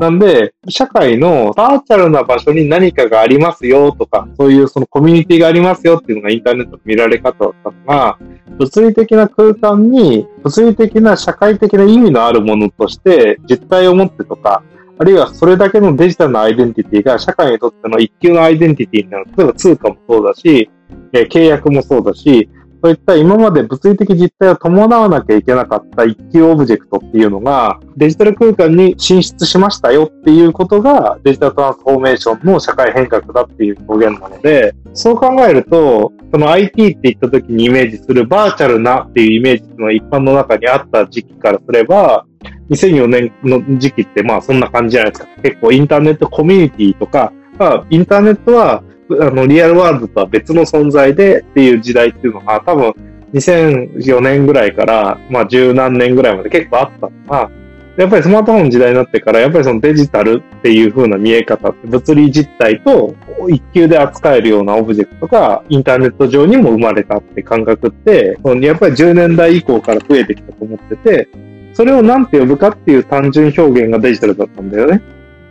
[0.00, 8.18] なんで、社会のバーチャルな場所に何かがありますよとか、そういうそのコミュニティがありますよっていうのがインターネットの見られ方だったのが、
[8.58, 14.64] 物理的な空間に物理的な社会的な意味のあるものとして実体を持ってとか、
[14.98, 19.26] あるいはそれだけのデジタルなアイデンティティが社会にとっての一級のアイデンティティになる。
[19.36, 20.68] 例えば通貨もそうだし、
[21.12, 22.50] えー契約もそうだし、
[22.82, 42.26] そういった今まで物理的実体を伴わなきゃいけなかった一級オブジェクトっていうのがデジタル空間に進出しましたよっていうことがデジタルトランスフォーメーションの社会変革だっていう表現なので、そう考えると、その IT って言った時にイメージするバーチャルなっていうイメージの一般の中にあった時期からすれば、
[42.70, 45.28] 2004年の時期ってまあそんな感じじゃないですか。
[45.42, 48.82] 結構インターネットコミュニティとか、まあインターネットは
[49.20, 52.94] あのリアルワールドとは別の存在でっていう時代っていうのが多分
[53.34, 57.50] 2004年ぐらいからまあ十何年ぐらいまで結構あったのが、
[57.96, 63.14] やっぱりスマートフォンの時代になってから、やっぱりそのデジタルっていう風な見え方って物理実体と
[63.48, 71.28] 一級で扱えるようなオブジェクトがインターネット上にも生まれたって感覚って、やっぱり10年代以降から増えてきたと思ってて、
[71.74, 75.02] それを何て呼ぶかっていう単純表現がデジタルだったんだよね。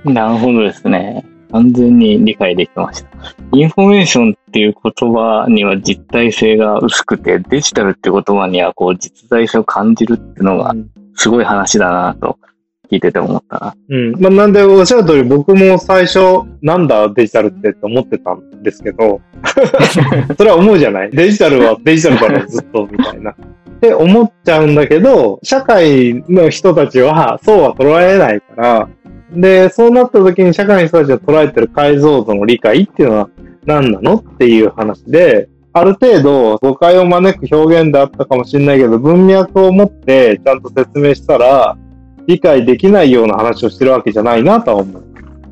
[0.04, 1.24] なるほどですね。
[1.52, 3.10] 完全に理解できました。
[3.53, 10.73] インフォメーションっていう言葉には実体性が薄くて、デジタルっていう言葉にはこう実在性を感じるっていうのが
[11.15, 12.38] すごい話だなと
[12.91, 13.76] 聞いてて思ったな。
[13.90, 14.11] うん。
[14.22, 16.19] まあ、なんでおっしゃる通り僕も最初、
[16.61, 19.22] なんだデジタルってって思ってたんですけど、
[20.38, 21.11] それは思うじゃない？
[21.11, 23.32] デジタルはデジタルだろずっとみたいな。
[23.32, 23.36] っ
[23.82, 28.90] て思っちゃうんだけど、社会の人たちはそうは捉えないから、
[29.34, 33.30] で、そうなった時に社会の人たちが捉えてる解像度の理解っていうのは
[33.66, 41.78] 何なのっていう話で、ある程度誤解を招く表現であったかもしれないけど、文脈を持ってちゃんと説明したら、
[42.28, 45.11] 理解できないような話をしてるわけじゃないなとは思う。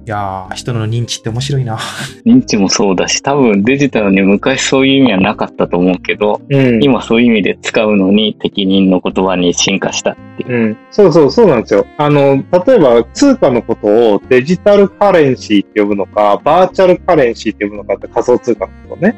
[0.09, 1.77] いやー、人の認知って面白いな。
[2.25, 6.83] 認知もそうだし、多分デジタルに昔そういう意味はなかったと思うけど、うん。
[6.83, 10.51] 今そういう意味で使うのに適任の言葉に進化したっていう。
[10.51, 10.77] うん。
[10.89, 11.85] そうそう、そうなんですよ。
[11.99, 19.15] あの、例えば通貨のことをデジタルカレンシーって呼ぶのか、バーチャルカレンシーって呼ぶのかって仮想通貨のことね。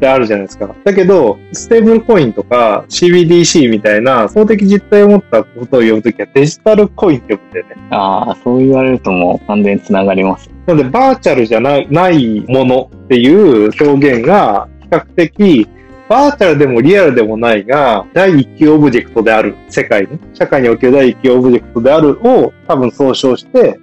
[0.00, 0.74] であるじゃないですか。
[0.84, 7.76] だけど、ステーブルコインとか CBDC みたいな、法的実態を持ったことを呼ぶときはデジタルコインって呼ぶんだよね。
[7.90, 10.50] ああ、そう言われるともう完全につながります。
[10.66, 15.68] なので、バーチャルじゃないないものっていう表現が比較的、
[16.08, 23.78] バーチャルでもリアルでもないが、第一級オブジェクトである世界の、社会における第一級オブジェクトであるを多分総称して、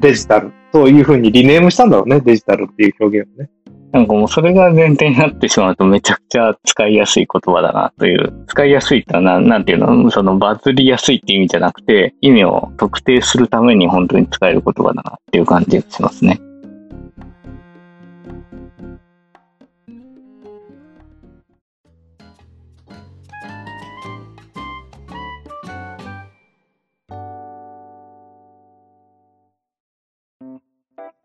[0.00, 3.50] デジタルというふうにリネームしたんだろうね、デジタルっていう表現をね。
[3.92, 8.44] なんかもうそれが前提になってしまうとめちゃくちゃ使いやすい言葉だなという。
[8.46, 16.40] 使いやすいってのはななんていうのそのバズりやすいって意味じゃなくて、意味を特定するために本当に使える言葉だなっていう感じがしますね。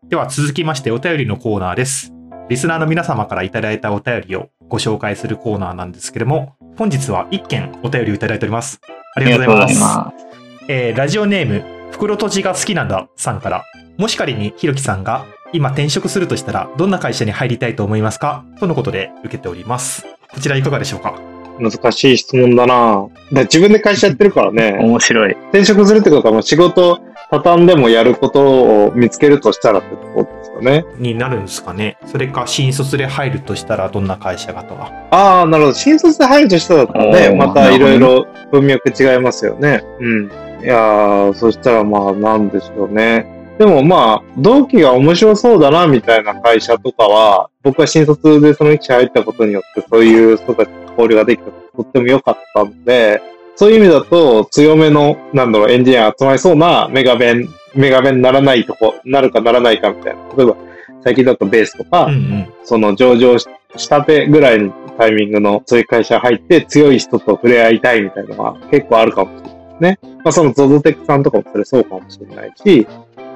[0.08, 2.15] では続きましてお便りのコーナーです。
[2.48, 8.80] リスナーの皆様からいただいたお便りをご紹介するコーナーなんですけども、本日は1件お便りをいただいております。
[9.16, 9.80] ありがとうございます。
[9.80, 10.26] ます。
[10.68, 13.64] えーラジオネーム、袋とじが好きなんださんから、
[13.98, 18.44] もし仮にひろきさんが今転職するとしたら、どんな会社に入りたいと思いますか？
[18.60, 20.06] とのことで受けております。
[20.32, 21.18] こちらいかがでしょうか？
[21.58, 24.78] 難しい質問だなだ自分で会社やってるからね。
[24.80, 25.32] 面白い。
[25.32, 27.00] 転職するってことはもう仕事
[27.30, 30.84] 畳んでもやることを見つけるとしたらってとこですよね。
[30.96, 34.92] になるんですかねそれか新卒で入るとしたらどんな会社がとか。
[35.10, 35.74] ああ、なるほど。
[35.74, 39.82] 新卒で入るとしたらね、またいろいろ文脈違いますよね。
[40.00, 40.30] うん。
[40.62, 43.36] いやー、そしたらまあなんでしょうね。
[43.58, 53.22] でもまあ、同期が面白そうだなみたいな会社とかは、僕は新卒でその一社入ったことによってそういう人たちと交流ができたとっても良かったので、
[53.56, 60.22] そういう意味だと強めの、なんだろう、エンジニアが集まりそうなメガベン、メガベンならないとこ、なるかならないかみたいな。
[60.36, 60.56] 例えば、
[61.02, 62.52] 最近だとベースとか、うんうん。
[62.64, 63.46] その上場し
[63.76, 69.98] したてぐらいのタイミングのそういう会社入って強い人と触れ合いたいみたいなのは結構あるかもしれないですね。
[70.24, 72.86] まあその ZOZO テックさんとかもそれそうかもしれないし、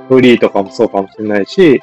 [0.09, 1.80] フリーとかもそうかもしれないし、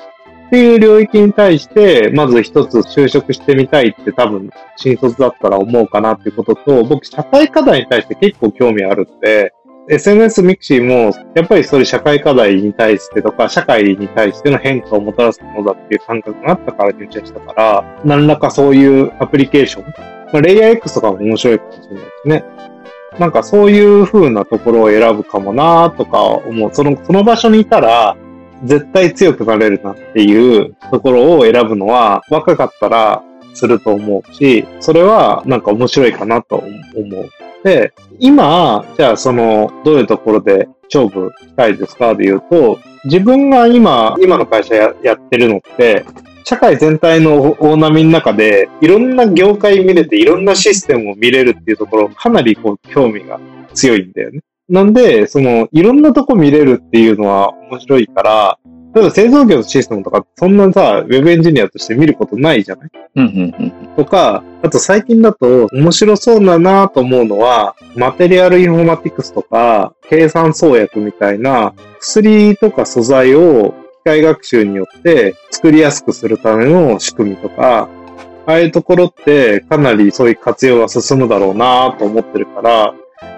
[0.48, 9.54] っていう領域に対して、まず一つ就職してみたいって多分新卒だったら思うかなっていうことと、僕社会課題に対して結構興味あるんで、
[9.90, 19.84] SNS mixi も、やっぱりそういう社会課題に対してとか、社会に対しての変化をもたらすものだっていう感覚があったから入社したから、何らかそういうアプリケーション、
[20.34, 22.44] まあ、 LayerX とかも面白いかもしれないですね。
[23.18, 26.70] なんかそういう風なところを選ぶかもなとか思う。
[26.74, 28.16] その、その場所にいたら、
[28.66, 33.24] 絶対強くなれるなっていうところを選ぶのは、若かったら
[33.54, 36.58] すると思うし、それはなんか面白いかなと
[36.96, 37.30] 思う。
[37.64, 46.06] で、今、じゃあその、どういうところで勝負したいですかで言うと、自分が今、今の会社ややってるのって、
[46.44, 53.40] 社会全体の大波の中で、いろんな業界見れて、いろんなシステムを見れるっていうところ、かなりこう、興味が
[53.74, 54.40] 強いんだよね。
[54.70, 58.60] なんで、その、いろんなとこ見れるっていうのは面白いから、
[58.94, 62.90] 例えば製造業のシステムとか、そんなさ、ウェブエンジニアとして見ることないじゃない？
[63.16, 63.96] うんうんうん。
[63.96, 73.74] とか、あと最近だと面白そうだなと思うのは、マテリアルインフォマティクスとか、計算創薬みたいな薬とか素材を
[74.04, 77.90] 機械学習によって作りやすくするための仕組みとか、
[78.48, 82.94] ああいうところってかなりそういう活用が進むだろうなと思ってるから、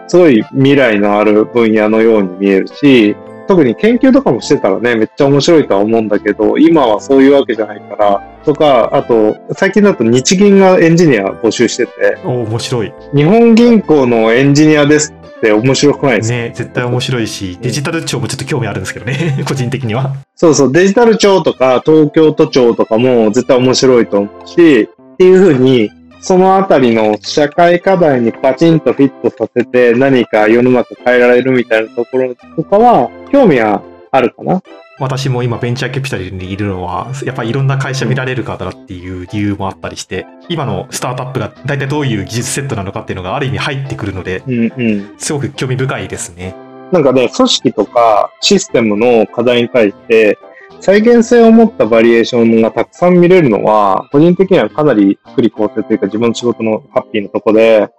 [0.09, 3.15] すごい未来のある分野のように見えるし、
[3.47, 12.93] 特に研究とかもしてたらね、めっちゃ面白いとは思うんだけど、今はそういうわけじゃないから、とか、あと、最近だと日銀がエンジニア募集してて、おー面白い。
[13.15, 20.13] 日本銀行のエンジニアですって面白くないですか、ね絶対面白いし、デジタル庁もちょっと興味あるんですけどね、 個人的には。
[20.35, 25.91] そうそう、デジタル庁とか東京都庁とかも絶対面白いと思うし、っていうふうに、
[26.21, 33.81] そのあたりの社会課題にパチンとフィットさせて何か世の中変えられるみたいなところとかは興味は
[34.11, 34.61] あるかな？
[34.99, 45.15] 私も今ベンチャーキャピタルにいるのは、やっぱりいろんな会社見られるからっていう理由もあったりして、今のスタートアップが大体どういう技術セットなのかっていうのがある意味入ってくるので、うんうん。
[45.17, 46.53] すごく興味深いですね。
[46.91, 50.37] なんかね、組織とかシステムの課題に対して、
[50.81, 57.89] 再現性を持ったバリエーションがたくさん見れるのは、個人的にはかなり福利厚生というか自分の仕事のハッピーなとこで、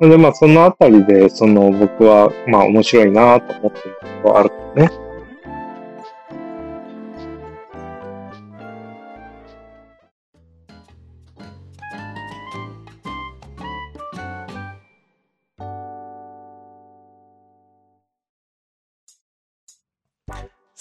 [0.00, 5.09] のでまあそのあたりで、その僕はまあ面白いなと思ってるところあるんですね。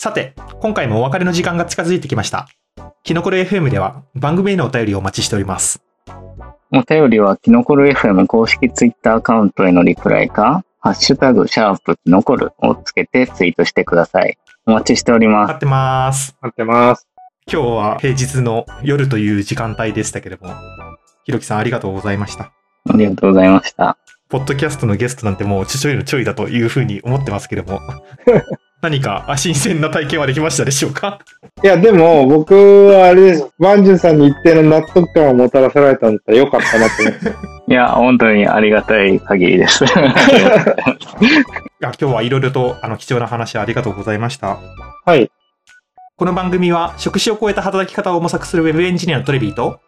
[0.01, 2.47] さて、今回もお別れの時間が近づいてきました。
[3.03, 5.83] キノコル FM では番組へのお便りをお待ちしております。
[6.71, 14.37] お便りは、キノコル FM 公式ツイッターアカウントへのリプライか、ハッシュタグ、シャープ、キノコルをつけてツイートしてください。
[14.65, 15.49] お待ちしております。
[15.49, 16.37] 待ってます。
[16.39, 17.05] 待ってます。
[17.51, 20.53] 今日は平日の夜という時間帯でしたけれども、
[21.25, 22.53] ひろきさんありがとうございました。
[22.89, 23.97] ありがとうございました。
[24.29, 27.81] ポッドキャストのゲストなんてもうちょいのちょいだというふうに思ってますけども、
[28.81, 31.19] 何かあ新鮮な体験はできましたでしょうか？
[31.63, 32.53] いや、でも、僕
[32.87, 33.49] はあれです。
[33.59, 37.29] バンジュンさんに一定の納得感をもたらせられたんだったらよかったなと思って。
[37.67, 39.83] いや、本当にありがたい限りです。
[39.83, 39.97] いや
[41.81, 44.57] 今日はいろいろとあの貴重な話ありがとうございました。
[45.05, 45.29] はい。
[46.15, 49.79] この番組は職種を超えた働き方を模索するウェブエンジニアのトレビーと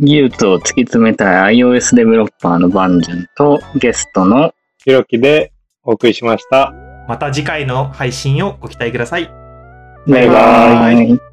[0.00, 4.52] 技術を突き詰めたい iOS デベロッパーのバンジュンとゲストの
[4.84, 5.52] ひろきで
[5.84, 6.74] お送りしました。
[7.12, 9.30] また次回の配信をご期待ください。
[10.06, 11.31] バイバイイ。